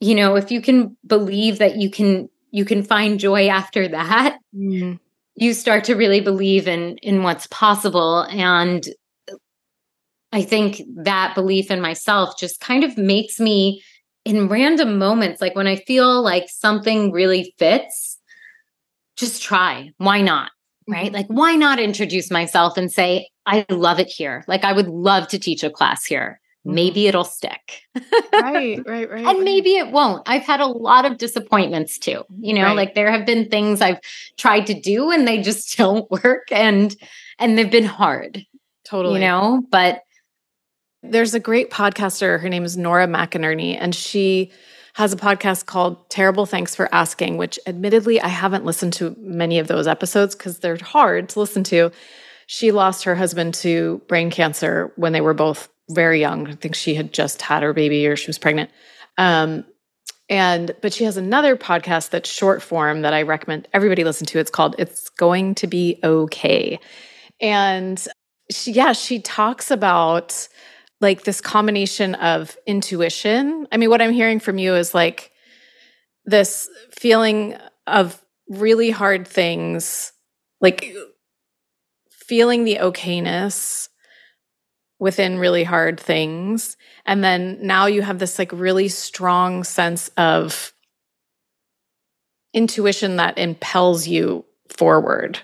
you 0.00 0.14
know, 0.14 0.36
if 0.36 0.50
you 0.50 0.62
can 0.62 0.96
believe 1.06 1.58
that 1.58 1.76
you 1.76 1.90
can 1.90 2.30
you 2.52 2.64
can 2.64 2.82
find 2.82 3.20
joy 3.20 3.48
after 3.48 3.86
that. 3.88 4.38
Mm. 4.54 4.98
You 5.34 5.52
start 5.52 5.84
to 5.84 5.94
really 5.94 6.20
believe 6.20 6.66
in 6.66 6.96
in 7.02 7.22
what's 7.22 7.46
possible 7.48 8.22
and 8.30 8.88
I 10.32 10.42
think 10.42 10.82
that 10.96 11.34
belief 11.34 11.70
in 11.70 11.80
myself 11.80 12.38
just 12.38 12.60
kind 12.60 12.84
of 12.84 12.98
makes 12.98 13.38
me 13.40 13.82
in 14.26 14.48
random 14.48 14.98
moments, 14.98 15.40
like 15.40 15.54
when 15.54 15.68
I 15.68 15.76
feel 15.76 16.20
like 16.20 16.48
something 16.48 17.12
really 17.12 17.54
fits, 17.58 18.18
just 19.16 19.40
try. 19.40 19.92
Why 19.98 20.20
not? 20.20 20.50
Right? 20.88 21.06
Mm-hmm. 21.06 21.14
Like, 21.14 21.26
why 21.28 21.54
not 21.54 21.78
introduce 21.78 22.30
myself 22.30 22.76
and 22.76 22.92
say, 22.92 23.28
I 23.46 23.64
love 23.70 24.00
it 24.00 24.08
here? 24.08 24.44
Like, 24.48 24.64
I 24.64 24.72
would 24.72 24.88
love 24.88 25.28
to 25.28 25.38
teach 25.38 25.62
a 25.62 25.70
class 25.70 26.04
here. 26.04 26.40
Mm-hmm. 26.66 26.74
Maybe 26.74 27.06
it'll 27.06 27.24
stick. 27.24 27.82
right, 28.32 28.80
right, 28.86 29.08
right. 29.08 29.24
And 29.24 29.44
maybe 29.44 29.76
it 29.76 29.92
won't. 29.92 30.28
I've 30.28 30.42
had 30.42 30.60
a 30.60 30.66
lot 30.66 31.04
of 31.04 31.18
disappointments 31.18 31.96
too. 31.96 32.24
You 32.40 32.54
know, 32.54 32.64
right. 32.64 32.76
like 32.76 32.94
there 32.94 33.12
have 33.12 33.26
been 33.26 33.48
things 33.48 33.80
I've 33.80 34.00
tried 34.36 34.66
to 34.66 34.74
do 34.74 35.12
and 35.12 35.26
they 35.26 35.40
just 35.40 35.76
don't 35.78 36.10
work 36.10 36.50
and 36.50 36.94
and 37.38 37.56
they've 37.56 37.70
been 37.70 37.84
hard. 37.84 38.44
Totally. 38.84 39.20
You 39.20 39.26
know, 39.26 39.62
but 39.70 40.02
there's 41.10 41.34
a 41.34 41.40
great 41.40 41.70
podcaster. 41.70 42.40
Her 42.40 42.48
name 42.48 42.64
is 42.64 42.76
Nora 42.76 43.06
McInerney, 43.06 43.76
and 43.78 43.94
she 43.94 44.50
has 44.94 45.12
a 45.12 45.16
podcast 45.16 45.66
called 45.66 46.08
Terrible 46.08 46.46
Thanks 46.46 46.74
for 46.74 46.88
Asking, 46.94 47.36
which 47.36 47.58
admittedly 47.66 48.20
I 48.20 48.28
haven't 48.28 48.64
listened 48.64 48.94
to 48.94 49.14
many 49.18 49.58
of 49.58 49.68
those 49.68 49.86
episodes 49.86 50.34
because 50.34 50.60
they're 50.60 50.78
hard 50.78 51.28
to 51.30 51.40
listen 51.40 51.64
to. 51.64 51.90
She 52.46 52.72
lost 52.72 53.04
her 53.04 53.14
husband 53.14 53.54
to 53.54 54.00
brain 54.08 54.30
cancer 54.30 54.92
when 54.96 55.12
they 55.12 55.20
were 55.20 55.34
both 55.34 55.68
very 55.90 56.20
young. 56.20 56.48
I 56.48 56.54
think 56.54 56.74
she 56.74 56.94
had 56.94 57.12
just 57.12 57.42
had 57.42 57.62
her 57.62 57.72
baby 57.72 58.06
or 58.06 58.16
she 58.16 58.28
was 58.28 58.38
pregnant. 58.38 58.70
Um, 59.18 59.64
and 60.28 60.74
but 60.80 60.92
she 60.92 61.04
has 61.04 61.16
another 61.16 61.56
podcast 61.56 62.10
that's 62.10 62.30
short 62.30 62.62
form 62.62 63.02
that 63.02 63.12
I 63.12 63.22
recommend 63.22 63.68
everybody 63.72 64.02
listen 64.02 64.26
to. 64.28 64.38
It's 64.38 64.50
called 64.50 64.74
It's 64.78 65.08
Going 65.10 65.54
to 65.56 65.66
Be 65.66 66.00
Okay. 66.02 66.80
And 67.40 68.02
she, 68.50 68.72
yeah, 68.72 68.92
she 68.92 69.20
talks 69.20 69.70
about 69.70 70.48
like 71.00 71.24
this 71.24 71.40
combination 71.40 72.14
of 72.16 72.56
intuition. 72.66 73.66
I 73.70 73.76
mean, 73.76 73.90
what 73.90 74.00
I'm 74.00 74.12
hearing 74.12 74.40
from 74.40 74.58
you 74.58 74.74
is 74.74 74.94
like 74.94 75.32
this 76.24 76.68
feeling 76.90 77.56
of 77.86 78.22
really 78.48 78.90
hard 78.90 79.28
things, 79.28 80.12
like 80.60 80.94
feeling 82.10 82.64
the 82.64 82.76
okayness 82.76 83.88
within 84.98 85.38
really 85.38 85.64
hard 85.64 86.00
things. 86.00 86.76
And 87.04 87.22
then 87.22 87.58
now 87.60 87.86
you 87.86 88.02
have 88.02 88.18
this 88.18 88.38
like 88.38 88.50
really 88.52 88.88
strong 88.88 89.64
sense 89.64 90.08
of 90.16 90.72
intuition 92.54 93.16
that 93.16 93.36
impels 93.36 94.08
you 94.08 94.44
forward 94.78 95.38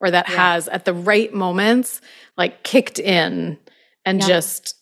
or 0.00 0.10
that 0.10 0.28
yeah. 0.28 0.36
has 0.36 0.68
at 0.68 0.84
the 0.84 0.94
right 0.94 1.34
moments 1.34 2.00
like 2.36 2.62
kicked 2.62 3.00
in 3.00 3.58
and 4.04 4.20
yeah. 4.20 4.26
just 4.26 4.76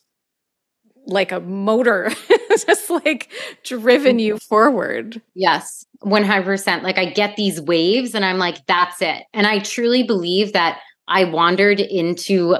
like 1.11 1.33
a 1.33 1.41
motor 1.41 2.11
just 2.67 2.91
like 2.91 3.31
driven 3.65 4.19
you 4.19 4.39
forward. 4.39 5.21
Yes, 5.35 5.85
100%. 6.03 6.83
Like 6.83 6.99
I 6.99 7.07
get 7.07 7.37
these 7.37 7.61
waves 7.61 8.15
and 8.15 8.25
I'm 8.25 8.39
like 8.39 8.65
that's 8.67 9.03
it. 9.03 9.25
And 9.33 9.47
I 9.47 9.59
truly 9.59 10.03
believe 10.03 10.53
that 10.53 10.81
I 11.09 11.25
wandered 11.25 11.81
into 11.81 12.57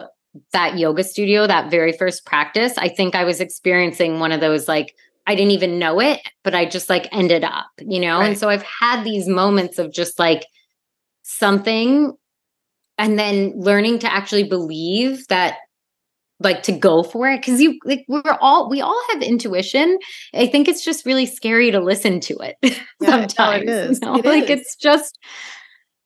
that 0.53 0.79
yoga 0.79 1.03
studio 1.05 1.47
that 1.47 1.71
very 1.71 1.93
first 1.93 2.25
practice. 2.25 2.77
I 2.79 2.89
think 2.89 3.15
I 3.15 3.25
was 3.25 3.41
experiencing 3.41 4.21
one 4.21 4.33
of 4.33 4.41
those 4.41 4.69
like 4.69 4.95
I 5.27 5.35
didn't 5.35 5.53
even 5.53 5.79
know 5.79 6.01
it, 6.01 6.21
but 6.43 6.55
I 6.55 6.65
just 6.65 6.89
like 6.89 7.09
ended 7.13 7.45
up, 7.45 7.67
you 7.79 8.01
know? 8.01 8.19
Right. 8.19 8.31
And 8.31 8.39
so 8.39 8.49
I've 8.49 8.63
had 8.63 9.05
these 9.05 9.29
moments 9.29 9.79
of 9.79 9.93
just 9.93 10.19
like 10.19 10.45
something 11.23 12.13
and 12.99 13.19
then 13.19 13.53
learning 13.57 14.01
to 14.01 14.13
actually 14.13 14.45
believe 14.45 15.27
that 15.29 15.59
like 16.41 16.63
to 16.63 16.73
go 16.73 17.03
for 17.03 17.29
it 17.29 17.39
because 17.41 17.61
you 17.61 17.79
like 17.85 18.05
we're 18.09 18.23
all 18.41 18.69
we 18.69 18.81
all 18.81 19.01
have 19.11 19.23
intuition 19.23 19.99
i 20.35 20.47
think 20.47 20.67
it's 20.67 20.85
just 20.85 21.07
really 21.07 21.27
scary 21.27 21.71
to 21.71 21.81
listen 21.81 22.19
to 22.19 22.37
it 22.39 22.57
yeah, 23.01 23.27
sometimes 23.27 23.39
no, 23.39 23.53
it 23.53 23.69
is. 23.69 24.01
You 24.01 24.09
know? 24.09 24.17
it 24.17 24.25
like 24.25 24.51
is. 24.51 24.61
it's 24.61 24.77
just 24.77 25.19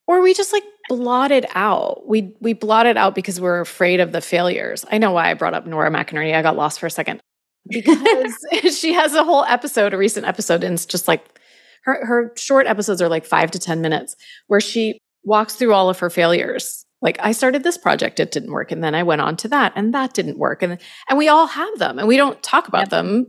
or 0.07 0.21
we 0.21 0.33
just 0.33 0.53
like 0.53 0.63
blot 0.89 1.31
it 1.31 1.45
out 1.55 2.07
we 2.07 2.33
we 2.41 2.53
blot 2.53 2.85
it 2.85 2.97
out 2.97 3.15
because 3.15 3.39
we're 3.39 3.61
afraid 3.61 3.99
of 3.99 4.11
the 4.11 4.21
failures 4.21 4.85
i 4.91 4.97
know 4.97 5.11
why 5.11 5.31
i 5.31 5.33
brought 5.33 5.53
up 5.53 5.65
nora 5.65 5.89
mcinerney 5.89 6.35
i 6.35 6.41
got 6.41 6.55
lost 6.55 6.79
for 6.79 6.85
a 6.85 6.91
second 6.91 7.21
because 7.69 8.35
she 8.77 8.93
has 8.93 9.13
a 9.13 9.23
whole 9.23 9.43
episode 9.45 9.93
a 9.93 9.97
recent 9.97 10.25
episode 10.25 10.63
and 10.63 10.75
it's 10.75 10.85
just 10.85 11.07
like 11.07 11.39
her 11.85 12.05
her 12.05 12.33
short 12.35 12.67
episodes 12.67 13.01
are 13.01 13.09
like 13.09 13.25
five 13.25 13.49
to 13.51 13.59
ten 13.59 13.81
minutes 13.81 14.15
where 14.47 14.61
she 14.61 14.99
walks 15.23 15.55
through 15.55 15.73
all 15.73 15.89
of 15.89 15.97
her 15.99 16.09
failures 16.09 16.84
like 17.05 17.19
I 17.21 17.33
started 17.33 17.63
this 17.63 17.77
project, 17.77 18.19
it 18.19 18.31
didn't 18.31 18.51
work. 18.51 18.71
And 18.71 18.83
then 18.83 18.95
I 18.95 19.03
went 19.03 19.21
on 19.21 19.37
to 19.37 19.47
that 19.49 19.73
and 19.75 19.93
that 19.93 20.15
didn't 20.15 20.39
work. 20.39 20.63
And, 20.63 20.79
and 21.07 21.17
we 21.19 21.29
all 21.29 21.45
have 21.45 21.77
them 21.77 21.99
and 21.99 22.07
we 22.07 22.17
don't 22.17 22.41
talk 22.41 22.67
about 22.67 22.85
yep. 22.85 22.89
them. 22.89 23.27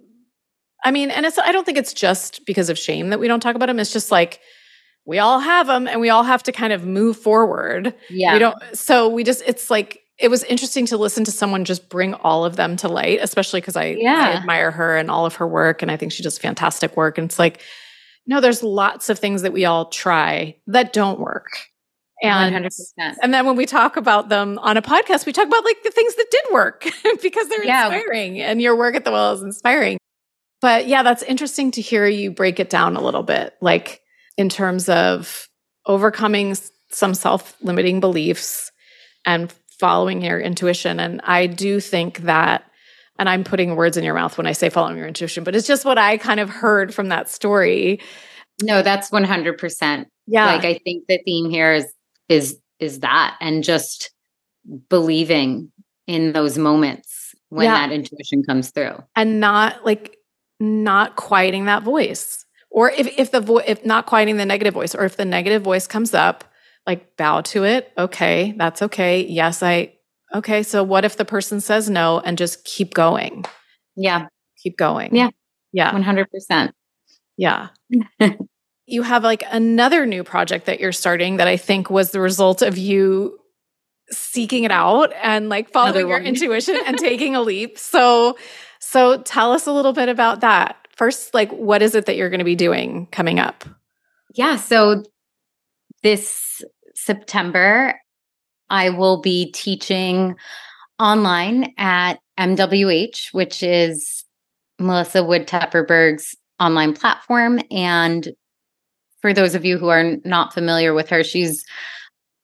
I 0.83 0.91
mean, 0.91 1.11
and 1.11 1.27
it's, 1.27 1.39
I 1.39 1.53
don't 1.53 1.64
think 1.66 1.77
it's 1.77 1.93
just 1.93 2.47
because 2.47 2.70
of 2.70 2.79
shame 2.79 3.11
that 3.11 3.20
we 3.20 3.29
don't 3.29 3.41
talk 3.41 3.55
about 3.55 3.66
them. 3.66 3.79
It's 3.79 3.93
just 3.93 4.11
like, 4.11 4.41
we 5.05 5.18
all 5.18 5.41
have 5.41 5.66
them 5.66 5.87
and 5.87 6.01
we 6.01 6.09
all 6.09 6.22
have 6.22 6.43
to 6.45 6.53
kind 6.53 6.72
of 6.72 6.87
move 6.87 7.18
forward. 7.18 7.95
Yeah. 8.09 8.33
We 8.33 8.39
don't, 8.39 8.57
so 8.72 9.09
we 9.09 9.22
just, 9.22 9.43
it's 9.47 9.70
like, 9.70 10.01
it 10.18 10.29
was 10.29 10.43
interesting 10.45 10.87
to 10.87 10.97
listen 10.97 11.24
to 11.24 11.31
someone 11.31 11.66
just 11.66 11.91
bring 11.91 12.14
all 12.14 12.47
of 12.47 12.57
them 12.57 12.77
to 12.79 12.89
light, 12.89 13.18
especially 13.20 13.61
because 13.61 13.77
I, 13.77 13.97
yeah. 13.99 14.14
I 14.14 14.39
admire 14.39 14.70
her 14.70 14.97
and 14.97 15.11
all 15.11 15.27
of 15.27 15.35
her 15.35 15.47
work. 15.47 15.83
And 15.83 15.91
I 15.91 15.99
think 15.99 16.12
she 16.12 16.22
does 16.22 16.39
fantastic 16.39 16.97
work. 16.97 17.18
And 17.18 17.27
it's 17.27 17.39
like, 17.39 17.61
no, 18.27 18.41
there's 18.41 18.62
lots 18.62 19.11
of 19.11 19.18
things 19.18 19.43
that 19.43 19.53
we 19.53 19.66
all 19.66 19.91
try 19.91 20.57
that 20.66 20.95
don't 20.95 21.20
work. 21.20 21.51
And 22.23 22.64
100%. 22.64 22.71
and 23.23 23.35
then 23.35 23.45
when 23.45 23.57
we 23.57 23.67
talk 23.67 23.97
about 23.97 24.31
them 24.31 24.59
on 24.61 24.77
a 24.77 24.83
podcast, 24.83 25.27
we 25.27 25.33
talk 25.33 25.47
about 25.47 25.64
like 25.64 25.83
the 25.83 25.91
things 25.91 26.14
that 26.14 26.27
did 26.31 26.53
work 26.53 26.87
because 27.23 27.49
they're 27.49 27.64
yeah. 27.64 27.87
inspiring 27.87 28.41
and 28.41 28.62
your 28.62 28.77
work 28.77 28.95
at 28.97 29.05
the 29.05 29.11
well 29.11 29.35
is 29.35 29.43
inspiring. 29.43 29.99
But 30.62 30.87
yeah, 30.87 31.03
that's 31.03 31.23
interesting 31.23 31.71
to 31.73 31.83
hear 31.83 32.07
you 32.07 32.31
break 32.31 32.59
it 32.59 32.71
down 32.71 32.97
a 32.97 33.03
little 33.03 33.23
bit, 33.23 33.55
like 33.61 34.01
in 34.39 34.49
terms 34.49 34.89
of 34.89 35.49
overcoming 35.85 36.57
some 36.91 37.14
self-limiting 37.14 38.01
beliefs 38.01 38.73
and 39.27 39.53
following 39.79 40.23
your 40.23 40.41
intuition. 40.41 40.99
And 40.99 41.21
I 41.25 41.47
do 41.47 41.81
think 41.81 42.21
that, 42.21 42.64
and 43.19 43.29
I'm 43.29 43.45
putting 43.45 43.77
words 43.77 43.97
in 43.97 44.05
your 44.05 44.14
mouth 44.14 44.39
when 44.39 44.47
I 44.47 44.53
say 44.53 44.71
following 44.71 44.97
your 44.97 45.07
intuition, 45.07 45.45
but 45.45 45.55
it's 45.55 45.67
just 45.67 45.85
what 45.85 45.99
I 45.99 46.17
kind 46.17 46.41
of 46.41 46.49
heard 46.49 46.95
from 46.95 47.09
that 47.09 47.29
story. 47.29 48.01
No, 48.62 48.83
that's 48.83 49.11
100%. 49.11 50.07
Yeah. 50.27 50.47
Like 50.47 50.64
I 50.64 50.81
think 50.83 51.05
the 51.09 51.21
theme 51.25 51.51
here 51.51 51.73
is 51.73 51.87
is 52.29 52.59
is 52.79 53.01
that 53.01 53.37
and 53.41 53.64
just 53.64 54.11
believing 54.89 55.70
in 56.07 56.33
those 56.33 56.59
moments 56.59 57.35
when 57.49 57.64
yeah. 57.64 57.87
that 57.87 57.93
intuition 57.93 58.43
comes 58.43 58.70
through. 58.70 59.03
And 59.14 59.41
not 59.41 59.85
like 59.85 60.16
not 60.61 61.16
quieting 61.16 61.66
that 61.66 61.83
voice. 61.83 62.45
Or 62.70 62.91
if 62.91 63.07
if 63.18 63.31
the 63.31 63.41
voice 63.41 63.64
if 63.66 63.85
not 63.85 64.07
quieting 64.07 64.37
the 64.37 64.47
negative 64.47 64.74
voice 64.74 64.95
or 64.95 65.05
if 65.05 65.16
the 65.16 65.24
negative 65.24 65.62
voice 65.62 65.87
comes 65.87 66.14
up 66.14 66.45
like 66.87 67.16
bow 67.16 67.41
to 67.43 67.64
it. 67.64 67.93
Okay 67.97 68.55
that's 68.57 68.83
okay. 68.83 69.24
Yes 69.24 69.62
i 69.62 69.93
okay 70.35 70.62
so 70.62 70.83
what 70.83 71.05
if 71.05 71.16
the 71.16 71.24
person 71.24 71.61
says 71.61 71.89
no 71.89 72.20
and 72.20 72.39
just 72.39 72.64
keep 72.64 72.95
going? 72.95 73.45
Yeah. 73.97 74.27
Keep 74.62 74.77
going. 74.77 75.14
Yeah. 75.14 75.31
Yeah. 75.72 75.93
100% 75.93 76.72
yeah 77.39 77.68
you 78.87 79.03
have 79.03 79.24
like 79.24 79.45
another 79.51 80.07
new 80.07 80.22
project 80.24 80.66
that 80.66 80.80
you're 80.80 80.93
starting 80.93 81.37
that 81.37 81.49
I 81.49 81.57
think 81.57 81.91
was 81.91 82.12
the 82.12 82.20
result 82.20 82.62
of 82.62 82.78
you 82.78 83.39
seeking 84.11 84.62
it 84.62 84.70
out 84.70 85.12
and 85.20 85.49
like 85.49 85.70
following 85.70 86.09
your 86.09 86.20
intuition 86.20 86.78
and 86.87 86.97
taking 86.99 87.34
a 87.34 87.43
leap. 87.43 87.78
So 87.78 88.37
so 88.78 89.20
tell 89.22 89.53
us 89.53 89.66
a 89.66 89.72
little 89.72 89.93
bit 89.93 90.09
about 90.09 90.41
that. 90.41 90.76
First, 90.97 91.34
like 91.34 91.51
what 91.51 91.82
is 91.82 91.95
it 91.95 92.07
that 92.07 92.16
you're 92.16 92.30
going 92.30 92.39
to 92.39 92.45
be 92.45 92.55
doing 92.55 93.09
coming 93.11 93.41
up? 93.41 93.64
Yeah, 94.34 94.57
so 94.57 95.03
this 96.03 96.62
September 96.95 98.01
I 98.70 98.91
will 98.91 99.20
be 99.20 99.51
teaching 99.53 100.37
online 100.99 101.72
at 101.78 102.20
MWH, 102.39 103.32
which 103.32 103.62
is 103.62 104.24
Melissa 104.78 105.24
Wood 105.24 105.47
Tepperberg's 105.47 106.37
online 106.61 106.95
platform 106.95 107.61
and 107.70 108.28
for 109.27 109.35
those 109.35 109.57
of 109.57 109.64
you 109.64 109.77
who 109.77 109.89
are 109.89 110.18
not 110.24 110.55
familiar 110.55 110.95
with 110.95 111.09
her, 111.09 111.24
she's 111.24 111.64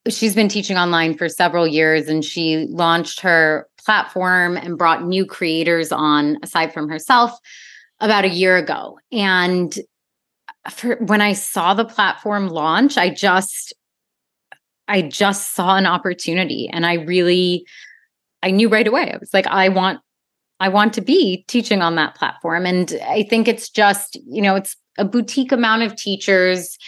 she's 0.08 0.34
been 0.34 0.48
teaching 0.48 0.76
online 0.76 1.16
for 1.16 1.28
several 1.28 1.64
years 1.64 2.08
and 2.08 2.24
she 2.24 2.66
launched 2.70 3.20
her 3.20 3.68
platform 3.84 4.56
and 4.56 4.76
brought 4.76 5.04
new 5.04 5.24
creators 5.24 5.92
on 5.92 6.38
aside 6.42 6.74
from 6.74 6.88
herself 6.88 7.30
about 8.00 8.24
a 8.24 8.30
year 8.30 8.56
ago. 8.56 8.98
And 9.12 9.72
for, 10.72 10.96
when 10.96 11.20
I 11.20 11.34
saw 11.34 11.72
the 11.72 11.84
platform 11.84 12.48
launch, 12.48 12.98
I 12.98 13.10
just 13.10 13.72
I 14.88 15.02
just 15.02 15.54
saw 15.54 15.76
an 15.76 15.86
opportunity 15.86 16.68
and 16.68 16.84
I 16.84 16.94
really 16.94 17.64
I 18.42 18.50
knew 18.50 18.68
right 18.68 18.88
away. 18.88 19.12
I 19.12 19.18
was 19.18 19.32
like 19.32 19.46
I 19.46 19.68
want 19.68 20.00
I 20.58 20.68
want 20.68 20.94
to 20.94 21.00
be 21.00 21.44
teaching 21.46 21.80
on 21.80 21.94
that 21.94 22.16
platform 22.16 22.66
and 22.66 22.92
I 23.06 23.22
think 23.22 23.46
it's 23.46 23.70
just, 23.70 24.16
you 24.26 24.42
know, 24.42 24.56
it's 24.56 24.76
a 24.98 25.04
boutique 25.04 25.52
amount 25.52 25.82
of 25.82 25.96
teachers 25.96 26.78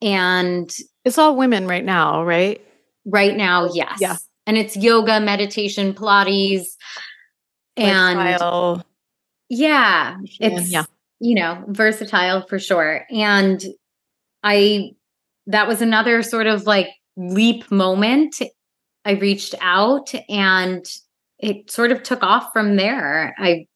and 0.00 0.74
it's 1.04 1.18
all 1.18 1.36
women 1.36 1.66
right 1.66 1.84
now, 1.84 2.24
right? 2.24 2.60
Right 3.06 3.36
now, 3.36 3.72
yes. 3.72 3.98
Yeah. 4.00 4.16
And 4.46 4.56
it's 4.56 4.76
yoga, 4.76 5.20
meditation, 5.20 5.94
Pilates, 5.94 6.66
and 7.76 8.18
versatile. 8.18 8.84
yeah, 9.48 10.16
it's 10.40 10.70
yeah. 10.70 10.84
you 11.20 11.36
know, 11.36 11.64
versatile 11.68 12.46
for 12.48 12.58
sure. 12.58 13.06
And 13.10 13.64
I 14.42 14.90
that 15.46 15.68
was 15.68 15.80
another 15.80 16.22
sort 16.22 16.46
of 16.46 16.66
like 16.66 16.88
leap 17.16 17.70
moment. 17.70 18.42
I 19.04 19.12
reached 19.12 19.54
out 19.60 20.12
and 20.28 20.84
it 21.38 21.70
sort 21.70 21.92
of 21.92 22.02
took 22.02 22.22
off 22.22 22.52
from 22.52 22.76
there. 22.76 23.34
I 23.38 23.66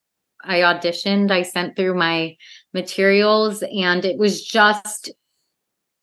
I 0.44 0.60
auditioned, 0.60 1.30
I 1.30 1.42
sent 1.42 1.76
through 1.76 1.94
my 1.94 2.36
materials, 2.76 3.64
and 3.76 4.04
it 4.04 4.18
was 4.18 4.44
just, 4.44 5.10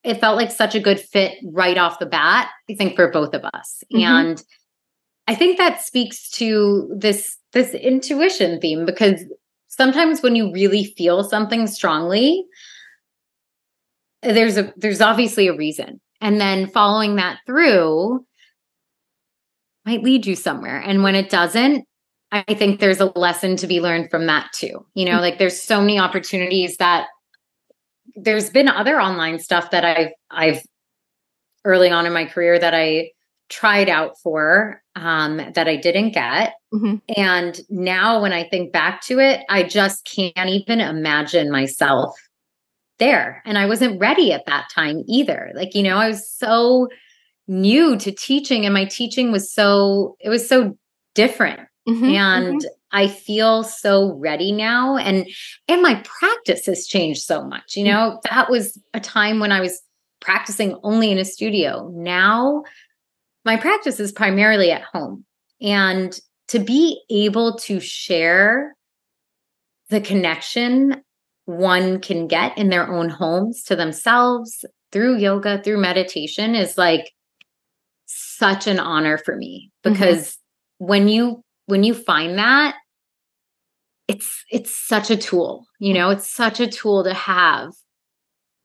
it 0.04 0.20
felt 0.20 0.36
like 0.36 0.52
such 0.52 0.76
a 0.76 0.82
good 0.82 1.00
fit 1.00 1.38
right 1.54 1.78
off 1.78 2.00
the 2.00 2.06
bat, 2.06 2.50
I 2.70 2.76
think, 2.76 2.96
for 2.98 3.10
both 3.10 3.34
of 3.34 3.46
us. 3.46 3.84
Mm-hmm. 3.94 4.04
And 4.04 4.44
I 5.28 5.36
think 5.36 5.58
that 5.58 5.82
speaks 5.82 6.30
to 6.32 6.94
this 6.98 7.38
this 7.54 7.74
intuition 7.74 8.60
theme 8.60 8.86
because 8.86 9.24
sometimes 9.68 10.22
when 10.22 10.36
you 10.36 10.52
really 10.52 10.86
feel 10.98 11.24
something 11.24 11.68
strongly 11.68 12.46
there's 14.22 14.58
a 14.58 14.74
there's 14.76 15.02
obviously 15.02 15.48
a 15.48 15.56
reason 15.56 16.02
and 16.20 16.42
then 16.42 16.68
following 16.68 17.16
that 17.16 17.38
through 17.46 18.26
might 19.86 20.04
lead 20.04 20.26
you 20.26 20.36
somewhere 20.36 20.80
and 20.80 21.04
when 21.04 21.16
it 21.16 21.30
doesn't 21.30 21.86
I 22.34 22.54
think 22.56 22.80
there's 22.80 23.00
a 23.00 23.12
lesson 23.18 23.58
to 23.58 23.68
be 23.68 23.80
learned 23.80 24.10
from 24.10 24.26
that 24.26 24.52
too. 24.54 24.86
You 24.96 25.06
know, 25.06 25.12
mm-hmm. 25.14 25.22
like 25.22 25.38
there's 25.38 25.62
so 25.62 25.80
many 25.80 26.00
opportunities 26.00 26.78
that 26.78 27.08
there's 28.16 28.50
been 28.50 28.68
other 28.68 29.00
online 29.00 29.40
stuff 29.40 29.72
that 29.72 29.86
I've 29.86 30.12
I've 30.32 30.62
early 31.64 31.92
on 31.92 32.06
in 32.06 32.14
my 32.14 32.26
career 32.26 32.58
that 32.58 32.74
I 32.74 33.12
tried 33.50 33.88
out 33.88 34.18
for 34.22 34.82
um, 34.96 35.38
that 35.54 35.68
I 35.68 35.76
didn't 35.76 36.12
get. 36.12 36.54
Mm-hmm. 36.74 36.96
And 37.16 37.60
now 37.70 38.22
when 38.22 38.34
I 38.34 38.48
think 38.50 38.74
back 38.74 39.02
to 39.04 39.20
it, 39.20 39.42
I 39.48 39.64
just 39.64 40.06
can't 40.06 40.50
even 40.50 40.82
imagine 40.82 41.52
myself 41.52 42.16
there. 42.98 43.44
And 43.46 43.58
I 43.58 43.68
wasn't 43.68 44.00
ready 44.00 44.34
at 44.34 44.46
that 44.48 44.68
time 44.74 45.04
either. 45.08 45.52
Like, 45.54 45.76
you 45.76 45.84
know, 45.84 45.98
I 45.98 46.08
was 46.08 46.28
so 46.30 46.90
new 47.48 47.98
to 47.98 48.12
teaching 48.12 48.66
and 48.66 48.74
my 48.74 48.86
teaching 48.86 49.32
was 49.32 49.54
so 49.54 50.16
it 50.20 50.30
was 50.30 50.48
so 50.48 50.78
different 51.14 51.60
mm-hmm, 51.88 52.06
and 52.06 52.62
mm-hmm. 52.62 52.68
i 52.92 53.08
feel 53.08 53.64
so 53.64 54.14
ready 54.18 54.52
now 54.52 54.98
and 54.98 55.28
and 55.68 55.82
my 55.82 56.02
practice 56.04 56.66
has 56.66 56.88
changed 56.88 57.22
so 57.22 57.44
much 57.46 57.76
you 57.76 57.84
mm. 57.84 57.88
know 57.88 58.12
mm-hmm. 58.12 58.36
that 58.36 58.50
was 58.50 58.80
a 58.94 59.00
time 59.00 59.40
when 59.40 59.52
i 59.52 59.60
was 59.60 59.82
practicing 60.22 60.78
only 60.84 61.12
in 61.12 61.18
a 61.18 61.26
studio 61.26 61.90
now 61.94 62.64
my 63.46 63.58
practice 63.58 64.00
is 64.00 64.12
primarily 64.12 64.72
at 64.72 64.84
home 64.84 65.26
and 65.62 66.20
to 66.48 66.60
be 66.60 67.02
able 67.10 67.58
to 67.58 67.80
share 67.80 68.76
the 69.90 70.02
connection 70.02 71.02
one 71.46 72.00
can 72.00 72.28
get 72.28 72.58
in 72.58 72.70
their 72.70 72.90
own 72.90 73.10
homes 73.10 73.64
to 73.64 73.76
themselves 73.76 74.64
through 74.92 75.18
yoga, 75.18 75.62
through 75.62 75.82
meditation 75.82 76.56
is 76.56 76.78
like 76.78 77.12
such 78.06 78.68
an 78.68 78.80
honor 78.80 79.18
for 79.18 79.36
me 79.36 79.72
mm-hmm. 79.84 79.94
because 79.94 80.38
when 80.78 81.08
you 81.08 81.44
when 81.66 81.84
you 81.84 81.94
find 81.94 82.38
that 82.38 82.76
it's 84.08 84.44
it's 84.52 84.76
such 84.76 85.10
a 85.10 85.18
tool 85.18 85.66
you 85.80 85.94
know 85.94 86.10
it's 86.10 86.30
such 86.30 86.60
a 86.60 86.68
tool 86.68 87.04
to 87.04 87.14
have 87.14 87.72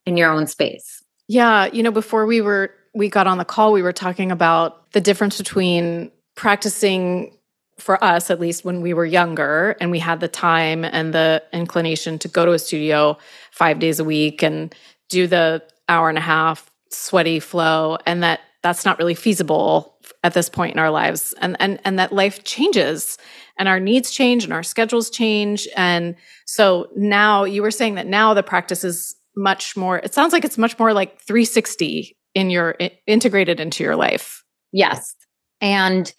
in 0.07 0.17
your 0.17 0.31
own 0.31 0.47
space. 0.47 1.03
Yeah 1.29 1.67
you 1.73 1.83
know 1.83 1.91
before 1.91 2.27
we 2.27 2.41
were 2.41 2.71
we 2.95 3.09
got 3.09 3.27
on 3.27 3.39
the 3.39 3.45
call 3.45 3.73
we 3.73 3.83
were 3.83 3.93
talking 3.93 4.33
about 4.33 4.91
the 4.93 5.01
difference 5.01 5.39
between 5.39 6.11
practicing 6.35 7.37
for 7.79 8.03
us 8.03 8.31
at 8.31 8.41
least 8.41 8.65
when 8.65 8.81
we 8.81 8.93
were 8.93 9.07
younger 9.07 9.77
and 9.81 9.91
we 9.93 10.01
had 10.01 10.19
the 10.19 10.29
time 10.29 10.85
and 10.85 11.15
the 11.15 11.43
inclination 11.53 12.19
to 12.19 12.27
go 12.27 12.45
to 12.45 12.53
a 12.53 12.59
studio 12.59 13.17
5 13.53 13.79
days 13.79 14.01
a 14.01 14.05
week 14.05 14.43
and 14.43 14.75
do 15.09 15.27
the 15.27 15.63
hour 15.89 16.09
and 16.09 16.19
a 16.19 16.23
half 16.23 16.71
sweaty 16.91 17.39
flow 17.39 17.99
and 18.07 18.23
that 18.23 18.41
that's 18.63 18.85
not 18.85 18.99
really 18.99 19.15
feasible 19.15 19.95
at 20.29 20.35
this 20.35 20.51
point 20.51 20.75
in 20.75 20.79
our 20.79 20.91
lives. 20.91 21.35
And 21.41 21.57
and 21.59 21.81
and 21.85 21.99
that 21.99 22.13
life 22.13 22.45
changes 22.45 23.17
and 23.59 23.67
our 23.67 23.81
needs 23.81 24.11
change 24.11 24.45
and 24.45 24.53
our 24.53 24.63
schedules 24.63 25.09
change. 25.09 25.67
And 25.75 26.15
so 26.47 26.89
now 26.95 27.45
you 27.45 27.63
were 27.63 27.71
saying 27.71 27.95
that 27.95 28.07
now 28.07 28.35
the 28.35 28.43
practice 28.43 28.85
is 28.85 29.17
much 29.37 29.77
more 29.77 29.99
it 29.99 30.13
sounds 30.13 30.33
like 30.33 30.45
it's 30.45 30.59
much 30.59 30.79
more 30.79 30.93
like 30.93 31.21
360 31.23 32.15
in 32.35 32.51
your 32.51 32.77
integrated 33.07 33.59
into 33.59 33.83
your 33.83 33.97
life. 33.97 34.45
Yes. 34.71 35.17
And 35.61 36.13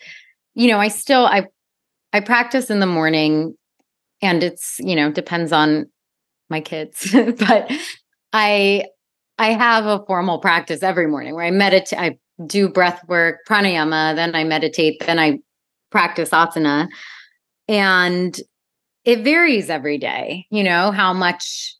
you 0.56 0.68
know 0.68 0.80
i 0.80 0.88
still 0.88 1.26
i 1.26 1.46
i 2.12 2.20
practice 2.20 2.70
in 2.70 2.80
the 2.80 2.88
morning 2.88 3.56
and 4.22 4.44
it's 4.44 4.80
you 4.80 4.96
know 4.96 5.12
depends 5.12 5.52
on 5.52 5.86
my 6.50 6.62
kids. 6.62 7.14
But 7.14 7.72
i 8.34 8.86
I 9.38 9.54
have 9.54 9.86
a 9.86 10.04
formal 10.06 10.40
practice 10.40 10.84
every 10.84 11.08
morning 11.08 11.34
where 11.34 11.46
I 11.46 11.52
meditate, 11.52 11.98
I 11.98 12.18
do 12.46 12.70
breath 12.70 13.02
work, 13.08 13.40
pranayama, 13.48 14.16
then 14.16 14.36
I 14.36 14.44
meditate, 14.44 15.02
then 15.06 15.20
I 15.20 15.40
practice 15.92 16.30
asana. 16.30 16.88
And 17.68 18.40
it 19.06 19.24
varies 19.24 19.70
every 19.70 19.98
day, 19.98 20.46
you 20.50 20.64
know, 20.64 20.92
how 20.92 21.14
much 21.14 21.76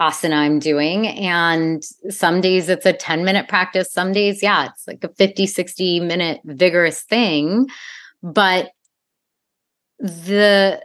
asana 0.00 0.34
I'm 0.34 0.58
doing. 0.58 1.06
And 1.06 1.82
some 2.10 2.40
days 2.40 2.68
it's 2.68 2.86
a 2.86 2.92
10 2.92 3.24
minute 3.24 3.48
practice. 3.48 3.92
Some 3.92 4.12
days, 4.12 4.42
yeah, 4.42 4.66
it's 4.66 4.86
like 4.86 5.04
a 5.04 5.08
50, 5.14 5.46
60 5.46 6.00
minute 6.00 6.40
vigorous 6.44 7.02
thing. 7.02 7.66
But 8.22 8.70
the 9.98 10.82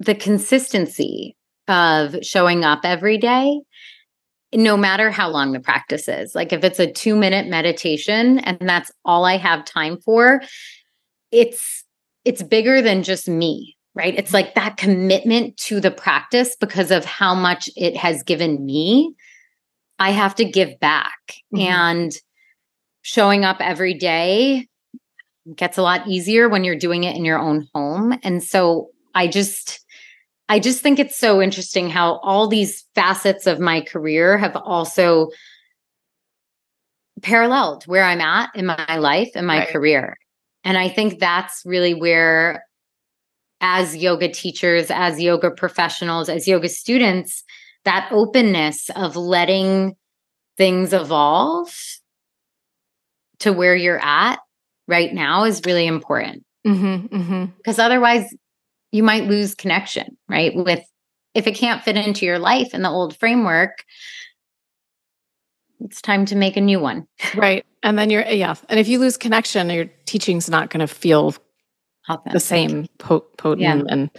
the 0.00 0.14
consistency 0.14 1.36
of 1.68 2.16
showing 2.22 2.64
up 2.64 2.80
every 2.84 3.16
day 3.16 3.60
no 4.54 4.76
matter 4.76 5.10
how 5.10 5.28
long 5.28 5.52
the 5.52 5.60
practice 5.60 6.08
is. 6.08 6.34
Like 6.34 6.52
if 6.52 6.64
it's 6.64 6.78
a 6.78 6.90
2 6.90 7.16
minute 7.16 7.48
meditation 7.48 8.38
and 8.40 8.58
that's 8.60 8.90
all 9.04 9.24
I 9.24 9.36
have 9.36 9.64
time 9.64 9.98
for, 9.98 10.42
it's 11.30 11.84
it's 12.24 12.42
bigger 12.42 12.80
than 12.80 13.02
just 13.02 13.28
me, 13.28 13.76
right? 13.94 14.14
It's 14.16 14.32
like 14.32 14.54
that 14.54 14.76
commitment 14.76 15.56
to 15.58 15.78
the 15.78 15.90
practice 15.90 16.56
because 16.58 16.90
of 16.90 17.04
how 17.04 17.34
much 17.34 17.68
it 17.76 17.96
has 17.96 18.22
given 18.22 18.64
me. 18.64 19.14
I 19.98 20.10
have 20.10 20.34
to 20.36 20.44
give 20.44 20.80
back 20.80 21.18
mm-hmm. 21.54 21.60
and 21.60 22.12
showing 23.02 23.44
up 23.44 23.58
every 23.60 23.94
day 23.94 24.66
gets 25.56 25.76
a 25.76 25.82
lot 25.82 26.08
easier 26.08 26.48
when 26.48 26.64
you're 26.64 26.74
doing 26.74 27.04
it 27.04 27.16
in 27.16 27.24
your 27.24 27.38
own 27.38 27.68
home. 27.74 28.18
And 28.22 28.42
so 28.42 28.90
I 29.14 29.26
just 29.28 29.83
I 30.48 30.58
just 30.58 30.82
think 30.82 30.98
it's 30.98 31.18
so 31.18 31.40
interesting 31.40 31.88
how 31.88 32.18
all 32.18 32.48
these 32.48 32.84
facets 32.94 33.46
of 33.46 33.60
my 33.60 33.80
career 33.80 34.36
have 34.36 34.56
also 34.56 35.30
paralleled 37.22 37.84
where 37.84 38.04
I'm 38.04 38.20
at 38.20 38.50
in 38.54 38.66
my 38.66 38.96
life 38.96 39.30
and 39.34 39.46
my 39.46 39.60
right. 39.60 39.68
career. 39.68 40.16
And 40.62 40.76
I 40.76 40.88
think 40.88 41.18
that's 41.18 41.62
really 41.64 41.94
where, 41.94 42.64
as 43.60 43.96
yoga 43.96 44.28
teachers, 44.28 44.90
as 44.90 45.20
yoga 45.20 45.50
professionals, 45.50 46.28
as 46.28 46.46
yoga 46.46 46.68
students, 46.68 47.42
that 47.84 48.08
openness 48.10 48.90
of 48.96 49.16
letting 49.16 49.94
things 50.56 50.92
evolve 50.92 51.74
to 53.40 53.52
where 53.52 53.76
you're 53.76 54.02
at 54.02 54.38
right 54.86 55.12
now 55.12 55.44
is 55.44 55.62
really 55.64 55.86
important. 55.86 56.44
Because 56.62 56.78
mm-hmm, 56.78 57.16
mm-hmm. 57.16 57.80
otherwise, 57.80 58.34
you 58.94 59.02
might 59.02 59.24
lose 59.24 59.56
connection, 59.56 60.16
right? 60.28 60.54
With 60.54 60.84
if 61.34 61.48
it 61.48 61.56
can't 61.56 61.82
fit 61.82 61.96
into 61.96 62.24
your 62.24 62.38
life 62.38 62.72
in 62.72 62.82
the 62.82 62.88
old 62.88 63.16
framework, 63.16 63.84
it's 65.80 66.00
time 66.00 66.24
to 66.26 66.36
make 66.36 66.56
a 66.56 66.60
new 66.60 66.78
one. 66.78 67.08
right. 67.34 67.66
And 67.82 67.98
then 67.98 68.08
you're, 68.08 68.24
yeah. 68.24 68.54
And 68.68 68.78
if 68.78 68.86
you 68.86 69.00
lose 69.00 69.16
connection, 69.16 69.68
your 69.68 69.86
teaching's 70.06 70.48
not 70.48 70.70
going 70.70 70.78
to 70.78 70.86
feel 70.86 71.34
Authentic. 72.08 72.32
the 72.34 72.38
same 72.38 72.86
potent. 72.98 73.60
Yeah. 73.60 73.82
And 73.88 74.10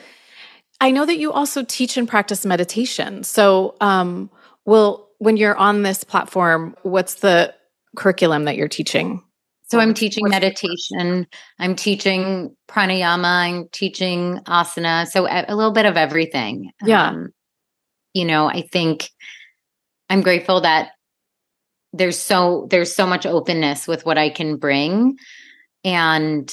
I 0.82 0.92
know 0.92 1.06
that 1.06 1.20
you 1.20 1.32
also 1.32 1.64
teach 1.64 1.96
and 1.96 2.06
practice 2.06 2.46
meditation. 2.46 3.24
So, 3.24 3.78
um, 3.80 4.30
will, 4.66 5.08
when 5.20 5.38
you're 5.38 5.56
on 5.56 5.84
this 5.84 6.04
platform, 6.04 6.76
what's 6.84 7.16
the 7.16 7.56
curriculum 7.96 8.44
that 8.44 8.58
you're 8.58 8.68
teaching? 8.68 9.24
So 9.68 9.80
I'm 9.80 9.96
teaching 9.96 10.30
meditation, 10.30 11.26
I'm 11.58 11.76
teaching 11.76 12.56
pranayama, 12.70 13.26
I'm 13.26 13.68
teaching 13.70 14.40
asana. 14.46 15.08
So 15.08 15.28
a, 15.28 15.56
little 15.56 15.72
bit 15.72 15.88
of 15.88 15.98
everything. 15.98 16.72
Yeah. 16.84 17.10
Um, 17.10 17.30
you 18.14 18.26
know, 18.26 18.48
I 18.48 18.62
think 18.62 19.10
I'm 20.10 20.22
grateful 20.22 20.62
that 20.62 20.92
there's 21.94 22.20
so 22.20 22.68
there's 22.70 22.94
so 22.94 23.08
much 23.08 23.26
openness 23.26 23.88
with 23.88 24.06
what 24.06 24.18
I 24.18 24.30
can 24.30 24.58
bring. 24.58 25.18
And 25.84 26.52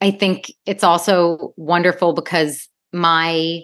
I 0.00 0.10
think 0.10 0.52
it's 0.64 0.84
also 0.84 1.52
wonderful 1.56 2.12
because 2.14 2.68
my 2.92 3.62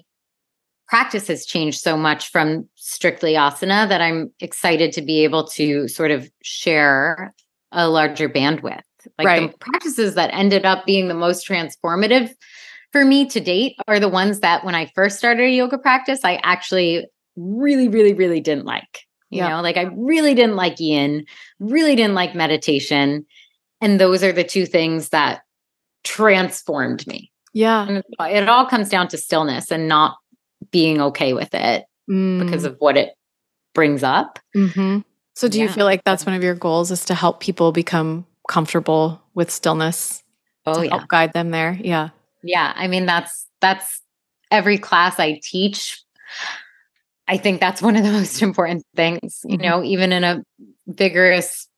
practice 0.88 1.28
has 1.28 1.46
changed 1.46 1.80
so 1.80 1.96
much 1.96 2.28
from 2.28 2.68
strictly 2.74 3.32
asana 3.32 3.88
that 3.88 4.02
I'm 4.02 4.30
excited 4.40 4.92
to 4.92 5.02
be 5.02 5.24
able 5.24 5.46
to 5.48 5.88
sort 5.88 6.10
of 6.10 6.30
share 6.42 7.32
a 7.72 7.88
larger 7.88 8.28
bandwidth. 8.28 8.82
Like 9.18 9.26
right. 9.26 9.50
the 9.50 9.58
practices 9.58 10.14
that 10.14 10.32
ended 10.32 10.64
up 10.64 10.86
being 10.86 11.08
the 11.08 11.14
most 11.14 11.46
transformative 11.46 12.30
for 12.92 13.04
me 13.04 13.26
to 13.30 13.40
date 13.40 13.76
are 13.88 13.98
the 13.98 14.08
ones 14.08 14.40
that 14.40 14.64
when 14.64 14.74
I 14.74 14.92
first 14.94 15.18
started 15.18 15.44
a 15.44 15.50
yoga 15.50 15.78
practice, 15.78 16.20
I 16.24 16.38
actually 16.42 17.06
really, 17.36 17.88
really, 17.88 18.12
really 18.12 18.40
didn't 18.40 18.66
like. 18.66 19.06
You 19.30 19.38
yeah. 19.38 19.48
know, 19.48 19.62
like 19.62 19.78
I 19.78 19.88
really 19.96 20.34
didn't 20.34 20.56
like 20.56 20.78
yin, 20.78 21.24
really 21.58 21.96
didn't 21.96 22.14
like 22.14 22.34
meditation. 22.34 23.26
And 23.80 23.98
those 23.98 24.22
are 24.22 24.32
the 24.32 24.44
two 24.44 24.66
things 24.66 25.08
that 25.08 25.40
transformed 26.04 27.06
me. 27.06 27.32
Yeah. 27.54 27.86
And 27.86 28.04
it 28.20 28.48
all 28.48 28.66
comes 28.66 28.88
down 28.88 29.08
to 29.08 29.18
stillness 29.18 29.70
and 29.70 29.88
not 29.88 30.16
being 30.70 31.00
okay 31.00 31.32
with 31.32 31.54
it 31.54 31.84
mm. 32.10 32.44
because 32.44 32.64
of 32.64 32.76
what 32.78 32.96
it 32.96 33.14
brings 33.74 34.02
up. 34.02 34.38
Mm-hmm. 34.54 35.00
So 35.34 35.48
do 35.48 35.58
yeah. 35.58 35.64
you 35.64 35.70
feel 35.70 35.84
like 35.84 36.04
that's 36.04 36.26
one 36.26 36.34
of 36.34 36.42
your 36.42 36.54
goals 36.54 36.90
is 36.90 37.04
to 37.06 37.14
help 37.14 37.40
people 37.40 37.72
become 37.72 38.26
comfortable 38.48 39.22
with 39.34 39.50
stillness? 39.50 40.22
Oh, 40.66 40.80
to 40.80 40.84
yeah. 40.84 40.96
help 40.96 41.08
guide 41.08 41.32
them 41.32 41.50
there. 41.50 41.78
Yeah. 41.82 42.10
Yeah. 42.42 42.72
I 42.76 42.86
mean, 42.86 43.06
that's 43.06 43.46
that's 43.60 44.02
every 44.50 44.78
class 44.78 45.18
I 45.18 45.40
teach. 45.42 46.02
I 47.28 47.36
think 47.36 47.60
that's 47.60 47.80
one 47.80 47.96
of 47.96 48.04
the 48.04 48.12
most 48.12 48.42
important 48.42 48.84
things, 48.94 49.40
you 49.44 49.56
mm-hmm. 49.56 49.62
know, 49.62 49.82
even 49.82 50.12
in 50.12 50.24
a 50.24 50.44
vigorous 50.86 51.68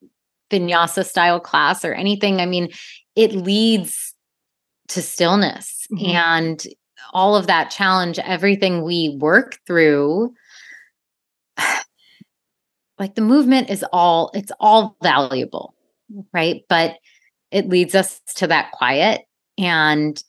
vinyasa 0.50 1.05
style 1.05 1.40
class 1.40 1.84
or 1.84 1.94
anything. 1.94 2.40
I 2.40 2.46
mean, 2.46 2.70
it 3.14 3.32
leads 3.32 4.14
to 4.88 5.00
stillness 5.00 5.86
mm-hmm. 5.92 6.07
and 6.07 6.66
all 7.12 7.36
of 7.36 7.46
that 7.46 7.70
challenge, 7.70 8.18
everything 8.18 8.82
we 8.82 9.16
work 9.20 9.59
through 9.66 10.34
like 12.99 13.14
the 13.14 13.22
movement 13.22 13.70
is 13.70 13.84
all 13.92 14.30
it's 14.34 14.53
all 14.61 14.97
valuable 15.03 15.74
right 16.32 16.62
but 16.68 16.97
it 17.51 17.68
leads 17.68 17.95
us 17.95 18.20
to 18.36 18.47
that 18.47 18.70
quiet 18.72 19.22
and 19.59 20.22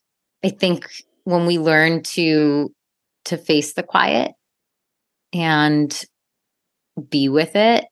i 0.43 0.49
think 0.49 0.87
when 1.23 1.45
we 1.45 1.57
learn 1.57 2.01
to 2.03 2.73
to 3.25 3.37
face 3.37 3.73
the 3.73 3.83
quiet 3.83 4.33
and 5.33 6.05
be 7.09 7.29
with 7.29 7.55
it 7.55 7.85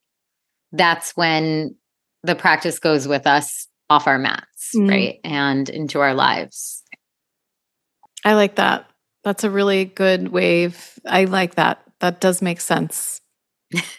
that's 0.71 1.15
when 1.15 1.75
the 2.23 2.35
practice 2.35 2.79
goes 2.79 3.07
with 3.07 3.27
us 3.27 3.67
off 3.89 4.07
our 4.07 4.17
mats, 4.17 4.71
mm. 4.75 4.89
right? 4.89 5.19
And 5.23 5.69
into 5.69 5.99
our 5.99 6.13
lives. 6.13 6.83
I 8.25 8.33
like 8.33 8.55
that. 8.55 8.89
That's 9.23 9.43
a 9.43 9.49
really 9.49 9.85
good 9.85 10.29
wave. 10.29 10.99
I 11.05 11.25
like 11.25 11.55
that. 11.55 11.83
That 11.99 12.19
does 12.19 12.41
make 12.41 12.61
sense. 12.61 13.21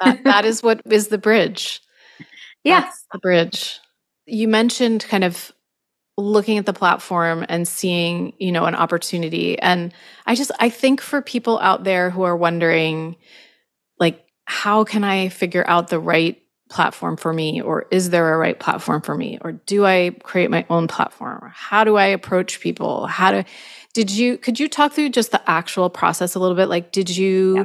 That, 0.01 0.25
that 0.25 0.45
is 0.45 0.63
what 0.63 0.81
is 0.87 1.09
the 1.09 1.19
bridge. 1.19 1.81
Yeah. 2.67 2.81
That's 2.81 3.05
the 3.13 3.19
bridge. 3.19 3.79
You 4.25 4.49
mentioned 4.49 5.05
kind 5.07 5.23
of 5.23 5.53
looking 6.17 6.59
at 6.59 6.67
the 6.67 6.73
platform 6.73 7.45
and 7.49 7.67
seeing, 7.67 8.33
you 8.39 8.53
know, 8.53 8.65
an 8.65 8.75
opportunity. 8.75 9.59
And 9.59 9.93
I 10.27 10.35
just 10.35 10.51
I 10.61 10.71
think 10.71 11.01
for 11.01 11.21
people 11.21 11.59
out 11.59 11.85
there 11.85 12.11
who 12.11 12.23
are 12.23 12.37
wondering 12.37 13.17
like 13.99 14.25
how 14.47 14.85
can 14.85 15.05
I 15.05 15.29
figure 15.29 15.65
out 15.67 15.89
the 15.89 15.99
right 15.99 16.41
platform 16.71 17.17
for 17.17 17.33
me 17.33 17.61
or 17.61 17.87
is 17.91 18.11
there 18.11 18.33
a 18.33 18.39
right 18.39 18.59
platform 18.59 19.03
for 19.03 19.17
me 19.17 19.39
or 19.43 19.53
do 19.53 19.85
I 19.85 20.11
create 20.23 20.51
my 20.51 20.65
own 20.71 20.89
platform 20.89 21.39
or 21.43 21.53
how 21.55 21.85
do 21.85 21.97
I 21.97 22.07
approach 22.07 22.61
people? 22.61 23.07
How 23.07 23.33
do 23.33 23.45
did 23.93 24.11
you 24.11 24.39
could 24.39 24.59
you 24.59 24.69
talk 24.69 24.93
through 24.93 25.11
just 25.11 25.31
the 25.33 25.51
actual 25.51 25.91
process 25.91 26.35
a 26.35 26.39
little 26.39 26.57
bit? 26.57 26.69
Like 26.69 26.93
did 26.93 27.15
you 27.15 27.57
yeah. 27.57 27.65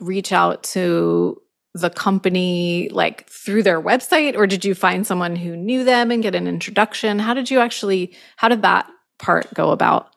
reach 0.00 0.32
out 0.32 0.62
to 0.64 1.40
the 1.80 1.90
company 1.90 2.88
like 2.90 3.28
through 3.28 3.62
their 3.62 3.80
website 3.80 4.36
or 4.36 4.46
did 4.46 4.64
you 4.64 4.74
find 4.74 5.06
someone 5.06 5.36
who 5.36 5.56
knew 5.56 5.84
them 5.84 6.10
and 6.10 6.22
get 6.22 6.34
an 6.34 6.46
introduction? 6.46 7.18
How 7.18 7.34
did 7.34 7.50
you 7.50 7.60
actually 7.60 8.16
how 8.36 8.48
did 8.48 8.62
that 8.62 8.88
part 9.18 9.52
go 9.54 9.70
about? 9.70 10.14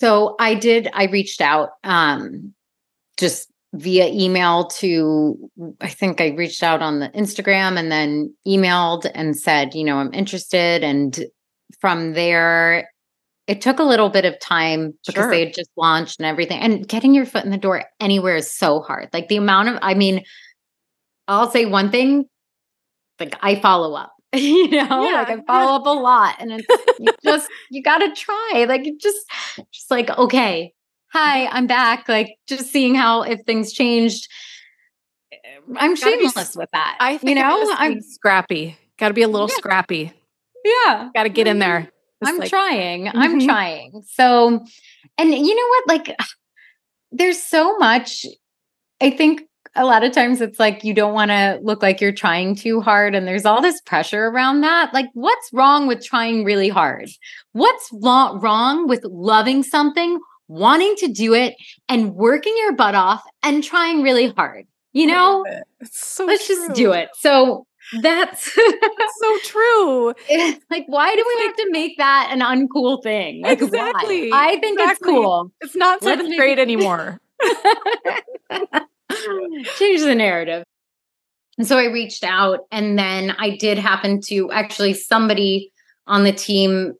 So 0.00 0.36
I 0.38 0.54
did 0.54 0.88
I 0.92 1.04
reached 1.06 1.40
out 1.40 1.70
um 1.84 2.54
just 3.16 3.50
via 3.74 4.08
email 4.08 4.66
to 4.66 5.50
I 5.80 5.88
think 5.88 6.20
I 6.20 6.28
reached 6.28 6.62
out 6.62 6.82
on 6.82 7.00
the 7.00 7.08
Instagram 7.10 7.78
and 7.78 7.90
then 7.90 8.34
emailed 8.46 9.10
and 9.14 9.36
said, 9.36 9.74
you 9.74 9.84
know, 9.84 9.98
I'm 9.98 10.14
interested 10.14 10.84
and 10.84 11.24
from 11.80 12.12
there 12.14 12.88
it 13.46 13.60
took 13.60 13.78
a 13.78 13.84
little 13.84 14.08
bit 14.08 14.24
of 14.24 14.38
time 14.40 14.94
because 15.06 15.24
sure. 15.24 15.30
they 15.30 15.44
had 15.44 15.54
just 15.54 15.70
launched 15.76 16.18
and 16.18 16.26
everything. 16.26 16.60
And 16.60 16.88
getting 16.88 17.14
your 17.14 17.26
foot 17.26 17.44
in 17.44 17.50
the 17.50 17.58
door 17.58 17.84
anywhere 18.00 18.36
is 18.36 18.50
so 18.50 18.80
hard. 18.80 19.10
Like 19.12 19.28
the 19.28 19.36
amount 19.36 19.68
of 19.68 19.78
I 19.82 19.94
mean 19.94 20.24
I'll 21.28 21.50
say 21.50 21.66
one 21.66 21.90
thing, 21.90 22.26
like 23.20 23.36
I 23.40 23.56
follow 23.56 23.94
up. 23.94 24.12
you 24.34 24.68
know, 24.68 25.08
yeah, 25.08 25.22
like 25.22 25.28
I 25.28 25.42
follow 25.46 25.72
yeah. 25.72 25.76
up 25.76 25.86
a 25.86 25.90
lot. 25.90 26.36
And 26.40 26.52
it's 26.52 26.66
you 26.98 27.12
just 27.24 27.48
you 27.70 27.82
gotta 27.82 28.12
try. 28.14 28.66
Like 28.68 28.84
just 29.00 29.18
just 29.72 29.90
like, 29.90 30.10
okay, 30.10 30.72
hi, 31.12 31.46
I'm 31.46 31.66
back. 31.66 32.08
Like 32.08 32.36
just 32.46 32.66
seeing 32.66 32.94
how 32.94 33.22
if 33.22 33.40
things 33.42 33.72
changed. 33.72 34.28
I'm 35.76 35.96
shameless 35.96 36.54
be, 36.54 36.58
with 36.58 36.68
that. 36.72 36.96
I 37.00 37.16
think 37.16 37.30
you 37.30 37.34
know 37.36 37.74
I'm 37.76 38.00
scrappy. 38.02 38.76
Got 38.98 39.08
to 39.08 39.14
be 39.14 39.22
a 39.22 39.28
little 39.28 39.48
yeah. 39.48 39.56
scrappy. 39.56 40.12
Yeah, 40.64 41.10
got 41.14 41.24
to 41.24 41.28
get 41.28 41.46
in 41.46 41.58
there. 41.58 41.90
Just 42.22 42.32
I'm 42.32 42.38
like, 42.38 42.48
trying. 42.48 43.06
Mm-hmm. 43.06 43.18
I'm 43.18 43.40
trying. 43.40 44.02
So, 44.12 44.64
and 45.18 45.30
you 45.34 45.54
know 45.54 45.68
what? 45.68 45.88
Like, 45.88 46.16
there's 47.12 47.42
so 47.42 47.76
much. 47.78 48.26
I 49.00 49.10
think 49.10 49.42
a 49.76 49.84
lot 49.84 50.04
of 50.04 50.12
times 50.12 50.40
it's 50.40 50.58
like 50.58 50.84
you 50.84 50.94
don't 50.94 51.14
want 51.14 51.30
to 51.30 51.58
look 51.62 51.82
like 51.82 52.00
you're 52.00 52.12
trying 52.12 52.54
too 52.54 52.80
hard 52.80 53.14
and 53.14 53.26
there's 53.26 53.44
all 53.44 53.60
this 53.60 53.80
pressure 53.82 54.26
around 54.26 54.60
that 54.60 54.92
like 54.94 55.06
what's 55.14 55.50
wrong 55.52 55.86
with 55.86 56.04
trying 56.04 56.44
really 56.44 56.68
hard 56.68 57.08
what's 57.52 57.90
lo- 57.92 58.38
wrong 58.38 58.86
with 58.86 59.04
loving 59.04 59.62
something 59.62 60.18
wanting 60.48 60.94
to 60.96 61.08
do 61.08 61.34
it 61.34 61.54
and 61.88 62.14
working 62.14 62.54
your 62.58 62.72
butt 62.72 62.94
off 62.94 63.22
and 63.42 63.64
trying 63.64 64.02
really 64.02 64.28
hard 64.28 64.66
you 64.92 65.06
know 65.06 65.44
so 65.82 66.24
let's 66.24 66.46
true. 66.46 66.56
just 66.56 66.74
do 66.74 66.92
it 66.92 67.08
so 67.14 67.66
that's 68.00 68.50
so 68.54 69.38
true. 69.44 70.14
like, 70.70 70.84
why 70.86 71.14
do 71.14 71.24
we 71.36 71.42
have 71.44 71.56
to 71.56 71.66
make 71.70 71.98
that 71.98 72.30
an 72.32 72.40
uncool 72.40 73.02
thing? 73.02 73.42
Like, 73.42 73.60
exactly. 73.60 74.30
Why? 74.30 74.48
I 74.48 74.60
think 74.60 74.80
exactly. 74.80 75.12
it's 75.12 75.20
cool. 75.20 75.52
It's 75.60 75.76
not 75.76 76.02
so 76.02 76.16
great 76.16 76.58
anymore. 76.58 77.20
change 79.78 80.00
the 80.02 80.14
narrative. 80.14 80.64
And 81.58 81.66
so 81.66 81.78
I 81.78 81.84
reached 81.84 82.24
out, 82.24 82.60
and 82.72 82.98
then 82.98 83.34
I 83.38 83.56
did 83.56 83.78
happen 83.78 84.20
to 84.22 84.50
actually 84.50 84.94
somebody 84.94 85.72
on 86.06 86.24
the 86.24 86.32
team 86.32 86.94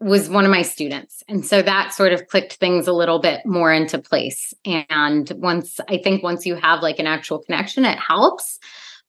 was 0.00 0.30
one 0.30 0.44
of 0.44 0.50
my 0.50 0.62
students. 0.62 1.22
And 1.28 1.44
so 1.44 1.60
that 1.60 1.92
sort 1.92 2.12
of 2.12 2.26
clicked 2.26 2.54
things 2.54 2.88
a 2.88 2.92
little 2.92 3.20
bit 3.20 3.44
more 3.44 3.70
into 3.70 3.98
place. 3.98 4.54
And 4.64 5.30
once 5.36 5.78
I 5.88 5.98
think 5.98 6.22
once 6.22 6.46
you 6.46 6.54
have 6.56 6.82
like 6.82 6.98
an 6.98 7.06
actual 7.06 7.38
connection, 7.38 7.84
it 7.84 7.98
helps. 7.98 8.58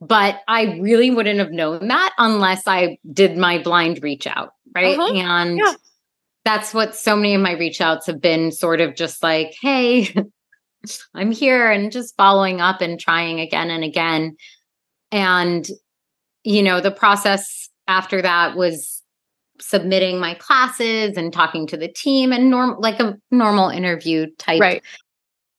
But 0.01 0.39
I 0.47 0.77
really 0.81 1.11
wouldn't 1.11 1.39
have 1.39 1.51
known 1.51 1.87
that 1.87 2.13
unless 2.17 2.67
I 2.67 2.97
did 3.13 3.37
my 3.37 3.61
blind 3.61 4.03
reach 4.03 4.27
out. 4.27 4.49
Right. 4.75 4.97
Uh-huh. 4.97 5.13
And 5.13 5.57
yeah. 5.57 5.73
that's 6.43 6.73
what 6.73 6.95
so 6.95 7.15
many 7.15 7.35
of 7.35 7.41
my 7.41 7.53
reach 7.53 7.79
outs 7.79 8.07
have 8.07 8.19
been 8.19 8.51
sort 8.51 8.81
of 8.81 8.95
just 8.95 9.23
like, 9.23 9.55
hey, 9.61 10.13
I'm 11.13 11.31
here 11.31 11.69
and 11.69 11.91
just 11.91 12.15
following 12.15 12.61
up 12.61 12.81
and 12.81 12.99
trying 12.99 13.39
again 13.39 13.69
and 13.69 13.83
again. 13.83 14.35
And, 15.11 15.67
you 16.43 16.63
know, 16.63 16.81
the 16.81 16.91
process 16.91 17.69
after 17.87 18.21
that 18.21 18.55
was 18.55 19.01
submitting 19.59 20.19
my 20.19 20.33
classes 20.33 21.17
and 21.17 21.31
talking 21.31 21.67
to 21.67 21.77
the 21.77 21.87
team 21.87 22.33
and 22.33 22.49
norm 22.49 22.77
like 22.79 22.99
a 22.99 23.17
normal 23.29 23.69
interview 23.69 24.27
type. 24.37 24.59
Right. 24.59 24.83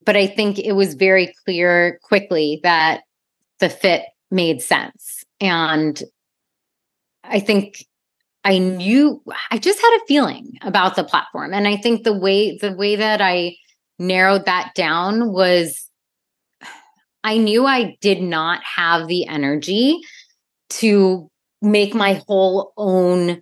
But 0.05 0.17
I 0.17 0.27
think 0.27 0.59
it 0.59 0.73
was 0.73 0.95
very 0.95 1.33
clear 1.45 1.99
quickly 2.03 2.59
that 2.63 3.03
the 3.59 3.69
fit 3.69 4.03
made 4.29 4.61
sense. 4.61 5.23
And 5.39 6.01
I 7.23 7.39
think 7.39 7.85
I 8.43 8.57
knew 8.57 9.23
I 9.49 9.57
just 9.57 9.79
had 9.79 9.97
a 10.01 10.05
feeling 10.05 10.57
about 10.61 10.97
the 10.97 11.05
platform. 11.05 11.53
And 11.53 11.67
I 11.67 11.77
think 11.77 12.03
the 12.03 12.17
way 12.17 12.57
the 12.57 12.73
way 12.73 12.97
that 12.97 13.21
I 13.21 13.55
narrowed 13.99 14.45
that 14.45 14.73
down 14.75 15.31
was 15.31 15.89
I 17.23 17.37
knew 17.37 17.65
I 17.65 17.97
did 18.01 18.21
not 18.21 18.61
have 18.63 19.07
the 19.07 19.27
energy 19.27 19.99
to 20.69 21.29
make 21.61 21.95
my 21.95 22.21
whole 22.27 22.73
own 22.75 23.41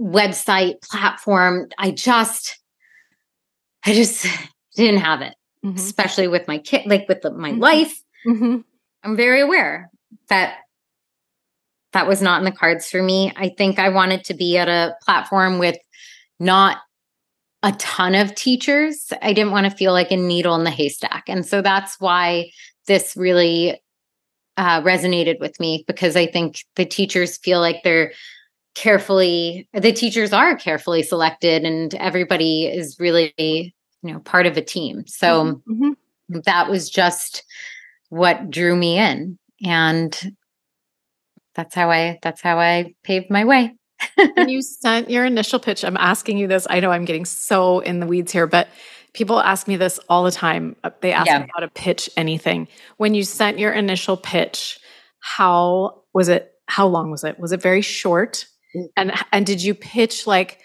website 0.00 0.82
platform. 0.82 1.68
I 1.78 1.92
just, 1.92 2.58
I 3.84 3.92
just 3.94 4.26
didn't 4.76 5.00
have 5.00 5.22
it, 5.22 5.34
mm-hmm. 5.64 5.76
especially 5.76 6.28
with 6.28 6.48
my 6.48 6.58
kid, 6.58 6.86
like 6.86 7.08
with 7.08 7.22
the, 7.22 7.30
my 7.30 7.52
mm-hmm. 7.52 7.60
life. 7.60 8.02
Mm-hmm. 8.26 8.58
I'm 9.04 9.16
very 9.16 9.40
aware 9.40 9.90
that 10.28 10.56
that 11.92 12.08
was 12.08 12.20
not 12.20 12.40
in 12.40 12.44
the 12.44 12.52
cards 12.52 12.90
for 12.90 13.02
me. 13.02 13.32
I 13.36 13.50
think 13.50 13.78
I 13.78 13.90
wanted 13.90 14.24
to 14.24 14.34
be 14.34 14.58
at 14.58 14.68
a 14.68 14.96
platform 15.04 15.58
with 15.58 15.76
not 16.40 16.78
a 17.64 17.72
ton 17.72 18.14
of 18.14 18.34
teachers. 18.34 19.10
I 19.22 19.32
didn't 19.32 19.50
want 19.50 19.64
to 19.64 19.74
feel 19.74 19.92
like 19.92 20.10
a 20.10 20.18
needle 20.18 20.54
in 20.54 20.64
the 20.64 20.70
haystack. 20.70 21.24
And 21.28 21.46
so 21.46 21.62
that's 21.62 21.98
why 21.98 22.50
this 22.86 23.16
really 23.16 23.80
uh, 24.58 24.82
resonated 24.82 25.40
with 25.40 25.58
me 25.58 25.82
because 25.88 26.14
I 26.14 26.26
think 26.26 26.62
the 26.76 26.84
teachers 26.84 27.38
feel 27.38 27.60
like 27.60 27.82
they're 27.82 28.12
carefully, 28.74 29.66
the 29.72 29.92
teachers 29.92 30.34
are 30.34 30.56
carefully 30.56 31.02
selected 31.02 31.64
and 31.64 31.94
everybody 31.94 32.66
is 32.66 33.00
really, 33.00 33.32
you 33.38 33.72
know, 34.12 34.18
part 34.20 34.44
of 34.44 34.58
a 34.58 34.62
team. 34.62 35.06
So 35.06 35.44
mm-hmm. 35.66 35.84
mm-hmm. 35.84 36.40
that 36.44 36.68
was 36.68 36.90
just 36.90 37.44
what 38.10 38.50
drew 38.50 38.76
me 38.76 38.98
in. 38.98 39.38
And 39.64 40.36
that's 41.54 41.74
how 41.74 41.90
I, 41.90 42.18
that's 42.20 42.42
how 42.42 42.58
I 42.58 42.94
paved 43.04 43.30
my 43.30 43.46
way 43.46 43.74
when 44.34 44.48
you 44.48 44.62
sent 44.62 45.10
your 45.10 45.24
initial 45.24 45.58
pitch, 45.58 45.84
I'm 45.84 45.96
asking 45.96 46.38
you 46.38 46.46
this. 46.46 46.66
I 46.68 46.80
know 46.80 46.90
I'm 46.90 47.04
getting 47.04 47.24
so 47.24 47.80
in 47.80 48.00
the 48.00 48.06
weeds 48.06 48.32
here, 48.32 48.46
but 48.46 48.68
people 49.12 49.40
ask 49.40 49.66
me 49.66 49.76
this 49.76 49.98
all 50.08 50.24
the 50.24 50.30
time. 50.30 50.76
Uh, 50.84 50.90
they 51.00 51.12
ask 51.12 51.26
yeah. 51.26 51.40
me 51.40 51.46
how 51.54 51.60
to 51.60 51.68
pitch 51.68 52.10
anything. 52.16 52.68
When 52.96 53.14
you 53.14 53.24
sent 53.24 53.58
your 53.58 53.72
initial 53.72 54.16
pitch, 54.16 54.78
how 55.20 56.02
was 56.12 56.28
it? 56.28 56.52
How 56.66 56.86
long 56.86 57.10
was 57.10 57.24
it? 57.24 57.38
Was 57.38 57.52
it 57.52 57.62
very 57.62 57.82
short? 57.82 58.46
Mm. 58.76 58.88
And 58.96 59.12
and 59.32 59.46
did 59.46 59.62
you 59.62 59.74
pitch 59.74 60.26
like 60.26 60.58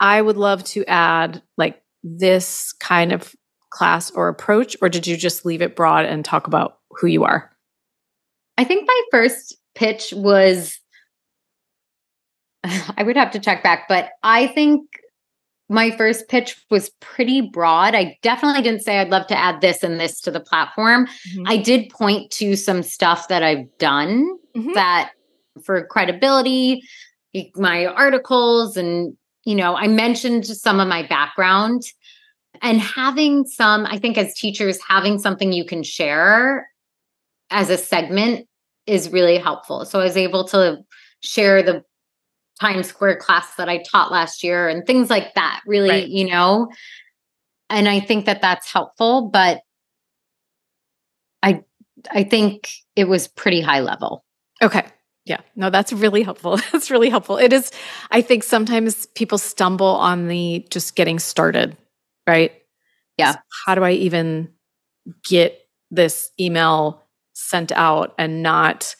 I 0.00 0.20
would 0.20 0.36
love 0.36 0.64
to 0.64 0.84
add 0.86 1.42
like 1.56 1.82
this 2.02 2.72
kind 2.74 3.12
of 3.12 3.34
class 3.70 4.10
or 4.10 4.28
approach 4.28 4.76
or 4.82 4.88
did 4.88 5.06
you 5.06 5.16
just 5.16 5.46
leave 5.46 5.62
it 5.62 5.74
broad 5.74 6.04
and 6.04 6.24
talk 6.24 6.46
about 6.46 6.78
who 6.90 7.06
you 7.06 7.24
are? 7.24 7.50
I 8.58 8.64
think 8.64 8.86
my 8.86 9.02
first 9.10 9.56
pitch 9.74 10.12
was 10.14 10.78
I 12.96 13.02
would 13.02 13.16
have 13.16 13.30
to 13.32 13.40
check 13.40 13.62
back, 13.62 13.88
but 13.88 14.10
I 14.22 14.46
think 14.48 14.86
my 15.68 15.90
first 15.90 16.28
pitch 16.28 16.56
was 16.70 16.90
pretty 17.00 17.40
broad. 17.40 17.94
I 17.94 18.18
definitely 18.22 18.62
didn't 18.62 18.82
say 18.82 18.98
I'd 18.98 19.08
love 19.08 19.26
to 19.28 19.38
add 19.38 19.60
this 19.60 19.82
and 19.82 19.98
this 19.98 20.20
to 20.20 20.30
the 20.30 20.40
platform. 20.40 21.06
Mm-hmm. 21.06 21.44
I 21.46 21.56
did 21.56 21.88
point 21.88 22.30
to 22.32 22.56
some 22.56 22.82
stuff 22.82 23.28
that 23.28 23.42
I've 23.42 23.66
done 23.78 24.28
mm-hmm. 24.54 24.74
that 24.74 25.12
for 25.64 25.86
credibility, 25.86 26.82
my 27.54 27.86
articles, 27.86 28.76
and, 28.76 29.16
you 29.44 29.54
know, 29.54 29.74
I 29.74 29.88
mentioned 29.88 30.46
some 30.46 30.78
of 30.78 30.88
my 30.88 31.06
background 31.06 31.82
and 32.60 32.80
having 32.80 33.44
some, 33.46 33.86
I 33.86 33.98
think 33.98 34.18
as 34.18 34.34
teachers, 34.34 34.78
having 34.86 35.18
something 35.18 35.52
you 35.52 35.64
can 35.64 35.82
share 35.82 36.68
as 37.50 37.70
a 37.70 37.78
segment 37.78 38.46
is 38.86 39.10
really 39.10 39.38
helpful. 39.38 39.84
So 39.84 40.00
I 40.00 40.04
was 40.04 40.16
able 40.16 40.44
to 40.48 40.78
share 41.20 41.62
the 41.62 41.82
Times 42.62 42.86
Square 42.86 43.16
class 43.16 43.56
that 43.56 43.68
I 43.68 43.82
taught 43.82 44.12
last 44.12 44.44
year 44.44 44.68
and 44.68 44.86
things 44.86 45.10
like 45.10 45.34
that. 45.34 45.60
Really, 45.66 45.90
right. 45.90 46.08
you 46.08 46.26
know, 46.26 46.68
and 47.68 47.88
I 47.88 47.98
think 47.98 48.26
that 48.26 48.40
that's 48.40 48.72
helpful. 48.72 49.28
But 49.28 49.62
I 51.42 51.64
I 52.10 52.22
think 52.22 52.70
it 52.94 53.08
was 53.08 53.26
pretty 53.26 53.60
high 53.60 53.80
level. 53.80 54.24
Okay. 54.62 54.84
Yeah. 55.24 55.40
No, 55.56 55.70
that's 55.70 55.92
really 55.92 56.22
helpful. 56.22 56.56
That's 56.72 56.90
really 56.90 57.08
helpful. 57.08 57.36
It 57.36 57.52
is 57.52 57.70
I 58.10 58.22
think 58.22 58.42
sometimes 58.42 59.06
people 59.14 59.38
stumble 59.38 59.86
on 59.86 60.26
the 60.26 60.66
just 60.70 60.96
getting 60.96 61.20
started, 61.20 61.76
right? 62.26 62.52
Yeah. 63.18 63.32
So 63.32 63.38
how 63.66 63.74
do 63.76 63.84
I 63.84 63.92
even 63.92 64.50
get 65.24 65.60
this 65.92 66.30
email 66.40 67.02
sent 67.34 67.70
out 67.72 68.14
and 68.18 68.42
not 68.42 68.96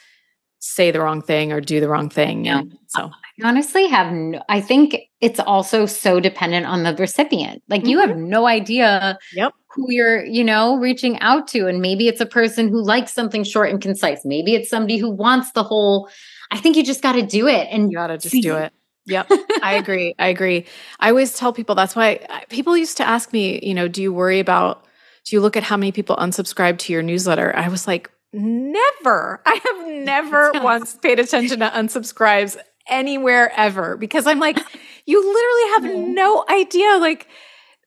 say 0.61 0.93
the 0.93 1.01
wrong 1.01 1.23
thing 1.23 1.53
or 1.53 1.61
do 1.61 1.81
the 1.81 1.89
wrong 1.89 2.09
thing? 2.09 2.45
Yeah. 2.45 2.61
And 2.61 2.79
so 2.87 3.11
honestly 3.45 3.87
have 3.89 4.13
no, 4.13 4.43
I 4.49 4.61
think 4.61 4.97
it's 5.21 5.41
also 5.41 5.87
so 5.87 6.21
dependent 6.21 6.67
on 6.67 6.83
the 6.83 6.95
recipient. 6.97 7.63
Like 7.69 7.83
mm-hmm. 7.83 7.91
you 7.91 8.01
have 8.01 8.11
mm-hmm. 8.11 8.29
no 8.29 8.47
idea 8.47 9.19
yep. 9.33 9.53
who 9.71 9.87
you're, 9.91 10.25
you 10.25 10.45
know, 10.45 10.77
reaching 10.79 11.19
out 11.21 11.49
to. 11.49 11.67
And 11.69 11.81
maybe 11.81 12.09
it's 12.09 12.21
a 12.21 12.27
person 12.27 12.69
who 12.69 12.83
likes 12.83 13.13
something 13.13 13.45
short 13.45 13.71
and 13.71 13.81
concise. 13.81 14.25
Maybe 14.25 14.55
it's 14.55 14.69
somebody 14.69 14.99
who 14.99 15.11
wants 15.11 15.53
the 15.53 15.63
whole, 15.63 16.09
I 16.51 16.59
think 16.59 16.77
you 16.77 16.85
just 16.85 17.03
got 17.03 17.13
to 17.13 17.23
do 17.23 17.49
it. 17.49 17.69
And 17.71 17.91
you 17.91 17.99
got 17.99 18.09
to 18.09 18.19
just 18.19 18.35
do 18.43 18.57
it. 18.57 18.73
Yep. 19.07 19.31
I 19.63 19.75
agree. 19.79 20.15
I 20.19 20.29
agree. 20.29 20.67
I 21.01 21.11
always 21.11 21.37
tell 21.37 21.53
people 21.53 21.75
that's 21.75 21.97
why 21.97 22.27
people 22.49 22.77
used 22.77 22.97
to 22.99 23.07
ask 23.07 23.33
me, 23.33 23.61
you 23.63 23.75
know, 23.75 23.89
do 23.89 24.03
you 24.03 24.13
worry 24.13 24.41
about, 24.41 24.85
do 25.25 25.37
you 25.37 25.41
look 25.41 25.57
at 25.57 25.63
how 25.63 25.77
many 25.77 25.93
people 25.93 26.17
unsubscribe 26.17 26.79
to 26.79 26.93
your 26.93 27.03
newsletter? 27.03 27.55
I 27.57 27.69
was 27.69 27.87
like, 27.87 28.11
never. 28.33 29.41
I 29.47 29.61
have 29.65 29.87
never 30.05 30.53
once 30.55 30.95
paid 30.95 31.19
attention 31.19 31.61
to 31.61 31.69
unsubscribes 31.69 32.57
anywhere 32.89 33.53
ever 33.57 33.97
because 33.97 34.27
I'm 34.27 34.39
like, 34.39 34.59
you 35.07 35.19
literally 35.19 35.99
have 35.99 36.07
no 36.09 36.45
idea 36.49 36.99
like 36.99 37.29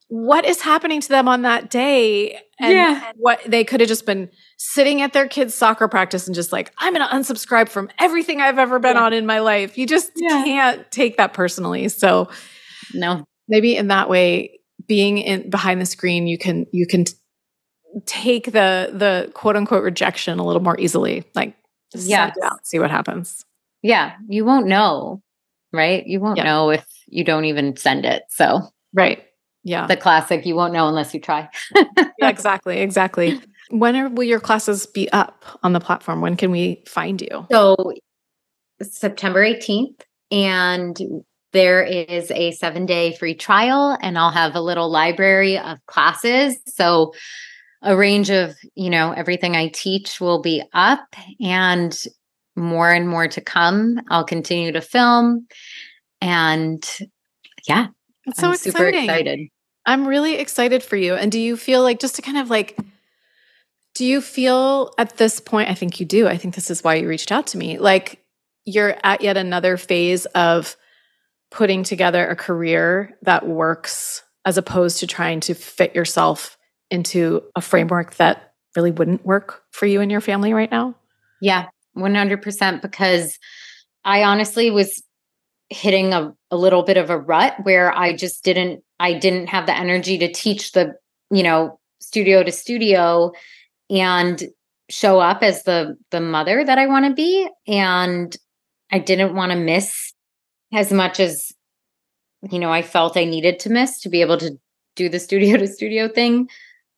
what 0.07 0.45
is 0.45 0.61
happening 0.61 1.01
to 1.01 1.09
them 1.09 1.27
on 1.27 1.41
that 1.41 1.69
day 1.69 2.39
and, 2.59 2.71
yeah. 2.71 3.11
what 3.15 3.41
they 3.45 3.63
could 3.63 3.79
have 3.79 3.89
just 3.89 4.05
been 4.05 4.29
sitting 4.57 5.01
at 5.01 5.13
their 5.13 5.27
kids 5.27 5.53
soccer 5.53 5.87
practice 5.87 6.27
and 6.27 6.35
just 6.35 6.51
like 6.51 6.71
i'm 6.77 6.93
going 6.93 7.07
to 7.07 7.13
unsubscribe 7.13 7.67
from 7.67 7.89
everything 7.99 8.39
i've 8.39 8.59
ever 8.59 8.79
been 8.79 8.95
yeah. 8.95 9.03
on 9.03 9.13
in 9.13 9.25
my 9.25 9.39
life 9.39 9.77
you 9.77 9.87
just 9.87 10.11
yeah. 10.15 10.43
can't 10.43 10.91
take 10.91 11.17
that 11.17 11.33
personally 11.33 11.89
so 11.89 12.29
no 12.93 13.25
maybe 13.47 13.75
in 13.75 13.87
that 13.87 14.09
way 14.09 14.59
being 14.87 15.17
in 15.17 15.49
behind 15.49 15.81
the 15.81 15.85
screen 15.85 16.27
you 16.27 16.37
can 16.37 16.65
you 16.71 16.85
can 16.85 17.05
take 18.05 18.45
the 18.45 18.91
the 18.93 19.31
quote 19.33 19.55
unquote 19.55 19.83
rejection 19.83 20.37
a 20.37 20.45
little 20.45 20.61
more 20.61 20.79
easily 20.79 21.23
like 21.33 21.55
just 21.91 22.07
yeah 22.07 22.31
see 22.63 22.77
what 22.77 22.91
happens 22.91 23.43
yeah, 23.85 24.13
you 24.27 24.43
won't 24.45 24.65
know, 24.65 25.21
right? 25.71 26.05
You 26.07 26.19
won't 26.19 26.37
yeah. 26.37 26.45
know 26.45 26.71
if 26.71 26.83
you 27.05 27.23
don't 27.23 27.45
even 27.45 27.77
send 27.77 28.03
it. 28.03 28.23
So, 28.29 28.61
right. 28.93 29.23
Yeah. 29.63 29.85
The 29.85 29.95
classic, 29.95 30.43
you 30.45 30.55
won't 30.55 30.73
know 30.73 30.87
unless 30.87 31.13
you 31.13 31.19
try. 31.19 31.47
yeah, 32.17 32.29
exactly. 32.29 32.79
Exactly. 32.79 33.39
When 33.69 33.95
are, 33.95 34.09
will 34.09 34.23
your 34.23 34.39
classes 34.39 34.87
be 34.87 35.07
up 35.11 35.45
on 35.61 35.73
the 35.73 35.79
platform? 35.79 36.21
When 36.21 36.35
can 36.35 36.49
we 36.49 36.83
find 36.87 37.21
you? 37.21 37.45
So, 37.51 37.93
September 38.81 39.43
18th. 39.43 40.01
And 40.31 41.23
there 41.53 41.83
is 41.83 42.31
a 42.31 42.51
seven 42.53 42.87
day 42.87 43.13
free 43.13 43.35
trial, 43.35 43.97
and 44.01 44.17
I'll 44.17 44.31
have 44.31 44.55
a 44.55 44.61
little 44.61 44.89
library 44.89 45.59
of 45.59 45.77
classes. 45.85 46.57
So, 46.67 47.13
a 47.83 47.95
range 47.95 48.31
of, 48.31 48.55
you 48.73 48.89
know, 48.89 49.11
everything 49.11 49.55
I 49.55 49.67
teach 49.67 50.19
will 50.19 50.41
be 50.41 50.63
up. 50.73 51.15
And 51.39 51.95
more 52.55 52.91
and 52.91 53.07
more 53.07 53.27
to 53.27 53.41
come. 53.41 53.99
I'll 54.09 54.23
continue 54.23 54.71
to 54.71 54.81
film. 54.81 55.47
And 56.21 56.83
yeah, 57.67 57.87
it's 58.25 58.39
so 58.39 58.47
I'm 58.47 58.53
exciting. 58.53 58.71
super 58.71 58.87
excited. 58.87 59.39
I'm 59.85 60.07
really 60.07 60.35
excited 60.35 60.83
for 60.83 60.95
you. 60.95 61.15
And 61.15 61.31
do 61.31 61.39
you 61.39 61.57
feel 61.57 61.83
like 61.83 61.99
just 61.99 62.15
to 62.15 62.21
kind 62.21 62.37
of 62.37 62.49
like, 62.49 62.77
do 63.93 64.05
you 64.05 64.21
feel 64.21 64.91
at 64.97 65.17
this 65.17 65.39
point? 65.39 65.69
I 65.69 65.73
think 65.73 65.99
you 65.99 66.05
do. 66.05 66.27
I 66.27 66.37
think 66.37 66.55
this 66.55 66.71
is 66.71 66.83
why 66.83 66.95
you 66.95 67.07
reached 67.07 67.31
out 67.31 67.47
to 67.47 67.57
me. 67.57 67.77
Like 67.77 68.23
you're 68.65 68.95
at 69.03 69.21
yet 69.21 69.37
another 69.37 69.77
phase 69.77 70.25
of 70.27 70.75
putting 71.51 71.83
together 71.83 72.27
a 72.27 72.35
career 72.35 73.17
that 73.21 73.47
works 73.47 74.23
as 74.43 74.57
opposed 74.57 74.99
to 74.99 75.07
trying 75.07 75.39
to 75.41 75.53
fit 75.53 75.95
yourself 75.95 76.57
into 76.91 77.43
a 77.55 77.61
framework 77.61 78.15
that 78.15 78.53
really 78.75 78.91
wouldn't 78.91 79.25
work 79.25 79.63
for 79.71 79.85
you 79.85 80.01
and 80.01 80.11
your 80.11 80.21
family 80.21 80.53
right 80.53 80.69
now? 80.69 80.95
Yeah, 81.41 81.67
100% 81.97 82.81
because 82.81 83.37
I 84.03 84.23
honestly 84.23 84.71
was 84.71 85.03
hitting 85.69 86.13
a, 86.13 86.33
a 86.51 86.57
little 86.57 86.83
bit 86.83 86.97
of 86.97 87.09
a 87.09 87.17
rut 87.17 87.55
where 87.63 87.95
I 87.95 88.15
just 88.15 88.43
didn't 88.43 88.83
I 88.99 89.13
didn't 89.13 89.47
have 89.47 89.65
the 89.65 89.75
energy 89.75 90.17
to 90.19 90.31
teach 90.31 90.71
the, 90.71 90.93
you 91.29 91.43
know, 91.43 91.79
studio 91.99 92.43
to 92.43 92.51
studio 92.51 93.31
and 93.89 94.43
show 94.89 95.19
up 95.19 95.43
as 95.43 95.63
the 95.63 95.97
the 96.11 96.21
mother 96.21 96.63
that 96.63 96.77
I 96.77 96.87
want 96.87 97.05
to 97.05 97.13
be. 97.13 97.49
And 97.67 98.35
I 98.91 98.99
didn't 98.99 99.35
want 99.35 99.51
to 99.51 99.57
miss 99.57 100.13
as 100.73 100.91
much 100.91 101.19
as 101.19 101.51
you 102.49 102.59
know 102.59 102.71
I 102.71 102.81
felt 102.81 103.17
I 103.17 103.25
needed 103.25 103.59
to 103.59 103.69
miss 103.69 104.01
to 104.01 104.09
be 104.09 104.21
able 104.21 104.37
to 104.37 104.57
do 104.95 105.09
the 105.09 105.19
studio 105.19 105.57
to 105.57 105.67
studio 105.67 106.07
thing. 106.07 106.47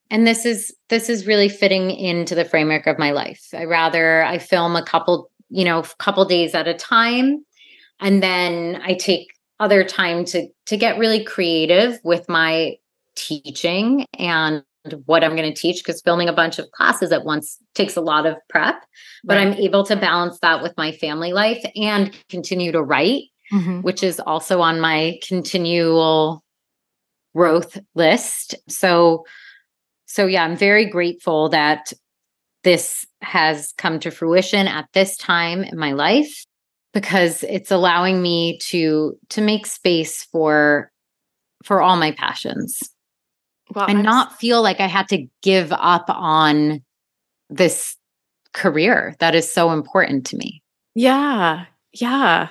And 0.10 0.28
this 0.28 0.46
is 0.46 0.76
this 0.90 1.10
is 1.10 1.28
really 1.28 1.50
fitting 1.50 1.92
into 1.92 2.36
the 2.36 2.46
framework 2.46 2.88
of 2.88 2.98
my 2.98 3.12
life 3.12 3.48
i 3.54 3.64
rather 3.64 4.24
i 4.24 4.38
film 4.38 4.76
a 4.76 4.84
couple 4.84 5.30
you 5.50 5.66
know 5.66 5.84
couple 6.00 6.24
days 6.26 6.54
at 6.54 6.68
a 6.68 6.74
time 6.74 7.44
and 8.00 8.22
then 8.22 8.82
i 8.84 8.94
take 8.94 9.34
other 9.60 9.84
time 9.84 10.26
to 10.26 10.48
to 10.66 10.78
get 10.78 10.98
really 10.98 11.24
creative 11.24 12.00
with 12.04 12.28
my 12.30 12.76
teaching 13.16 14.06
and 14.18 14.64
what 15.06 15.24
i'm 15.24 15.36
going 15.36 15.52
to 15.52 15.60
teach 15.60 15.84
because 15.84 16.02
filming 16.02 16.30
a 16.30 16.34
bunch 16.34 16.60
of 16.60 16.70
classes 16.72 17.12
at 17.12 17.26
once 17.26 17.58
takes 17.74 17.96
a 17.96 18.02
lot 18.02 18.26
of 18.26 18.36
prep 18.50 18.82
but 19.24 19.36
right. 19.36 19.48
i'm 19.48 19.54
able 19.54 19.84
to 19.84 19.96
balance 19.96 20.40
that 20.42 20.62
with 20.62 20.74
my 20.78 20.92
family 20.92 21.34
life 21.34 21.64
and 21.76 22.16
continue 22.30 22.72
to 22.72 22.82
write 22.82 23.24
mm-hmm. 23.52 23.82
which 23.82 24.04
is 24.04 24.20
also 24.22 24.62
on 24.62 24.80
my 24.80 25.20
continual 25.28 26.44
growth 27.36 27.78
list 27.96 28.56
so 28.70 29.26
so, 30.08 30.26
yeah, 30.26 30.44
I'm 30.44 30.58
very 30.58 30.86
grateful 30.86 31.50
that 31.50 31.94
this 32.64 33.06
has 33.22 33.74
come 33.78 34.00
to 34.00 34.12
fruition 34.12 34.68
at 34.68 34.88
this 34.94 35.16
time 35.16 35.64
in 35.64 35.78
my 35.78 35.92
life 35.92 36.46
because 36.94 37.44
it's 37.44 37.72
allowing 37.72 38.22
me 38.22 38.58
to 38.58 39.18
to 39.30 39.42
make 39.42 39.66
space 39.66 40.24
for 40.24 40.92
for 41.64 41.82
all 41.82 41.98
my 41.98 42.12
passions 42.12 42.82
well, 43.74 43.86
and 43.88 44.00
I'm... 44.00 44.04
not 44.04 44.40
feel 44.40 44.62
like 44.62 44.80
I 44.80 44.88
had 44.88 45.08
to 45.10 45.28
give 45.42 45.72
up 45.72 46.06
on 46.08 46.82
this 47.50 47.96
career 48.54 49.16
that 49.20 49.36
is 49.36 49.52
so 49.52 49.72
important 49.72 50.26
to 50.28 50.38
me. 50.38 50.64
Yeah. 50.96 51.66
Yeah. 51.94 52.50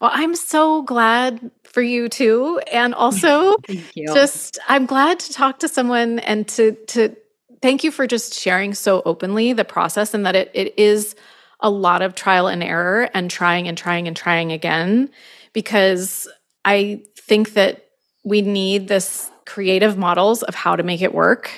Well, 0.00 0.10
I'm 0.12 0.34
so 0.34 0.82
glad 0.82 1.50
for 1.72 1.82
you 1.82 2.08
too. 2.08 2.60
And 2.72 2.94
also 2.94 3.56
just 3.96 4.58
I'm 4.68 4.86
glad 4.86 5.18
to 5.20 5.32
talk 5.32 5.60
to 5.60 5.68
someone 5.68 6.18
and 6.20 6.46
to 6.48 6.72
to 6.88 7.16
thank 7.60 7.84
you 7.84 7.90
for 7.90 8.06
just 8.06 8.34
sharing 8.34 8.74
so 8.74 9.02
openly 9.04 9.52
the 9.52 9.64
process 9.64 10.14
and 10.14 10.26
that 10.26 10.36
it 10.36 10.50
it 10.54 10.78
is 10.78 11.14
a 11.60 11.70
lot 11.70 12.02
of 12.02 12.14
trial 12.14 12.46
and 12.46 12.62
error 12.62 13.10
and 13.14 13.30
trying 13.30 13.66
and 13.66 13.76
trying 13.76 14.06
and 14.06 14.16
trying 14.16 14.52
again 14.52 15.10
because 15.52 16.28
I 16.64 17.02
think 17.16 17.54
that 17.54 17.84
we 18.24 18.42
need 18.42 18.88
this 18.88 19.30
creative 19.46 19.96
models 19.96 20.42
of 20.42 20.54
how 20.54 20.76
to 20.76 20.82
make 20.82 21.02
it 21.02 21.14
work 21.14 21.50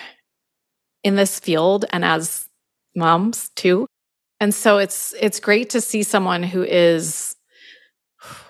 in 1.03 1.17
this 1.17 1.41
field 1.41 1.85
and 1.91 2.05
as 2.05 2.49
moms 2.95 3.51
too. 3.57 3.87
And 4.39 4.55
so 4.55 4.79
it's 4.79 5.15
it's 5.21 5.41
great 5.41 5.71
to 5.71 5.81
see 5.81 6.03
someone 6.03 6.43
who 6.43 6.63
is 6.63 7.37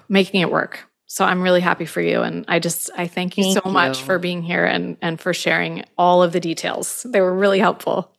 making 0.08 0.40
it 0.40 0.50
work. 0.50 0.89
So 1.12 1.24
I'm 1.24 1.42
really 1.42 1.60
happy 1.60 1.86
for 1.86 2.00
you. 2.00 2.22
And 2.22 2.44
I 2.46 2.60
just, 2.60 2.88
I 2.96 3.08
thank 3.08 3.36
you 3.36 3.42
thank 3.42 3.54
so 3.54 3.62
you. 3.64 3.72
much 3.72 4.00
for 4.00 4.20
being 4.20 4.44
here 4.44 4.64
and, 4.64 4.96
and 5.02 5.20
for 5.20 5.34
sharing 5.34 5.82
all 5.98 6.22
of 6.22 6.30
the 6.30 6.38
details. 6.38 7.04
They 7.04 7.20
were 7.20 7.34
really 7.34 7.58
helpful. 7.58 8.14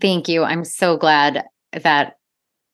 Thank 0.00 0.26
you. 0.26 0.42
I'm 0.42 0.64
so 0.64 0.96
glad 0.96 1.44
that 1.74 2.16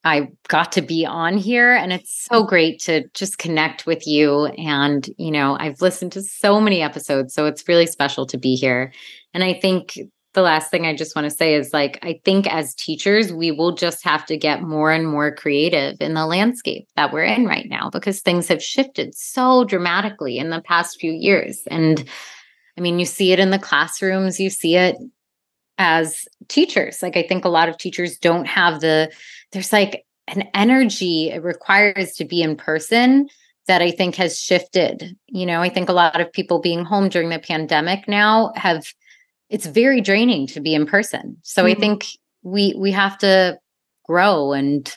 I 0.04 0.30
got 0.46 0.70
to 0.72 0.80
be 0.80 1.04
on 1.04 1.38
here 1.38 1.74
and 1.74 1.92
it's 1.92 2.24
so 2.30 2.38
mm-hmm. 2.38 2.50
great 2.50 2.80
to 2.82 3.08
just 3.14 3.38
connect 3.38 3.84
with 3.84 4.06
you. 4.06 4.44
And, 4.46 5.10
you 5.18 5.32
know, 5.32 5.56
I've 5.58 5.82
listened 5.82 6.12
to 6.12 6.22
so 6.22 6.60
many 6.60 6.80
episodes, 6.80 7.34
so 7.34 7.46
it's 7.46 7.66
really 7.66 7.88
special 7.88 8.26
to 8.26 8.38
be 8.38 8.54
here. 8.54 8.92
And 9.34 9.42
I 9.42 9.54
think 9.54 9.98
the 10.34 10.42
last 10.42 10.70
thing 10.70 10.86
I 10.86 10.96
just 10.96 11.14
want 11.14 11.26
to 11.26 11.36
say 11.36 11.54
is 11.54 11.72
like, 11.72 11.98
I 12.02 12.20
think 12.24 12.52
as 12.52 12.74
teachers, 12.74 13.32
we 13.32 13.50
will 13.50 13.74
just 13.74 14.02
have 14.04 14.24
to 14.26 14.36
get 14.36 14.62
more 14.62 14.90
and 14.90 15.06
more 15.06 15.34
creative 15.34 15.96
in 16.00 16.14
the 16.14 16.26
landscape 16.26 16.88
that 16.96 17.12
we're 17.12 17.24
in 17.24 17.46
right 17.46 17.68
now 17.68 17.90
because 17.90 18.20
things 18.20 18.48
have 18.48 18.62
shifted 18.62 19.14
so 19.14 19.64
dramatically 19.64 20.38
in 20.38 20.50
the 20.50 20.62
past 20.62 20.98
few 20.98 21.12
years. 21.12 21.62
And 21.66 22.08
I 22.78 22.80
mean, 22.80 22.98
you 22.98 23.04
see 23.04 23.32
it 23.32 23.40
in 23.40 23.50
the 23.50 23.58
classrooms, 23.58 24.40
you 24.40 24.48
see 24.48 24.76
it 24.76 24.96
as 25.76 26.26
teachers. 26.48 27.02
Like, 27.02 27.16
I 27.16 27.22
think 27.22 27.44
a 27.44 27.50
lot 27.50 27.68
of 27.68 27.76
teachers 27.76 28.18
don't 28.18 28.46
have 28.46 28.80
the, 28.80 29.12
there's 29.52 29.72
like, 29.72 30.06
an 30.28 30.44
energy 30.54 31.30
it 31.30 31.42
requires 31.42 32.12
to 32.12 32.24
be 32.24 32.42
in 32.42 32.56
person 32.56 33.28
that 33.66 33.82
I 33.82 33.90
think 33.90 34.14
has 34.14 34.40
shifted. 34.40 35.16
You 35.26 35.46
know, 35.46 35.60
I 35.60 35.68
think 35.68 35.88
a 35.88 35.92
lot 35.92 36.20
of 36.20 36.32
people 36.32 36.60
being 36.60 36.84
home 36.84 37.08
during 37.08 37.28
the 37.28 37.38
pandemic 37.38 38.08
now 38.08 38.52
have 38.56 38.86
it's 39.52 39.66
very 39.66 40.00
draining 40.00 40.46
to 40.48 40.60
be 40.60 40.74
in 40.74 40.86
person. 40.86 41.36
So 41.42 41.64
mm-hmm. 41.64 41.76
I 41.76 41.80
think 41.80 42.06
we 42.42 42.74
we 42.76 42.90
have 42.90 43.18
to 43.18 43.60
grow 44.04 44.52
and 44.52 44.90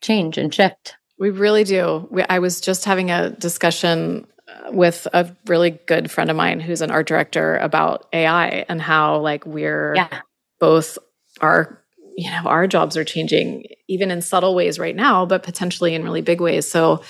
change 0.00 0.38
and 0.38 0.54
shift. 0.54 0.96
We 1.18 1.30
really 1.30 1.64
do. 1.64 2.06
We, 2.10 2.22
I 2.22 2.38
was 2.38 2.60
just 2.60 2.84
having 2.84 3.10
a 3.10 3.30
discussion 3.30 4.26
uh, 4.48 4.70
with 4.70 5.08
a 5.12 5.34
really 5.46 5.70
good 5.70 6.10
friend 6.10 6.30
of 6.30 6.36
mine 6.36 6.60
who's 6.60 6.82
an 6.82 6.90
art 6.92 7.08
director 7.08 7.56
about 7.58 8.06
AI 8.12 8.64
and 8.68 8.80
how 8.80 9.18
like 9.18 9.44
we're 9.44 9.94
yeah. 9.96 10.20
both 10.60 10.98
our 11.40 11.82
you 12.16 12.30
know 12.30 12.42
our 12.44 12.66
jobs 12.68 12.96
are 12.96 13.04
changing 13.04 13.64
even 13.88 14.10
in 14.10 14.22
subtle 14.22 14.54
ways 14.54 14.78
right 14.78 14.96
now 14.96 15.26
but 15.26 15.42
potentially 15.42 15.94
in 15.94 16.02
really 16.02 16.22
big 16.22 16.40
ways 16.40 16.66
so 16.66 17.02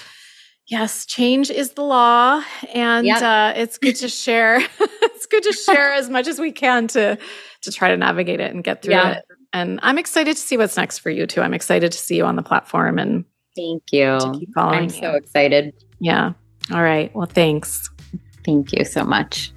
yes 0.66 1.06
change 1.06 1.48
is 1.48 1.72
the 1.72 1.82
law 1.82 2.42
and 2.74 3.06
yep. 3.06 3.22
uh, 3.22 3.52
it's 3.56 3.78
good 3.78 3.94
to 3.94 4.08
share 4.08 4.60
it's 5.26 5.44
good 5.44 5.52
to 5.52 5.52
share 5.52 5.92
as 5.92 6.08
much 6.08 6.26
as 6.26 6.38
we 6.38 6.52
can 6.52 6.86
to 6.88 7.18
to 7.62 7.72
try 7.72 7.88
to 7.88 7.96
navigate 7.96 8.40
it 8.40 8.54
and 8.54 8.62
get 8.62 8.82
through 8.82 8.94
yeah. 8.94 9.14
it 9.14 9.24
and 9.52 9.80
i'm 9.82 9.98
excited 9.98 10.36
to 10.36 10.40
see 10.40 10.56
what's 10.56 10.76
next 10.76 10.98
for 10.98 11.10
you 11.10 11.26
too 11.26 11.40
i'm 11.40 11.54
excited 11.54 11.92
to 11.92 11.98
see 11.98 12.16
you 12.16 12.24
on 12.24 12.36
the 12.36 12.42
platform 12.42 12.98
and 12.98 13.24
thank 13.56 13.82
you 13.92 14.18
i'm 14.56 14.84
you. 14.84 14.88
so 14.88 15.14
excited 15.14 15.74
yeah 16.00 16.32
all 16.72 16.82
right 16.82 17.14
well 17.14 17.26
thanks 17.26 17.90
thank 18.44 18.72
you 18.72 18.84
so 18.84 19.04
much 19.04 19.52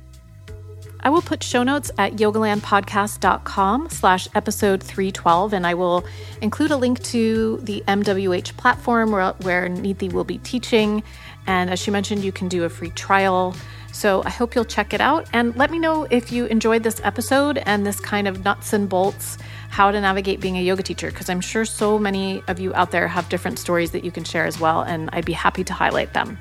I 1.01 1.09
will 1.09 1.21
put 1.21 1.41
show 1.41 1.63
notes 1.63 1.91
at 1.97 2.17
yogalandpodcast.com 2.17 3.89
slash 3.89 4.27
episode 4.35 4.83
312, 4.83 5.53
and 5.53 5.65
I 5.65 5.73
will 5.73 6.05
include 6.41 6.71
a 6.71 6.75
link 6.75 7.01
to 7.03 7.57
the 7.61 7.81
MWH 7.87 8.57
platform 8.57 9.13
where, 9.13 9.31
where 9.43 9.69
Neeti 9.69 10.11
will 10.11 10.25
be 10.25 10.39
teaching. 10.39 11.01
And 11.47 11.69
as 11.69 11.79
she 11.79 11.89
mentioned, 11.89 12.25
you 12.25 12.33
can 12.33 12.49
do 12.49 12.65
a 12.65 12.69
free 12.69 12.89
trial. 12.89 13.55
So 13.91 14.23
I 14.25 14.29
hope 14.29 14.55
you'll 14.55 14.65
check 14.65 14.93
it 14.93 15.01
out 15.01 15.27
and 15.33 15.55
let 15.55 15.71
me 15.71 15.79
know 15.79 16.07
if 16.09 16.31
you 16.31 16.45
enjoyed 16.45 16.83
this 16.83 17.01
episode 17.03 17.57
and 17.57 17.85
this 17.85 17.99
kind 17.99 18.27
of 18.27 18.45
nuts 18.45 18.73
and 18.73 18.87
bolts 18.87 19.37
how 19.69 19.91
to 19.91 19.99
navigate 19.99 20.39
being 20.39 20.57
a 20.57 20.61
yoga 20.61 20.81
teacher, 20.81 21.11
because 21.11 21.29
I'm 21.29 21.41
sure 21.41 21.65
so 21.65 21.99
many 21.99 22.41
of 22.47 22.59
you 22.59 22.73
out 22.75 22.91
there 22.91 23.07
have 23.07 23.29
different 23.29 23.59
stories 23.59 23.91
that 23.91 24.03
you 24.03 24.11
can 24.11 24.23
share 24.23 24.45
as 24.45 24.59
well, 24.59 24.81
and 24.81 25.09
I'd 25.13 25.25
be 25.25 25.33
happy 25.33 25.63
to 25.63 25.73
highlight 25.73 26.13
them 26.13 26.39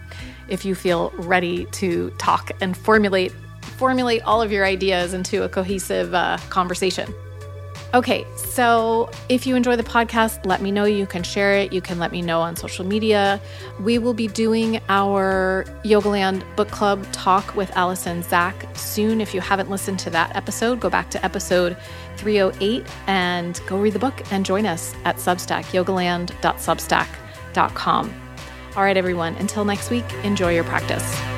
if 0.48 0.64
you 0.64 0.74
feel 0.74 1.10
ready 1.16 1.66
to 1.66 2.10
talk 2.18 2.50
and 2.60 2.76
formulate 2.76 3.32
formulate 3.76 4.22
all 4.22 4.42
of 4.42 4.50
your 4.50 4.64
ideas 4.64 5.14
into 5.14 5.44
a 5.44 5.48
cohesive 5.48 6.12
uh, 6.14 6.36
conversation. 6.48 7.12
Okay, 7.94 8.26
so 8.36 9.08
if 9.30 9.46
you 9.46 9.56
enjoy 9.56 9.74
the 9.74 9.82
podcast, 9.82 10.44
let 10.44 10.60
me 10.60 10.70
know. 10.70 10.84
You 10.84 11.06
can 11.06 11.22
share 11.22 11.54
it. 11.54 11.72
You 11.72 11.80
can 11.80 11.98
let 11.98 12.12
me 12.12 12.20
know 12.20 12.42
on 12.42 12.54
social 12.54 12.84
media. 12.84 13.40
We 13.80 13.98
will 13.98 14.12
be 14.12 14.28
doing 14.28 14.82
our 14.90 15.64
Yogaland 15.84 16.44
book 16.54 16.70
club 16.70 17.10
talk 17.12 17.56
with 17.56 17.74
Allison 17.76 18.22
Zach 18.22 18.76
soon. 18.76 19.22
If 19.22 19.32
you 19.32 19.40
haven't 19.40 19.70
listened 19.70 19.98
to 20.00 20.10
that 20.10 20.36
episode, 20.36 20.80
go 20.80 20.90
back 20.90 21.08
to 21.12 21.24
episode 21.24 21.78
308 22.18 22.84
and 23.06 23.58
go 23.66 23.78
read 23.78 23.94
the 23.94 23.98
book 23.98 24.22
and 24.30 24.44
join 24.44 24.66
us 24.66 24.94
at 25.04 25.16
Substack, 25.16 25.64
yogaland.substack.com. 25.72 28.22
All 28.76 28.82
right, 28.82 28.98
everyone, 28.98 29.34
until 29.36 29.64
next 29.64 29.88
week, 29.88 30.04
enjoy 30.24 30.54
your 30.54 30.64
practice. 30.64 31.37